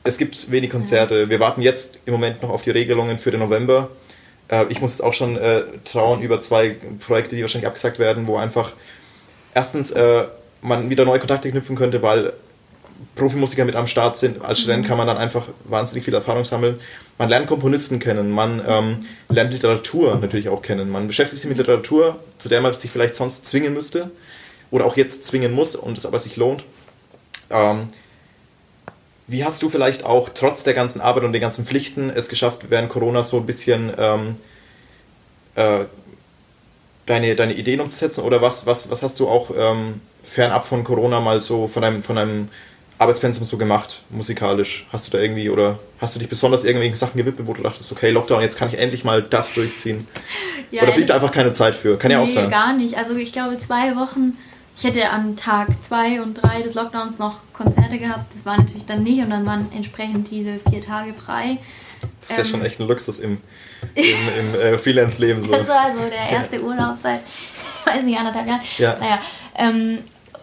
Es 0.04 0.18
gibt 0.18 0.52
wenig 0.52 0.70
Konzerte. 0.70 1.30
Wir 1.30 1.40
warten 1.40 1.62
jetzt 1.62 2.00
im 2.06 2.14
Moment 2.14 2.42
noch 2.42 2.50
auf 2.50 2.62
die 2.62 2.72
Regelungen 2.72 3.20
für 3.20 3.32
den 3.32 3.40
November. 3.40 3.90
Äh, 4.50 4.66
ich 4.68 4.82
muss 4.82 4.92
jetzt 4.92 5.02
auch 5.02 5.14
schon 5.14 5.38
äh, 5.38 5.64
trauen 5.86 6.22
über 6.22 6.42
zwei 6.42 6.76
Projekte, 7.00 7.38
die 7.38 7.42
wahrscheinlich 7.42 7.68
abgesagt 7.68 8.00
werden, 8.00 8.28
wo 8.28 8.36
einfach 8.36 8.74
erstens 9.54 9.92
äh, 9.92 10.26
man 10.62 10.90
wieder 10.90 11.06
neue 11.06 11.20
Kontakte 11.20 11.50
knüpfen 11.50 11.78
könnte, 11.78 12.02
weil 12.02 12.34
Profimusiker 13.16 13.66
mit 13.66 13.76
am 13.76 13.88
Start 13.88 14.18
sind. 14.18 14.44
Als 14.44 14.60
Student 14.60 14.84
mhm. 14.84 14.88
kann 14.88 14.98
man 14.98 15.08
dann 15.08 15.18
einfach 15.18 15.44
wahnsinnig 15.66 16.06
viel 16.06 16.14
Erfahrung 16.14 16.46
sammeln. 16.46 16.80
Man 17.18 17.30
lernt 17.30 17.48
Komponisten 17.48 18.00
kennen, 18.00 18.32
man 18.32 18.62
ähm, 18.68 19.06
lernt 19.30 19.54
Literatur 19.54 20.18
natürlich 20.20 20.50
auch 20.50 20.62
kennen. 20.62 20.90
Man 20.90 21.08
beschäftigt 21.08 21.42
sich 21.42 21.50
mit 21.50 21.58
Literatur, 21.58 22.20
zu 22.38 22.50
der 22.50 22.62
man 22.62 22.74
sich 22.74 22.92
vielleicht 22.92 23.16
sonst 23.16 23.46
zwingen 23.46 23.74
müsste 23.74 24.12
oder 24.72 24.86
auch 24.86 24.98
jetzt 24.98 25.26
zwingen 25.26 25.54
muss 25.54 25.76
und 25.76 25.98
es 25.98 26.06
aber 26.06 26.20
sich 26.20 26.36
lohnt. 26.36 26.66
Ähm, 27.50 27.90
wie 29.28 29.46
hast 29.46 29.62
du 29.62 29.70
vielleicht 29.70 30.04
auch 30.06 30.30
trotz 30.30 30.64
der 30.64 30.74
ganzen 30.74 31.00
Arbeit 31.00 31.24
und 31.24 31.34
den 31.34 31.42
ganzen 31.42 31.66
Pflichten 31.66 32.10
es 32.10 32.28
geschafft, 32.28 32.66
während 32.70 32.90
Corona 32.90 33.24
so 33.24 33.38
ein 33.38 33.46
bisschen 33.46 33.94
ähm, 33.98 34.36
äh, 35.56 35.86
deine, 37.06 37.36
deine 37.36 37.54
Ideen 37.54 37.80
umzusetzen? 37.80 38.24
Oder 38.24 38.42
was, 38.42 38.66
was, 38.66 38.90
was 38.90 39.02
hast 39.02 39.20
du 39.20 39.30
auch 39.30 39.52
ähm, 39.56 40.02
fernab 40.24 40.66
von 40.68 40.84
Corona 40.84 41.20
mal 41.20 41.40
so 41.40 41.68
von 41.68 41.82
deinem, 41.82 42.04
von 42.04 42.16
deinem 42.16 42.50
Arbeitspensum 42.98 43.46
so 43.46 43.58
gemacht, 43.58 44.02
musikalisch? 44.10 44.86
Hast 44.92 45.08
du 45.08 45.12
da 45.12 45.20
irgendwie 45.20 45.50
oder 45.50 45.80
hast 46.00 46.16
du 46.16 46.20
dich 46.20 46.30
besonders 46.30 46.64
irgendwelchen 46.64 46.96
Sachen 46.96 47.18
gewidmet, 47.18 47.48
wo 47.48 47.54
du 47.54 47.62
dachtest, 47.62 47.92
okay, 47.92 48.12
Lockdown, 48.12 48.42
jetzt 48.42 48.58
kann 48.58 48.70
ich 48.70 48.78
endlich 48.78 49.04
mal 49.04 49.22
das 49.22 49.54
durchziehen? 49.54 50.08
Ja, 50.72 50.84
oder 50.84 50.94
blieb 50.94 51.08
da 51.08 51.16
einfach 51.16 51.32
keine 51.32 51.54
Zeit 51.54 51.76
für? 51.76 51.98
Kann 51.98 52.10
nee, 52.10 52.16
ja 52.16 52.24
auch 52.24 52.28
sein. 52.28 52.50
gar 52.50 52.74
nicht. 52.74 52.96
Also 52.96 53.16
ich 53.16 53.32
glaube, 53.32 53.58
zwei 53.58 53.96
Wochen, 53.96 54.38
ich 54.78 54.84
hätte 54.84 55.10
an 55.10 55.36
Tag 55.36 55.70
zwei 55.84 56.22
und 56.22 56.36
drei 56.36 56.62
des 56.62 56.74
Lockdowns 56.74 57.20
noch 57.20 57.38
Konzerte 57.54 57.98
gehabt. 57.98 58.34
Das 58.34 58.46
war 58.46 58.58
natürlich 58.58 58.86
dann 58.86 59.04
nicht 59.04 59.20
und 59.20 59.30
dann 59.30 59.46
waren 59.46 59.70
entsprechend 59.76 60.30
diese 60.32 60.60
vier 60.70 60.84
Tage 60.84 61.14
frei. 61.14 61.58
Das 62.22 62.32
ist 62.32 62.38
ähm, 62.38 62.44
ja 62.44 62.52
schon 62.52 62.66
echt 62.66 62.80
ein 62.80 62.88
Luxus 62.88 63.20
im, 63.20 63.40
im, 63.96 64.06
im 64.40 64.56
äh, 64.56 64.78
Freelance-Leben. 64.78 65.42
So. 65.42 65.52
Das 65.52 65.68
war 65.68 65.94
so 65.94 66.10
der 66.10 66.30
erste 66.32 66.62
Urlaub 66.62 66.98
seit, 66.98 67.22
ich 67.22 67.86
weiß 67.94 68.04
nicht, 68.04 68.18
anderthalb 68.18 68.48
Jahren. 68.48 68.62
Ja. 68.78 68.98
Naja, 69.00 69.20
ähm, 69.56 70.00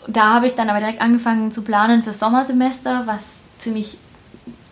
da 0.07 0.35
habe 0.35 0.47
ich 0.47 0.55
dann 0.55 0.69
aber 0.69 0.79
direkt 0.79 1.01
angefangen 1.01 1.53
zu 1.53 1.63
planen 1.63 2.03
fürs 2.03 2.19
Sommersemester, 2.19 3.03
was 3.07 3.21
ziemlich 3.59 3.99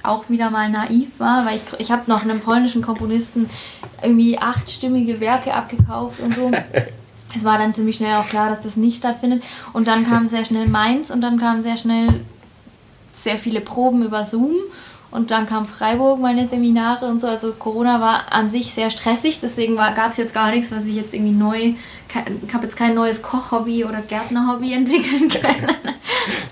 auch 0.02 0.28
wieder 0.28 0.50
mal 0.50 0.68
naiv 0.68 1.08
war, 1.18 1.44
weil 1.44 1.56
ich, 1.56 1.62
ich 1.78 1.90
habe 1.90 2.02
noch 2.06 2.22
einem 2.22 2.40
polnischen 2.40 2.82
Komponisten 2.82 3.50
irgendwie 4.02 4.38
achtstimmige 4.38 5.20
Werke 5.20 5.54
abgekauft 5.54 6.20
und 6.20 6.34
so. 6.34 6.50
es 7.36 7.44
war 7.44 7.58
dann 7.58 7.74
ziemlich 7.74 7.96
schnell 7.96 8.16
auch 8.16 8.28
klar, 8.28 8.48
dass 8.48 8.60
das 8.60 8.76
nicht 8.76 8.98
stattfindet. 8.98 9.42
Und 9.72 9.88
dann 9.88 10.06
kam 10.06 10.28
sehr 10.28 10.44
schnell 10.44 10.68
Mainz 10.68 11.10
und 11.10 11.20
dann 11.20 11.38
kamen 11.38 11.62
sehr 11.62 11.76
schnell 11.76 12.06
sehr 13.12 13.36
viele 13.36 13.60
Proben 13.60 14.02
über 14.02 14.24
Zoom. 14.24 14.54
Und 15.10 15.30
dann 15.30 15.46
kam 15.46 15.66
Freiburg, 15.66 16.20
meine 16.20 16.46
Seminare 16.48 17.06
und 17.06 17.20
so. 17.20 17.26
Also 17.26 17.52
Corona 17.52 18.00
war 18.00 18.32
an 18.32 18.50
sich 18.50 18.74
sehr 18.74 18.90
stressig, 18.90 19.40
deswegen 19.40 19.76
gab 19.76 20.10
es 20.10 20.18
jetzt 20.18 20.34
gar 20.34 20.50
nichts, 20.50 20.70
was 20.70 20.84
ich 20.84 20.96
jetzt 20.96 21.14
irgendwie 21.14 21.32
neu 21.32 21.72
ich 22.46 22.54
habe 22.54 22.64
jetzt 22.64 22.76
kein 22.76 22.94
neues 22.94 23.22
Kochhobby 23.22 23.84
oder 23.84 24.00
Gärtnerhobby 24.00 24.72
entwickeln 24.74 25.28
können. 25.28 25.94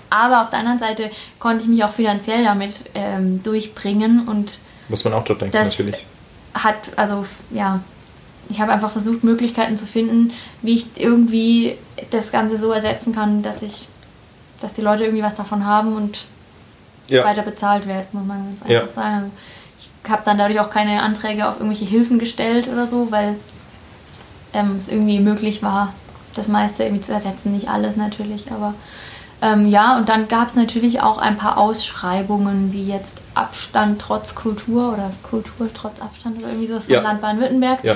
Aber 0.09 0.41
auf 0.41 0.49
der 0.49 0.59
anderen 0.59 0.79
Seite 0.79 1.11
konnte 1.39 1.63
ich 1.63 1.69
mich 1.69 1.83
auch 1.83 1.91
finanziell 1.91 2.43
damit 2.43 2.81
ähm, 2.93 3.41
durchbringen 3.43 4.27
und 4.27 4.59
muss 4.89 5.03
man 5.03 5.13
auch 5.13 5.23
dort 5.23 5.41
denken, 5.41 5.57
natürlich. 5.57 6.05
Hat, 6.53 6.75
also 6.95 7.25
ja, 7.51 7.81
ich 8.49 8.61
habe 8.61 8.71
einfach 8.71 8.91
versucht, 8.91 9.23
Möglichkeiten 9.23 9.75
zu 9.75 9.85
finden, 9.85 10.31
wie 10.61 10.75
ich 10.75 10.85
irgendwie 10.95 11.77
das 12.11 12.31
Ganze 12.31 12.57
so 12.57 12.71
ersetzen 12.71 13.13
kann, 13.13 13.43
dass 13.43 13.61
ich, 13.61 13.87
dass 14.61 14.73
die 14.73 14.81
Leute 14.81 15.03
irgendwie 15.03 15.23
was 15.23 15.35
davon 15.35 15.65
haben 15.65 15.95
und 15.95 16.25
ja. 17.07 17.25
weiter 17.25 17.41
bezahlt 17.41 17.87
wird, 17.87 18.13
muss 18.13 18.25
man 18.25 18.45
ganz 18.45 18.61
einfach 18.61 18.73
ja. 18.73 18.87
sagen. 18.87 19.31
Ich 19.79 20.09
habe 20.09 20.21
dann 20.23 20.37
dadurch 20.37 20.59
auch 20.59 20.69
keine 20.69 21.01
Anträge 21.01 21.47
auf 21.47 21.55
irgendwelche 21.55 21.85
Hilfen 21.85 22.17
gestellt 22.19 22.69
oder 22.69 22.87
so, 22.87 23.11
weil 23.11 23.35
ähm, 24.53 24.77
es 24.79 24.87
irgendwie 24.87 25.19
möglich 25.19 25.63
war, 25.63 25.93
das 26.35 26.47
meiste 26.47 26.83
irgendwie 26.83 27.01
zu 27.01 27.13
ersetzen. 27.13 27.53
Nicht 27.53 27.69
alles 27.69 27.95
natürlich, 27.95 28.51
aber 28.51 28.73
ähm, 29.41 29.67
ja, 29.67 29.97
und 29.97 30.09
dann 30.09 30.27
gab 30.27 30.47
es 30.47 30.55
natürlich 30.55 31.01
auch 31.01 31.19
ein 31.19 31.37
paar 31.37 31.57
Ausschreibungen, 31.57 32.73
wie 32.73 32.87
jetzt 32.87 33.17
Abstand 33.35 34.01
trotz 34.01 34.33
Kultur 34.33 34.93
oder 34.93 35.11
Kultur 35.21 35.69
trotz 35.73 36.01
Abstand 36.01 36.39
oder 36.39 36.47
irgendwie 36.47 36.67
sowas 36.67 36.85
vom 36.85 36.95
ja. 36.95 37.01
Land 37.01 37.21
Baden-Württemberg. 37.21 37.83
Ja. 37.83 37.95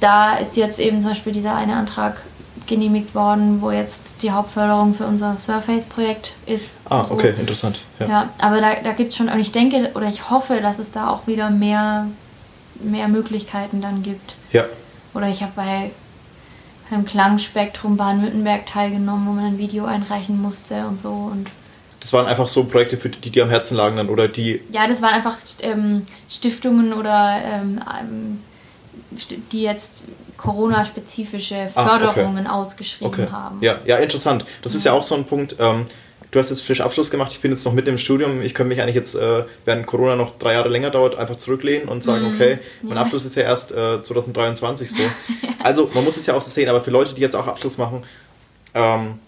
Da 0.00 0.36
ist 0.36 0.56
jetzt 0.56 0.78
eben 0.78 1.00
zum 1.00 1.10
Beispiel 1.10 1.34
dieser 1.34 1.54
eine 1.54 1.76
Antrag 1.76 2.22
genehmigt 2.66 3.14
worden, 3.14 3.60
wo 3.60 3.70
jetzt 3.70 4.22
die 4.22 4.30
Hauptförderung 4.30 4.94
für 4.94 5.04
unser 5.04 5.36
Surface-Projekt 5.36 6.32
ist. 6.46 6.78
Ah, 6.88 7.04
so. 7.04 7.14
okay, 7.14 7.34
interessant. 7.38 7.80
Ja, 7.98 8.06
ja 8.06 8.28
aber 8.38 8.60
da, 8.60 8.74
da 8.82 8.92
gibt 8.92 9.10
es 9.10 9.16
schon, 9.16 9.28
und 9.28 9.40
ich 9.40 9.52
denke 9.52 9.90
oder 9.94 10.06
ich 10.06 10.30
hoffe, 10.30 10.60
dass 10.62 10.78
es 10.78 10.90
da 10.90 11.08
auch 11.08 11.26
wieder 11.26 11.50
mehr, 11.50 12.06
mehr 12.82 13.08
Möglichkeiten 13.08 13.82
dann 13.82 14.02
gibt. 14.02 14.36
Ja. 14.52 14.64
Oder 15.14 15.28
ich 15.28 15.42
habe 15.42 15.52
bei 15.56 15.90
beim 16.90 17.04
Klangspektrum 17.04 17.96
Baden-Württemberg 17.96 18.66
teilgenommen, 18.66 19.26
wo 19.28 19.32
man 19.32 19.44
ein 19.44 19.58
Video 19.58 19.84
einreichen 19.84 20.42
musste 20.42 20.86
und 20.86 21.00
so. 21.00 21.08
Und 21.08 21.48
das 22.00 22.12
waren 22.12 22.26
einfach 22.26 22.48
so 22.48 22.64
Projekte, 22.64 22.96
für 22.96 23.10
die, 23.10 23.30
die 23.30 23.40
am 23.40 23.48
Herzen 23.48 23.76
lagen 23.76 23.96
dann, 23.96 24.08
oder 24.08 24.26
die? 24.26 24.60
Ja, 24.72 24.88
das 24.88 25.00
waren 25.00 25.14
einfach 25.14 25.36
ähm, 25.60 26.04
Stiftungen 26.28 26.92
oder 26.92 27.40
ähm, 27.44 27.80
ähm 28.00 28.38
die 29.52 29.62
jetzt 29.62 30.04
Corona-spezifische 30.36 31.68
Förderungen 31.72 32.46
ah, 32.46 32.50
okay. 32.50 32.60
ausgeschrieben 32.60 33.12
okay. 33.12 33.28
haben. 33.30 33.58
Ja, 33.60 33.78
ja, 33.84 33.96
interessant. 33.96 34.44
Das 34.62 34.74
ist 34.74 34.84
ja 34.84 34.92
auch 34.92 35.02
so 35.02 35.14
ein 35.14 35.24
Punkt. 35.24 35.56
Ähm, 35.58 35.86
du 36.30 36.38
hast 36.38 36.50
jetzt 36.50 36.62
frisch 36.62 36.80
Abschluss 36.80 37.10
gemacht, 37.10 37.32
ich 37.32 37.40
bin 37.40 37.50
jetzt 37.50 37.64
noch 37.64 37.72
mit 37.72 37.88
im 37.88 37.98
Studium, 37.98 38.42
ich 38.42 38.54
könnte 38.54 38.68
mich 38.68 38.80
eigentlich 38.80 38.94
jetzt, 38.94 39.14
äh, 39.14 39.44
während 39.64 39.86
Corona 39.86 40.16
noch 40.16 40.38
drei 40.38 40.52
Jahre 40.54 40.68
länger 40.68 40.90
dauert, 40.90 41.16
einfach 41.16 41.36
zurücklehnen 41.36 41.88
und 41.88 42.04
sagen, 42.04 42.30
mm, 42.30 42.34
okay, 42.34 42.58
mein 42.82 42.96
ja. 42.96 43.02
Abschluss 43.02 43.24
ist 43.24 43.36
ja 43.36 43.42
erst 43.42 43.72
äh, 43.72 44.02
2023 44.02 44.90
so. 44.90 45.02
also 45.62 45.90
man 45.92 46.04
muss 46.04 46.16
es 46.16 46.26
ja 46.26 46.34
auch 46.34 46.42
so 46.42 46.50
sehen, 46.50 46.68
aber 46.68 46.82
für 46.82 46.90
Leute, 46.90 47.14
die 47.14 47.20
jetzt 47.20 47.34
auch 47.34 47.46
Abschluss 47.46 47.78
machen, 47.78 48.04
ähm, 48.74 49.18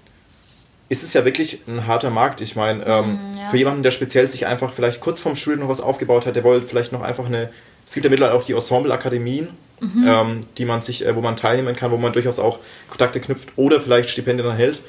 ist 0.88 1.02
es 1.02 1.12
ja 1.14 1.24
wirklich 1.24 1.60
ein 1.66 1.86
harter 1.86 2.10
Markt. 2.10 2.40
Ich 2.40 2.54
meine, 2.54 2.84
ähm, 2.84 3.14
mm, 3.14 3.38
ja. 3.38 3.50
für 3.50 3.56
jemanden, 3.56 3.82
der 3.82 3.90
speziell 3.90 4.28
sich 4.28 4.46
einfach 4.46 4.72
vielleicht 4.72 5.00
kurz 5.00 5.20
vorm 5.20 5.36
Studium 5.36 5.62
noch 5.62 5.68
was 5.68 5.80
aufgebaut 5.80 6.26
hat, 6.26 6.36
der 6.36 6.44
wollte 6.44 6.66
vielleicht 6.66 6.92
noch 6.92 7.02
einfach 7.02 7.26
eine, 7.26 7.50
es 7.86 7.94
gibt 7.94 8.04
ja 8.04 8.10
mittlerweile 8.10 8.38
auch 8.38 8.44
die 8.44 8.52
Ensemble-Akademien, 8.52 9.48
mhm. 9.80 10.04
ähm, 10.06 10.40
die 10.56 10.64
man 10.64 10.82
sich, 10.82 11.04
äh, 11.04 11.16
wo 11.16 11.20
man 11.20 11.34
teilnehmen 11.34 11.74
kann, 11.74 11.90
wo 11.90 11.96
man 11.96 12.12
durchaus 12.12 12.38
auch 12.38 12.60
Kontakte 12.90 13.20
knüpft 13.20 13.48
oder 13.56 13.80
vielleicht 13.80 14.10
Stipendien 14.10 14.48
erhält. 14.48 14.80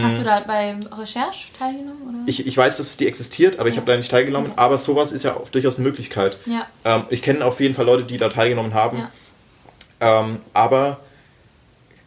Hast 0.00 0.16
du 0.16 0.22
mhm. 0.22 0.26
da 0.26 0.40
bei 0.40 0.74
Recherche 0.98 1.48
teilgenommen? 1.58 2.02
Oder? 2.08 2.18
Ich, 2.26 2.46
ich 2.46 2.56
weiß, 2.56 2.78
dass 2.78 2.96
die 2.96 3.06
existiert, 3.06 3.58
aber 3.58 3.68
ja. 3.68 3.72
ich 3.72 3.76
habe 3.76 3.90
da 3.90 3.96
nicht 3.96 4.10
teilgenommen. 4.10 4.52
Okay. 4.52 4.60
Aber 4.60 4.78
sowas 4.78 5.12
ist 5.12 5.22
ja 5.24 5.36
durchaus 5.50 5.76
eine 5.76 5.86
Möglichkeit. 5.86 6.38
Ja. 6.46 6.66
Ähm, 6.84 7.04
ich 7.10 7.22
kenne 7.22 7.44
auf 7.44 7.60
jeden 7.60 7.74
Fall 7.74 7.84
Leute, 7.84 8.04
die 8.04 8.16
da 8.16 8.28
teilgenommen 8.28 8.74
haben. 8.74 8.98
Ja. 10.00 10.20
Ähm, 10.20 10.38
aber 10.54 11.00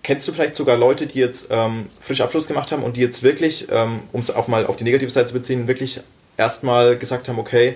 kennst 0.03 0.27
du 0.27 0.31
vielleicht 0.31 0.55
sogar 0.55 0.77
Leute, 0.77 1.05
die 1.05 1.19
jetzt 1.19 1.47
ähm, 1.51 1.89
frisch 1.99 2.21
Abschluss 2.21 2.47
gemacht 2.47 2.71
haben 2.71 2.83
und 2.83 2.97
die 2.97 3.01
jetzt 3.01 3.23
wirklich, 3.23 3.67
ähm, 3.71 4.01
um 4.11 4.21
es 4.21 4.31
auch 4.31 4.47
mal 4.47 4.65
auf 4.65 4.77
die 4.77 4.83
negative 4.83 5.09
Seite 5.09 5.27
zu 5.27 5.33
beziehen, 5.33 5.67
wirklich 5.67 5.99
erstmal 6.37 6.97
gesagt 6.97 7.27
haben, 7.27 7.39
okay, 7.39 7.75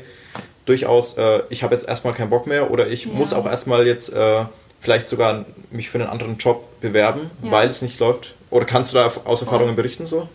durchaus, 0.65 1.17
äh, 1.17 1.41
ich 1.49 1.63
habe 1.63 1.73
jetzt 1.73 1.87
erstmal 1.87 2.13
keinen 2.13 2.29
Bock 2.29 2.47
mehr 2.47 2.71
oder 2.71 2.87
ich 2.87 3.07
muss 3.07 3.33
auch 3.33 3.45
erstmal 3.45 3.87
jetzt 3.87 4.13
äh, 4.13 4.45
vielleicht 4.79 5.07
sogar 5.07 5.45
mich 5.71 5.89
für 5.89 5.99
einen 5.99 6.07
anderen 6.07 6.37
Job 6.37 6.79
bewerben, 6.81 7.31
weil 7.41 7.67
es 7.67 7.81
nicht 7.81 7.99
läuft? 7.99 8.33
Oder 8.49 8.65
kannst 8.65 8.93
du 8.93 8.97
da 8.97 9.11
aus 9.25 9.41
Erfahrungen 9.41 9.75
berichten 9.75 10.05
so? 10.05 10.27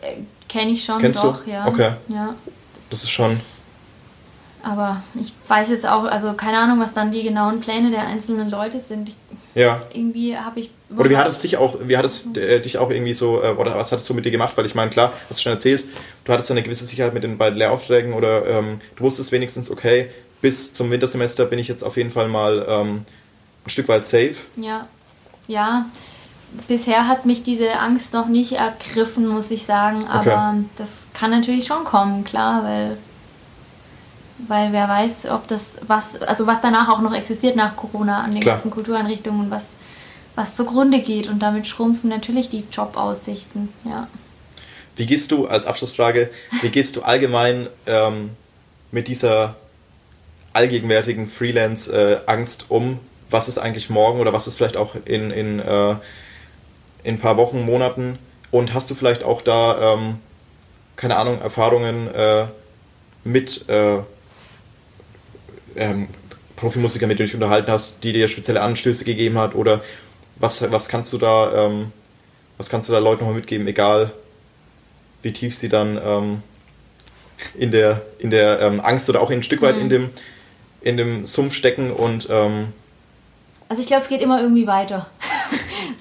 Äh, 0.00 0.16
Kenne 0.48 0.72
ich 0.72 0.84
schon, 0.84 1.00
Kennst 1.00 1.22
doch, 1.22 1.44
du? 1.44 1.50
ja. 1.50 1.66
Okay. 1.66 1.92
Ja. 2.08 2.34
Das 2.90 3.02
ist 3.02 3.10
schon. 3.10 3.40
Aber 4.62 5.02
ich 5.20 5.32
weiß 5.46 5.68
jetzt 5.68 5.86
auch, 5.86 6.04
also 6.04 6.32
keine 6.32 6.58
Ahnung, 6.58 6.80
was 6.80 6.92
dann 6.92 7.12
die 7.12 7.22
genauen 7.22 7.60
Pläne 7.60 7.90
der 7.90 8.06
einzelnen 8.06 8.50
Leute 8.50 8.80
sind. 8.80 9.12
Ja. 9.54 9.82
Irgendwie 9.92 10.36
habe 10.36 10.60
ich. 10.60 10.70
Oder 10.96 11.10
wie 11.10 11.16
hat 11.16 11.28
es 11.28 11.40
dich 11.40 11.58
auch, 11.58 11.76
wie 11.82 11.96
hat 11.96 12.04
es 12.04 12.26
äh, 12.36 12.60
dich 12.60 12.78
auch 12.78 12.90
irgendwie 12.90 13.14
so, 13.14 13.42
äh, 13.42 13.50
oder 13.50 13.76
was 13.76 13.92
hat 13.92 14.00
es 14.00 14.06
so 14.06 14.14
mit 14.14 14.24
dir 14.24 14.30
gemacht? 14.30 14.56
Weil 14.56 14.64
ich 14.64 14.74
meine, 14.74 14.90
klar, 14.90 15.12
hast 15.28 15.40
du 15.40 15.42
schon 15.42 15.52
erzählt, 15.52 15.84
du 16.24 16.32
hattest 16.32 16.50
eine 16.50 16.62
gewisse 16.62 16.86
Sicherheit 16.86 17.12
mit 17.14 17.24
den 17.24 17.36
beiden 17.36 17.58
Lehraufträgen 17.58 18.14
oder 18.14 18.46
ähm, 18.46 18.80
du 18.96 19.04
wusstest 19.04 19.32
wenigstens, 19.32 19.70
okay, 19.70 20.08
bis 20.40 20.72
zum 20.72 20.90
Wintersemester 20.90 21.44
bin 21.46 21.58
ich 21.58 21.68
jetzt 21.68 21.82
auf 21.82 21.96
jeden 21.96 22.10
Fall 22.10 22.28
mal 22.28 22.64
ähm, 22.68 23.02
ein 23.66 23.70
Stück 23.70 23.88
weit 23.88 24.04
safe. 24.04 24.34
Ja. 24.56 24.88
Ja, 25.46 25.86
bisher 26.68 27.08
hat 27.08 27.26
mich 27.26 27.42
diese 27.42 27.78
Angst 27.78 28.12
noch 28.12 28.26
nicht 28.26 28.52
ergriffen, 28.52 29.26
muss 29.26 29.50
ich 29.50 29.64
sagen. 29.64 30.06
Aber 30.06 30.54
okay. 30.54 30.64
das 30.78 30.88
kann 31.12 31.30
natürlich 31.30 31.66
schon 31.66 31.84
kommen, 31.84 32.24
klar, 32.24 32.64
weil 32.64 32.96
weil 34.48 34.72
wer 34.72 34.88
weiß, 34.88 35.26
ob 35.26 35.46
das 35.48 35.76
was, 35.86 36.20
also 36.20 36.46
was 36.46 36.60
danach 36.60 36.88
auch 36.88 37.00
noch 37.00 37.14
existiert 37.14 37.56
nach 37.56 37.76
Corona 37.76 38.22
an 38.22 38.32
den 38.32 38.40
Klar. 38.40 38.56
ganzen 38.56 38.70
Kultureinrichtungen, 38.70 39.50
was, 39.50 39.66
was 40.34 40.56
zugrunde 40.56 41.00
geht 41.00 41.28
und 41.28 41.40
damit 41.40 41.66
schrumpfen 41.66 42.10
natürlich 42.10 42.48
die 42.50 42.64
Jobaussichten, 42.70 43.68
ja. 43.84 44.08
Wie 44.96 45.06
gehst 45.06 45.32
du, 45.32 45.46
als 45.46 45.66
Abschlussfrage, 45.66 46.30
wie 46.62 46.68
gehst 46.68 46.94
du 46.94 47.02
allgemein 47.02 47.68
ähm, 47.86 48.30
mit 48.92 49.08
dieser 49.08 49.56
allgegenwärtigen 50.52 51.28
Freelance-Angst 51.28 52.62
äh, 52.62 52.72
um? 52.72 53.00
Was 53.28 53.48
ist 53.48 53.58
eigentlich 53.58 53.90
morgen 53.90 54.20
oder 54.20 54.32
was 54.32 54.46
ist 54.46 54.54
vielleicht 54.54 54.76
auch 54.76 54.94
in, 55.04 55.32
in, 55.32 55.58
äh, 55.58 55.96
in 57.04 57.16
ein 57.16 57.20
paar 57.20 57.36
Wochen, 57.36 57.64
Monaten? 57.64 58.18
Und 58.50 58.74
hast 58.74 58.90
du 58.90 58.94
vielleicht 58.94 59.22
auch 59.22 59.42
da, 59.42 59.94
ähm, 59.94 60.16
keine 60.96 61.16
Ahnung, 61.16 61.40
Erfahrungen 61.40 62.12
äh, 62.12 62.46
mit 63.24 63.68
äh, 63.68 63.98
ähm, 65.76 66.08
Profimusikern, 66.56 67.08
mit 67.08 67.18
denen 67.18 67.26
du 67.26 67.32
dich 67.32 67.34
unterhalten 67.34 67.70
hast, 67.70 68.02
die 68.02 68.12
dir 68.12 68.28
spezielle 68.28 68.62
Anstöße 68.62 69.04
gegeben 69.04 69.38
hat? 69.38 69.54
Oder 69.54 69.82
was, 70.36 70.70
was 70.70 70.88
kannst 70.88 71.12
du 71.12 71.18
da, 71.18 71.66
ähm, 71.66 71.92
was 72.56 72.68
kannst 72.68 72.88
du 72.88 72.92
da 72.92 72.98
Leuten 72.98 73.20
nochmal 73.20 73.36
mitgeben, 73.36 73.66
egal 73.66 74.12
wie 75.22 75.32
tief 75.32 75.56
sie 75.56 75.68
dann 75.68 75.98
ähm, 76.04 76.42
in 77.54 77.70
der, 77.70 78.02
in 78.18 78.30
der 78.30 78.60
ähm, 78.60 78.80
Angst 78.80 79.08
oder 79.08 79.20
auch 79.20 79.30
ein 79.30 79.42
Stück 79.42 79.62
weit 79.62 79.76
mhm. 79.76 79.82
in, 79.82 79.88
dem, 79.88 80.10
in 80.82 80.96
dem 80.96 81.26
Sumpf 81.26 81.54
stecken 81.54 81.90
und 81.90 82.28
ähm, 82.30 82.72
also 83.68 83.80
ich 83.80 83.86
glaube, 83.86 84.02
es 84.02 84.08
geht 84.08 84.20
immer 84.20 84.40
irgendwie 84.40 84.66
weiter. 84.66 85.06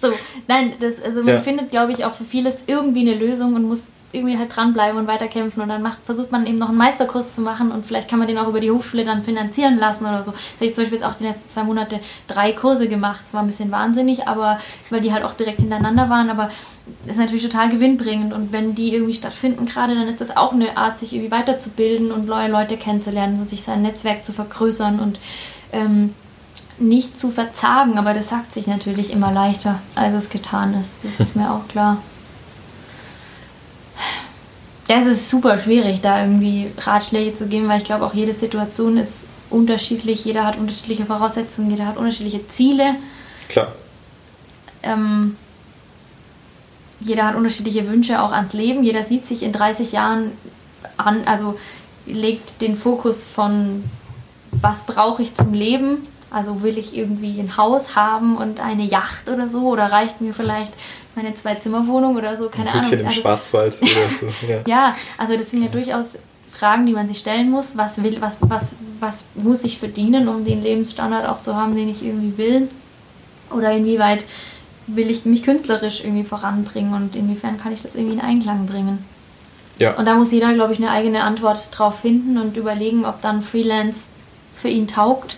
So, 0.04 0.14
nein, 0.48 0.74
das, 0.80 1.02
also 1.04 1.24
man 1.24 1.36
ja. 1.36 1.42
findet, 1.42 1.72
glaube 1.72 1.92
ich, 1.92 2.06
auch 2.06 2.14
für 2.14 2.26
vieles 2.26 2.56
irgendwie 2.68 3.02
eine 3.02 3.16
Lösung 3.16 3.56
und 3.56 3.64
muss 3.64 3.86
irgendwie 4.14 4.38
halt 4.38 4.56
dranbleiben 4.56 5.00
und 5.00 5.08
weiterkämpfen 5.08 5.62
und 5.62 5.70
dann 5.70 5.82
macht, 5.82 5.98
versucht 6.06 6.32
man 6.32 6.46
eben 6.46 6.60
noch 6.60 6.70
einen 6.70 6.78
Meisterkurs 6.78 7.34
zu 7.34 7.42
machen 7.42 7.72
und 7.72 7.86
vielleicht 7.86 8.08
kann 8.08 8.20
man 8.20 8.28
den 8.28 8.38
auch 8.38 8.48
über 8.48 8.60
die 8.60 8.70
Hochschule 8.70 9.04
dann 9.04 9.24
finanzieren 9.24 9.78
lassen 9.80 10.06
oder 10.06 10.24
so. 10.24 10.32
Das 10.32 10.56
habe 10.56 10.66
ich 10.66 10.76
zum 10.76 10.84
Beispiel 10.84 11.00
jetzt 11.00 11.08
auch 11.08 11.16
die 11.16 11.24
letzten 11.24 11.50
zwei 11.50 11.64
Monate 11.64 12.00
drei 12.28 12.52
Kurse 12.52 12.88
gemacht. 12.88 13.24
Es 13.26 13.34
war 13.34 13.42
ein 13.42 13.48
bisschen 13.48 13.72
wahnsinnig, 13.72 14.28
aber 14.28 14.60
weil 14.92 15.02
die 15.02 15.12
halt 15.12 15.24
auch 15.24 15.34
direkt 15.34 15.60
hintereinander 15.60 16.10
waren, 16.10 16.30
aber 16.30 16.52
ist 17.08 17.18
natürlich 17.18 17.44
total 17.44 17.70
gewinnbringend 17.70 18.34
und 18.34 18.52
wenn 18.52 18.76
die 18.76 18.94
irgendwie 18.94 19.14
stattfinden 19.14 19.66
gerade, 19.66 19.96
dann 19.96 20.08
ist 20.08 20.22
das 20.22 20.36
auch 20.36 20.54
eine 20.54 20.78
Art, 20.78 21.00
sich 21.00 21.14
irgendwie 21.14 21.32
weiterzubilden 21.32 22.12
und 22.12 22.28
neue 22.28 22.50
Leute 22.50 22.78
kennenzulernen 22.78 23.42
und 23.42 23.50
sich 23.50 23.64
sein 23.64 23.82
Netzwerk 23.82 24.24
zu 24.24 24.32
vergrößern 24.32 25.00
und 25.00 25.18
ähm, 25.72 26.14
nicht 26.78 27.18
zu 27.18 27.30
verzagen, 27.30 27.98
aber 27.98 28.14
das 28.14 28.30
sagt 28.30 28.54
sich 28.54 28.68
natürlich 28.68 29.12
immer 29.12 29.32
leichter, 29.32 29.80
als 29.96 30.14
es 30.14 30.30
getan 30.30 30.74
ist. 30.82 31.00
Das 31.04 31.20
ist 31.20 31.36
mir 31.36 31.52
auch 31.52 31.68
klar. 31.68 31.98
Ja, 34.88 35.00
es 35.00 35.06
ist 35.06 35.30
super 35.30 35.60
schwierig, 35.60 36.02
da 36.02 36.22
irgendwie 36.22 36.72
Ratschläge 36.78 37.34
zu 37.34 37.48
geben, 37.48 37.70
weil 37.70 37.78
ich 37.78 37.86
glaube, 37.86 38.06
auch 38.06 38.14
jede 38.14 38.34
Situation 38.34 38.98
ist 38.98 39.26
unterschiedlich, 39.50 40.26
jeder 40.26 40.46
hat 40.46 40.58
unterschiedliche 40.58 41.06
Voraussetzungen, 41.06 41.70
jeder 41.70 41.86
hat 41.86 41.98
unterschiedliche 41.98 42.48
Ziele. 42.50 42.96
Klar. 43.48 43.74
Ähm, 44.82 45.38
jeder 47.00 47.28
hat 47.28 47.36
unterschiedliche 47.36 47.88
Wünsche 47.88 48.22
auch 48.22 48.32
ans 48.32 48.54
Leben. 48.54 48.84
Jeder 48.84 49.04
sieht 49.04 49.26
sich 49.26 49.44
in 49.44 49.54
30 49.54 49.92
Jahren 49.92 50.32
an, 50.98 51.22
also 51.26 51.58
legt 52.06 52.62
den 52.62 52.76
Fokus 52.76 53.24
von, 53.24 53.84
was 54.52 54.86
brauche 54.86 55.22
ich 55.22 55.36
zum 55.36 55.54
Leben 55.54 56.08
also 56.34 56.64
will 56.64 56.78
ich 56.78 56.98
irgendwie 56.98 57.40
ein 57.40 57.58
Haus 57.58 57.96
haben 57.96 58.38
und 58.38 58.60
eine 58.60 58.84
Yacht 58.84 59.30
oder 59.30 59.48
so 59.48 59.70
oder 59.70 59.92
reicht 59.92 60.20
mir 60.20 60.34
vielleicht 60.34 60.74
meine 61.16 61.36
Zwei-Zimmer-Wohnung 61.36 62.18
oder 62.18 62.36
so, 62.36 62.50
keine 62.50 62.72
ein 62.72 62.80
Ahnung. 62.80 62.92
im 62.92 63.06
also, 63.06 63.22
Schwarzwald 63.22 63.78
oder 63.82 64.10
so. 64.20 64.28
Ja. 64.48 64.62
ja, 64.66 64.96
also 65.18 65.38
das 65.38 65.52
sind 65.52 65.62
ja 65.62 65.70
durchaus 65.70 66.18
Fragen, 66.52 66.86
die 66.88 66.94
man 66.94 67.08
sich 67.08 67.20
stellen 67.20 67.52
muss. 67.52 67.78
Was 67.78 68.02
will, 68.04 68.18
was, 68.20 68.40
was, 68.42 68.74
was 69.00 69.26
muss 69.36 69.64
ich 69.64 69.78
verdienen, 69.78 70.28
um 70.28 70.44
den 70.44 70.64
Lebensstandard 70.64 71.28
auch 71.30 71.42
zu 71.42 71.56
haben, 71.56 71.76
den 71.76 71.88
ich 71.88 72.04
irgendwie 72.04 72.38
will? 72.38 72.70
Oder 73.52 73.72
inwieweit 73.74 74.26
will 74.88 75.10
ich 75.12 75.26
mich 75.26 75.44
künstlerisch 75.44 76.02
irgendwie 76.04 76.24
voranbringen 76.24 76.94
und 76.94 77.16
inwiefern 77.16 77.60
kann 77.62 77.74
ich 77.74 77.84
das 77.84 77.94
irgendwie 77.94 78.16
in 78.16 78.22
Einklang 78.22 78.66
bringen? 78.66 79.06
Ja. 79.78 79.96
Und 79.96 80.06
da 80.06 80.16
muss 80.16 80.32
jeder, 80.32 80.54
glaube 80.54 80.74
ich, 80.74 80.80
eine 80.80 80.90
eigene 80.90 81.24
Antwort 81.24 81.70
drauf 81.72 82.00
finden 82.00 82.40
und 82.40 82.58
überlegen, 82.58 83.06
ob 83.06 83.22
dann 83.22 83.44
Freelance 83.44 84.00
für 84.56 84.70
ihn 84.70 84.88
taugt 84.88 85.38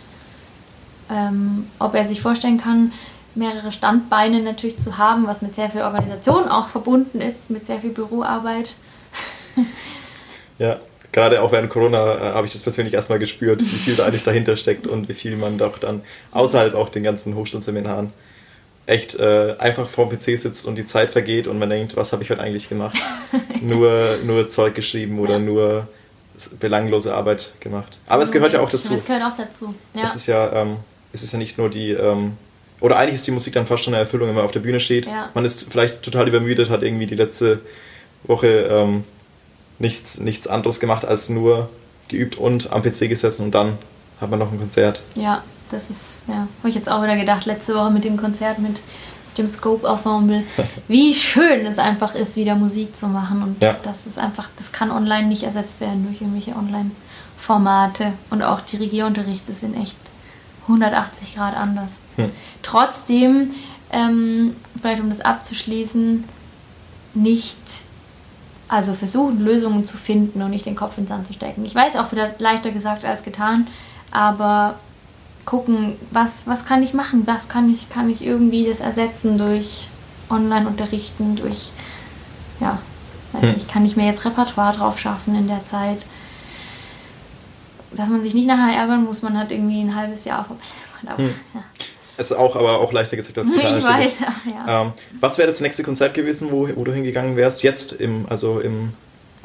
ähm, 1.12 1.68
ob 1.80 1.96
er 1.96 2.06
sich 2.06 2.22
vorstellen 2.22 2.60
kann, 2.60 2.92
mehrere 3.36 3.72
Standbeine 3.72 4.42
natürlich 4.42 4.80
zu 4.80 4.98
haben, 4.98 5.28
was 5.28 5.42
mit 5.42 5.56
sehr 5.56 5.70
viel 5.70 5.82
Organisation 5.82 6.48
auch 6.48 6.70
verbunden 6.70 7.22
ist, 7.22 7.50
mit 7.50 7.68
sehr 7.68 7.80
viel 7.80 7.92
Büroarbeit. 7.92 8.74
ja, 10.58 10.80
gerade 11.12 11.42
auch 11.42 11.52
während 11.52 11.70
Corona 11.70 12.16
äh, 12.16 12.34
habe 12.34 12.48
ich 12.48 12.54
das 12.54 12.62
persönlich 12.62 12.94
erstmal 12.94 13.20
gespürt, 13.20 13.62
wie 13.62 13.66
viel 13.66 13.96
da 13.96 14.06
eigentlich 14.06 14.24
dahinter 14.24 14.56
steckt 14.56 14.88
und 14.88 15.10
wie 15.10 15.14
viel 15.14 15.36
man 15.36 15.58
doch 15.58 15.78
dann 15.78 16.02
außerhalb 16.32 16.74
auch 16.76 16.90
den 16.90 17.04
ganzen 17.04 17.36
Hochschulseminaren 17.36 18.14
echt 18.86 19.16
äh, 19.16 19.56
einfach 19.58 19.88
vor 19.88 20.08
dem 20.08 20.18
PC 20.18 20.40
sitzt 20.40 20.66
und 20.66 20.76
die 20.76 20.86
Zeit 20.86 21.10
vergeht 21.10 21.48
und 21.48 21.58
man 21.58 21.70
denkt, 21.70 21.96
was 21.96 22.14
habe 22.14 22.24
ich 22.24 22.30
heute 22.30 22.42
eigentlich 22.42 22.70
gemacht? 22.70 22.98
nur, 23.62 24.18
nur 24.24 24.50
Zeug 24.50 24.76
geschrieben 24.76 25.20
oder 25.20 25.34
ja. 25.34 25.40
nur 25.40 25.88
belanglose 26.60 27.14
Arbeit 27.14 27.54
gemacht. 27.60 27.98
Aber 28.08 28.24
es 28.24 28.32
gehört 28.32 28.54
ja 28.54 28.60
auch 28.60 28.70
dazu. 28.70 28.94
Es 28.94 29.06
gehört 29.06 29.24
auch 29.24 29.38
dazu. 29.38 29.74
Ja. 29.94 30.04
Es 30.04 30.16
ist 30.16 30.28
ja 30.28 30.52
ähm, 30.54 30.78
ist 31.16 31.24
es 31.24 31.32
ja 31.32 31.38
nicht 31.38 31.58
nur 31.58 31.70
die, 31.70 31.92
ähm, 31.92 32.34
oder 32.82 32.98
eigentlich 32.98 33.16
ist 33.16 33.28
die 33.28 33.32
Musik 33.32 33.54
dann 33.54 33.66
fast 33.66 33.84
schon 33.84 33.94
eine 33.94 34.02
Erfüllung, 34.02 34.28
wenn 34.28 34.36
man 34.36 34.46
auf 34.46 34.52
der 34.52 34.60
Bühne 34.60 34.80
steht. 34.80 35.08
Ja. 35.08 35.30
Man 35.34 35.46
ist 35.46 35.72
vielleicht 35.72 36.04
total 36.04 36.28
übermüdet, 36.28 36.70
hat 36.70 36.84
irgendwie 36.84 37.08
die 37.08 37.16
letzte 37.16 37.62
Woche 38.24 38.68
ähm, 38.70 39.04
nichts, 39.80 40.20
nichts 40.20 40.48
anderes 40.48 40.80
gemacht 40.80 41.06
als 41.06 41.30
nur 41.30 41.70
geübt 42.10 42.36
und 42.38 42.72
am 42.72 42.84
PC 42.84 43.10
gesessen 43.10 43.44
und 43.44 43.56
dann 43.56 43.78
hat 44.22 44.30
man 44.30 44.40
noch 44.40 44.52
ein 44.52 44.60
Konzert. 44.60 45.02
Ja, 45.16 45.42
das 45.72 45.90
ist, 45.90 46.20
ja, 46.28 46.48
habe 46.60 46.70
ich 46.70 46.76
jetzt 46.76 46.92
auch 46.92 47.02
wieder 47.02 47.16
gedacht, 47.16 47.46
letzte 47.46 47.74
Woche 47.76 47.92
mit 47.92 48.04
dem 48.04 48.18
Konzert 48.18 48.60
mit 48.60 48.80
dem 49.38 49.48
Scope 49.48 49.88
Ensemble, 49.88 50.44
wie 50.88 51.14
schön 51.14 51.66
es 51.66 51.80
einfach 51.80 52.16
ist, 52.16 52.36
wieder 52.36 52.56
Musik 52.56 52.96
zu 52.96 53.08
machen 53.08 53.42
und 53.42 53.62
ja. 53.62 53.76
das 53.84 54.06
ist 54.06 54.20
einfach, 54.20 54.50
das 54.58 54.72
kann 54.72 54.92
online 54.92 55.28
nicht 55.28 55.44
ersetzt 55.44 55.82
werden 55.82 56.06
durch 56.06 56.22
irgendwelche 56.22 56.56
Online-Formate 56.56 58.14
und 58.30 58.44
auch 58.44 58.62
Dirigierunterricht 58.62 59.48
ist 59.50 59.64
in 59.64 59.76
echt 59.82 59.98
180 60.68 61.36
Grad 61.36 61.56
anders. 61.56 61.92
Hm. 62.16 62.32
Trotzdem, 62.62 63.52
ähm, 63.92 64.56
vielleicht 64.80 65.02
um 65.02 65.10
das 65.10 65.22
abzuschließen, 65.22 66.24
nicht, 67.14 67.60
also 68.68 68.94
versuchen 68.94 69.44
Lösungen 69.44 69.86
zu 69.86 69.98
finden 69.98 70.42
und 70.42 70.52
nicht 70.52 70.66
den 70.66 70.76
Kopf 70.76 70.98
ins 70.98 71.10
Sand 71.10 71.28
zu 71.28 71.34
stecken. 71.34 71.66
Ich 71.66 71.76
weiß 71.76 71.96
auch 71.96 72.12
wieder 72.12 72.32
leichter 72.40 72.72
gesagt 72.72 73.06
als 73.06 73.24
getan, 73.24 73.68
aber 74.12 74.76
gucken, 75.46 75.96
was, 76.12 76.48
was 76.48 76.66
kann 76.66 76.82
ich 76.82 76.94
machen, 76.94 77.24
was 77.26 77.48
kann 77.48 77.72
ich, 77.72 77.90
kann 77.90 78.10
ich 78.10 78.26
irgendwie 78.26 78.66
das 78.66 78.80
ersetzen 78.80 79.38
durch 79.38 79.90
Online-Unterrichten, 80.30 81.36
durch, 81.36 81.72
ja, 82.60 82.80
weiß 83.34 83.44
hm. 83.44 83.54
nicht, 83.54 83.72
kann 83.72 83.86
ich 83.86 83.96
mir 83.96 84.08
jetzt 84.08 84.26
Repertoire 84.26 84.76
drauf 84.76 85.00
schaffen 85.00 85.36
in 85.36 85.48
der 85.48 85.66
Zeit 85.66 86.06
dass 87.96 88.10
man 88.10 88.22
sich 88.22 88.34
nicht 88.34 88.48
nachher 88.48 88.78
ärgern 88.78 89.04
muss, 89.04 89.22
man 89.22 89.38
hat 89.38 89.52
irgendwie 89.52 89.82
ein 89.82 89.96
halbes 89.96 90.26
Jahr 90.26 90.46
verplant. 90.46 91.20
Hm. 91.20 91.34
Ja. 91.54 91.64
Ist 92.18 92.32
auch, 92.32 92.56
aber 92.56 92.80
auch 92.80 92.94
leichter 92.94 93.18
gesagt 93.18 93.38
als 93.38 93.52
getan. 93.54 93.78
Ich 93.78 93.84
weiß, 93.84 94.20
ja. 94.22 94.82
Ähm, 94.82 94.92
was 95.20 95.38
wäre 95.38 95.50
das 95.50 95.60
nächste 95.60 95.84
Konzert 95.84 96.14
gewesen, 96.14 96.50
wo, 96.52 96.68
wo 96.76 96.84
du 96.84 96.94
hingegangen 96.94 97.36
wärst? 97.36 97.64
Jetzt 97.64 97.94
im, 97.94 98.26
also 98.30 98.60
im. 98.60 98.94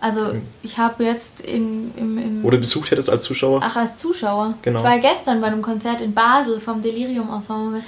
Also 0.00 0.30
im, 0.30 0.42
ich 0.62 0.78
habe 0.78 1.04
jetzt 1.04 1.40
im, 1.40 1.90
im, 1.96 2.18
im. 2.18 2.44
Oder 2.44 2.58
besucht 2.58 2.90
hättest 2.90 3.10
als 3.10 3.24
Zuschauer? 3.24 3.60
Ach, 3.62 3.76
als 3.76 3.96
Zuschauer. 3.96 4.54
Genau. 4.62 4.78
Ich 4.80 4.84
war 4.84 4.98
gestern 4.98 5.40
bei 5.40 5.48
einem 5.48 5.62
Konzert 5.62 6.00
in 6.00 6.14
Basel 6.14 6.60
vom 6.60 6.80
Delirium 6.80 7.28
Ensemble. 7.32 7.82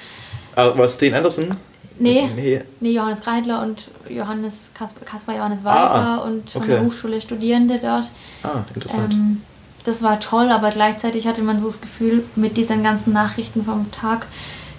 Ah, 0.57 0.77
war 0.77 0.85
es 0.85 0.99
Dean 0.99 1.15
Anderson? 1.15 1.57
Nee, 1.99 2.29
nee, 2.35 2.61
nee. 2.81 2.93
Johannes 2.93 3.21
Kreidler 3.21 3.63
und 3.63 3.89
Johannes 4.09 4.71
Kaspar 4.75 5.37
Johannes 5.37 5.63
Walter 5.63 5.95
ah, 5.95 6.17
und 6.19 6.51
von 6.51 6.63
okay. 6.63 6.73
der 6.73 6.85
Hochschule 6.85 7.21
Studierende 7.21 7.79
dort. 7.81 8.11
Ah, 8.43 8.65
interessant. 8.75 9.13
Ähm, 9.13 9.43
das 9.85 10.03
war 10.03 10.21
toll, 10.21 10.51
aber 10.51 10.71
gleichzeitig 10.71 11.27
hatte 11.27 11.43
man 11.43 11.59
so 11.59 11.67
das 11.67 11.81
Gefühl, 11.81 12.25
mit 12.37 12.57
diesen 12.57 12.83
ganzen 12.83 13.13
Nachrichten 13.13 13.65
vom 13.65 13.91
Tag, 13.91 14.27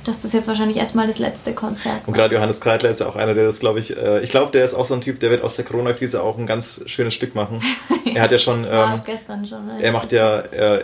dass 0.06 0.20
das 0.20 0.34
jetzt 0.34 0.48
wahrscheinlich 0.48 0.78
erstmal 0.78 1.08
das 1.08 1.20
letzte 1.20 1.54
Konzert 1.54 2.02
war. 2.02 2.08
Und 2.08 2.14
gerade 2.14 2.36
Johannes 2.36 2.60
Kreitler 2.60 2.90
ist 2.90 3.00
ja 3.00 3.08
auch 3.08 3.16
einer, 3.16 3.34
der 3.34 3.46
das, 3.46 3.60
glaube 3.60 3.80
ich, 3.80 3.96
äh, 3.96 4.22
ich 4.22 4.30
glaube, 4.30 4.52
der 4.52 4.66
ist 4.66 4.74
auch 4.74 4.86
so 4.86 4.94
ein 4.94 5.02
Typ, 5.02 5.20
der 5.20 5.30
wird 5.30 5.44
aus 5.44 5.56
der 5.56 5.66
Corona-Krise 5.66 6.22
auch 6.22 6.38
ein 6.38 6.46
ganz 6.46 6.82
schönes 6.86 7.14
Stück 7.14 7.36
machen. 7.36 7.62
er 8.14 8.22
hat 8.22 8.32
ja 8.32 8.38
schon. 8.38 8.66
Ähm, 8.70 9.02
gestern 9.06 9.46
schon. 9.46 9.70
Er 9.80 9.92
macht 9.92 10.12
ja, 10.12 10.40
äh, 10.40 10.84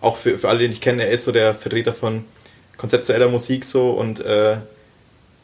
auch 0.00 0.16
für, 0.16 0.38
für 0.38 0.48
alle, 0.48 0.60
die 0.60 0.66
ich 0.66 0.80
kenne, 0.80 1.04
er 1.04 1.10
ist 1.10 1.24
so 1.24 1.32
der 1.32 1.54
Vertreter 1.54 1.92
von 1.92 2.24
konzeptueller 2.76 3.28
Musik 3.28 3.64
so 3.64 3.90
und 3.90 4.20
äh, 4.20 4.56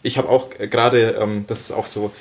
ich 0.02 0.18
habe 0.18 0.28
auch 0.28 0.50
gerade, 0.50 1.16
ähm, 1.20 1.44
das 1.48 1.60
ist 1.60 1.72
auch 1.72 1.86
so, 1.86 2.12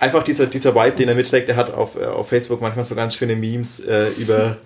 einfach 0.00 0.22
dieser, 0.22 0.46
dieser 0.46 0.74
Vibe, 0.74 0.96
den 0.96 1.08
er 1.08 1.14
mitträgt, 1.14 1.48
er 1.48 1.56
hat 1.56 1.72
auf, 1.72 1.96
äh, 1.96 2.06
auf 2.06 2.28
Facebook 2.28 2.60
manchmal 2.60 2.84
so 2.84 2.94
ganz 2.94 3.14
schöne 3.14 3.36
Memes 3.36 3.80
äh, 3.80 4.08
über 4.16 4.56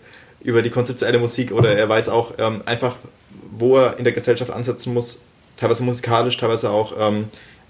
über 0.41 0.62
die 0.62 0.70
konzeptuelle 0.70 1.18
Musik 1.18 1.53
oder 1.53 1.76
er 1.76 1.89
weiß 1.89 2.09
auch 2.09 2.32
ähm, 2.39 2.62
einfach, 2.64 2.97
wo 3.51 3.76
er 3.76 3.99
in 3.99 4.05
der 4.05 4.12
Gesellschaft 4.12 4.51
ansetzen 4.51 4.95
muss, 4.95 5.20
teilweise 5.57 5.82
musikalisch, 5.82 6.36
teilweise 6.36 6.70
auch 6.70 6.95
ähm, 6.99 7.26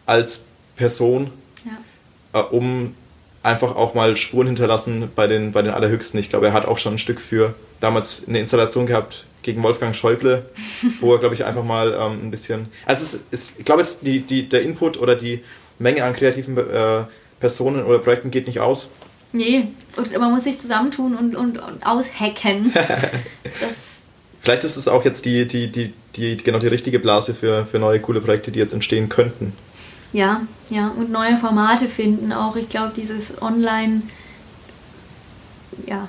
als 0.06 0.42
Person, 0.76 1.30
ja. 1.64 2.40
äh, 2.40 2.44
um 2.44 2.94
einfach 3.42 3.76
auch 3.76 3.94
mal 3.94 4.16
Spuren 4.16 4.46
hinterlassen 4.46 5.10
bei 5.14 5.26
den, 5.26 5.52
bei 5.52 5.62
den 5.62 5.72
Allerhöchsten. 5.72 6.20
Ich 6.20 6.28
glaube, 6.28 6.48
er 6.48 6.52
hat 6.52 6.66
auch 6.66 6.78
schon 6.78 6.94
ein 6.94 6.98
Stück 6.98 7.20
für 7.20 7.54
damals 7.80 8.28
eine 8.28 8.40
Installation 8.40 8.86
gehabt 8.86 9.24
gegen 9.42 9.62
Wolfgang 9.62 9.94
Schäuble, 9.94 10.44
wo 11.00 11.12
er, 11.12 11.18
glaube 11.18 11.34
ich, 11.34 11.44
einfach 11.44 11.64
mal 11.64 11.94
ähm, 11.94 12.26
ein 12.26 12.30
bisschen. 12.30 12.68
Also, 12.84 13.04
es 13.04 13.20
ist, 13.30 13.58
ich 13.58 13.64
glaube, 13.64 13.82
es 13.82 14.00
die, 14.00 14.20
die, 14.20 14.48
der 14.48 14.62
Input 14.62 14.98
oder 14.98 15.14
die 15.14 15.42
Menge 15.78 16.04
an 16.04 16.12
kreativen 16.12 16.58
äh, 16.58 17.04
Personen 17.40 17.84
oder 17.84 17.98
Projekten 17.98 18.30
geht 18.30 18.46
nicht 18.46 18.60
aus. 18.60 18.90
Nee, 19.33 19.68
und 19.97 20.18
man 20.18 20.33
muss 20.33 20.45
sich 20.45 20.59
zusammentun 20.59 21.14
und, 21.14 21.37
und, 21.37 21.59
und 21.59 21.87
aushacken. 21.87 22.72
Vielleicht 24.41 24.64
ist 24.64 24.76
es 24.76 24.89
auch 24.89 25.05
jetzt 25.05 25.24
die, 25.24 25.47
die, 25.47 25.70
die, 25.70 25.93
die, 26.16 26.37
genau 26.37 26.59
die 26.59 26.68
richtige 26.68 26.99
Blase 26.99 27.35
für, 27.35 27.66
für 27.66 27.79
neue 27.79 28.01
coole 28.01 28.20
Projekte, 28.20 28.51
die 28.51 28.59
jetzt 28.59 28.72
entstehen 28.72 29.09
könnten. 29.09 29.53
Ja, 30.12 30.41
ja, 30.70 30.89
und 30.97 31.11
neue 31.11 31.37
Formate 31.37 31.89
finden 31.89 32.33
auch. 32.33 32.57
Ich 32.57 32.68
glaube, 32.68 32.93
dieses 32.97 33.43
Online, 33.43 34.03
ja, 35.87 36.09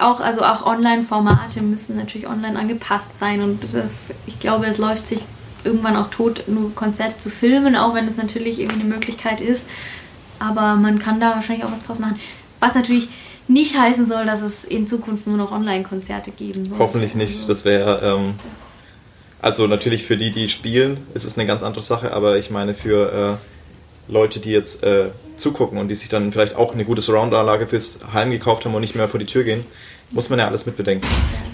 auch, 0.00 0.20
also 0.20 0.42
auch 0.42 0.66
Online-Formate 0.66 1.62
müssen 1.62 1.96
natürlich 1.96 2.28
online 2.28 2.58
angepasst 2.58 3.18
sein 3.18 3.40
und 3.42 3.60
das, 3.72 4.10
ich 4.26 4.38
glaube, 4.40 4.66
es 4.66 4.78
läuft 4.78 5.06
sich 5.06 5.20
irgendwann 5.64 5.96
auch 5.96 6.10
tot, 6.10 6.44
nur 6.48 6.74
Konzerte 6.74 7.18
zu 7.18 7.30
filmen, 7.30 7.76
auch 7.76 7.94
wenn 7.94 8.08
es 8.08 8.16
natürlich 8.16 8.58
irgendwie 8.58 8.80
eine 8.80 8.92
Möglichkeit 8.92 9.40
ist. 9.40 9.66
Aber 10.38 10.76
man 10.76 10.98
kann 10.98 11.20
da 11.20 11.34
wahrscheinlich 11.34 11.64
auch 11.64 11.72
was 11.72 11.82
draus 11.82 11.98
machen. 11.98 12.18
Was 12.60 12.74
natürlich 12.74 13.08
nicht 13.48 13.76
heißen 13.76 14.06
soll, 14.06 14.26
dass 14.26 14.42
es 14.42 14.64
in 14.64 14.86
Zukunft 14.86 15.26
nur 15.26 15.36
noch 15.36 15.50
Online-Konzerte 15.50 16.30
geben 16.30 16.66
soll. 16.66 16.78
Hoffentlich 16.78 17.14
nicht. 17.14 17.34
Also, 17.34 17.48
das 17.48 17.64
wäre. 17.64 18.00
Ähm, 18.02 18.34
also 19.42 19.66
natürlich 19.66 20.04
für 20.04 20.16
die, 20.16 20.30
die 20.30 20.48
spielen, 20.48 20.98
ist 21.14 21.24
es 21.24 21.38
eine 21.38 21.46
ganz 21.46 21.62
andere 21.62 21.82
Sache, 21.82 22.12
aber 22.12 22.36
ich 22.36 22.50
meine 22.50 22.74
für 22.74 23.38
äh, 24.08 24.12
Leute, 24.12 24.38
die 24.38 24.50
jetzt 24.50 24.82
äh, 24.82 25.10
zugucken 25.36 25.78
und 25.78 25.88
die 25.88 25.94
sich 25.94 26.10
dann 26.10 26.30
vielleicht 26.30 26.56
auch 26.56 26.74
eine 26.74 26.84
gute 26.84 27.00
Surround-Anlage 27.00 27.66
fürs 27.66 27.98
Heim 28.12 28.30
gekauft 28.30 28.64
haben 28.64 28.74
und 28.74 28.82
nicht 28.82 28.94
mehr 28.94 29.08
vor 29.08 29.18
die 29.18 29.26
Tür 29.26 29.44
gehen, 29.44 29.64
muss 30.10 30.28
man 30.28 30.38
ja 30.38 30.46
alles 30.46 30.66
mitbedenken. 30.66 31.08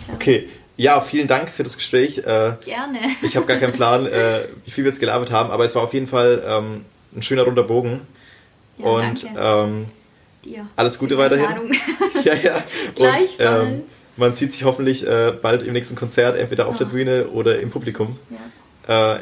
Ja, 0.08 0.14
okay. 0.14 0.48
Ja, 0.76 1.00
vielen 1.00 1.26
Dank 1.26 1.48
für 1.48 1.62
das 1.62 1.76
Gespräch. 1.78 2.18
Äh, 2.18 2.54
Gerne. 2.64 2.98
Ich 3.22 3.36
habe 3.36 3.46
gar 3.46 3.56
keinen 3.56 3.72
Plan, 3.72 4.04
äh, 4.06 4.40
wie 4.64 4.70
viel 4.70 4.84
wir 4.84 4.90
jetzt 4.90 5.00
gelabert 5.00 5.30
haben, 5.30 5.50
aber 5.50 5.64
es 5.64 5.74
war 5.74 5.82
auf 5.82 5.94
jeden 5.94 6.06
Fall 6.06 6.44
ähm, 6.46 6.84
ein 7.14 7.22
schöner 7.22 7.44
runder 7.44 7.62
Bogen. 7.62 8.02
Ja, 8.78 8.84
und 8.84 9.26
ähm, 9.38 9.86
alles 10.76 10.98
Gute 10.98 11.18
weiterhin. 11.18 11.74
ja, 12.24 12.34
ja. 12.34 12.64
Und 12.98 13.28
ähm, 13.38 13.82
man 14.16 14.34
sieht 14.34 14.52
sich 14.52 14.64
hoffentlich 14.64 15.06
äh, 15.06 15.32
bald 15.40 15.62
im 15.62 15.72
nächsten 15.72 15.96
Konzert, 15.96 16.36
entweder 16.36 16.66
auf 16.66 16.74
ja. 16.74 16.78
der 16.80 16.86
Bühne 16.86 17.26
oder 17.28 17.58
im 17.58 17.70
Publikum. 17.70 18.18
Ja. 18.88 19.16
Äh, 19.16 19.20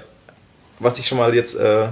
was 0.79 0.99
ich 0.99 1.07
schon 1.07 1.19
mal 1.19 1.35
jetzt 1.35 1.57
äh, 1.57 1.89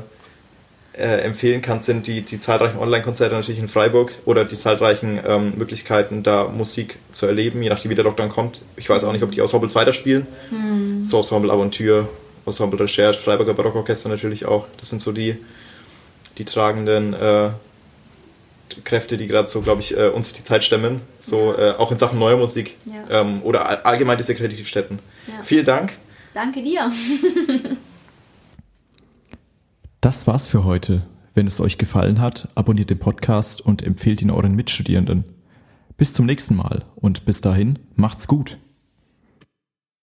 äh, 0.95 1.20
empfehlen 1.22 1.62
kann, 1.62 1.80
sind 1.80 2.07
die, 2.07 2.22
die 2.22 2.39
zahlreichen 2.39 2.78
Online-Konzerte 2.78 3.35
natürlich 3.35 3.61
in 3.61 3.68
Freiburg 3.68 4.12
oder 4.24 4.45
die 4.45 4.57
zahlreichen 4.57 5.20
ähm, 5.26 5.55
Möglichkeiten, 5.57 6.22
da 6.22 6.49
Musik 6.49 6.99
zu 7.12 7.26
erleben, 7.26 7.62
je 7.62 7.70
nachdem 7.70 7.91
wie 7.91 7.95
der 7.95 8.05
Lockdown 8.05 8.28
kommt. 8.28 8.61
Ich 8.76 8.89
weiß 8.89 9.05
auch 9.05 9.12
nicht, 9.12 9.22
ob 9.22 9.33
die 9.33 9.41
Ensembles 9.41 9.74
weiterspielen. 9.74 10.26
Hm. 10.51 11.03
So 11.03 11.18
Ensemble 11.18 11.51
Aventure, 11.51 12.09
Ensemble 12.45 12.78
Recherche, 12.78 13.18
Freiburger 13.18 13.55
Barockorchester 13.55 14.09
natürlich 14.09 14.45
auch. 14.45 14.66
Das 14.78 14.91
sind 14.91 15.01
so 15.01 15.12
die, 15.12 15.37
die 16.39 16.45
tragenden 16.45 17.14
äh, 17.14 17.51
Kräfte, 18.84 19.16
die 19.16 19.26
gerade 19.26 19.48
so, 19.48 19.60
glaube 19.62 19.80
ich, 19.80 19.96
äh, 19.96 20.08
uns 20.08 20.32
die 20.32 20.44
Zeit 20.44 20.64
stemmen. 20.64 21.00
So 21.18 21.54
ja. 21.56 21.70
äh, 21.72 21.74
auch 21.76 21.92
in 21.92 21.98
Sachen 21.98 22.18
neuer 22.18 22.36
Musik 22.36 22.76
ja. 22.86 23.20
ähm, 23.20 23.42
oder 23.42 23.86
allgemein 23.86 24.16
diese 24.16 24.34
Kreativstätten. 24.34 24.98
Ja. 25.26 25.42
Vielen 25.42 25.64
Dank. 25.64 25.92
Danke 26.34 26.62
dir. 26.62 26.90
Das 30.02 30.26
war's 30.26 30.48
für 30.48 30.64
heute. 30.64 31.06
Wenn 31.32 31.46
es 31.46 31.60
euch 31.60 31.78
gefallen 31.78 32.20
hat, 32.20 32.48
abonniert 32.56 32.90
den 32.90 32.98
Podcast 32.98 33.60
und 33.60 33.84
empfehlt 33.84 34.20
ihn 34.20 34.32
euren 34.32 34.56
Mitstudierenden. 34.56 35.24
Bis 35.96 36.12
zum 36.12 36.26
nächsten 36.26 36.56
Mal 36.56 36.84
und 36.96 37.24
bis 37.24 37.40
dahin 37.40 37.78
macht's 37.94 38.26
gut. 38.26 38.58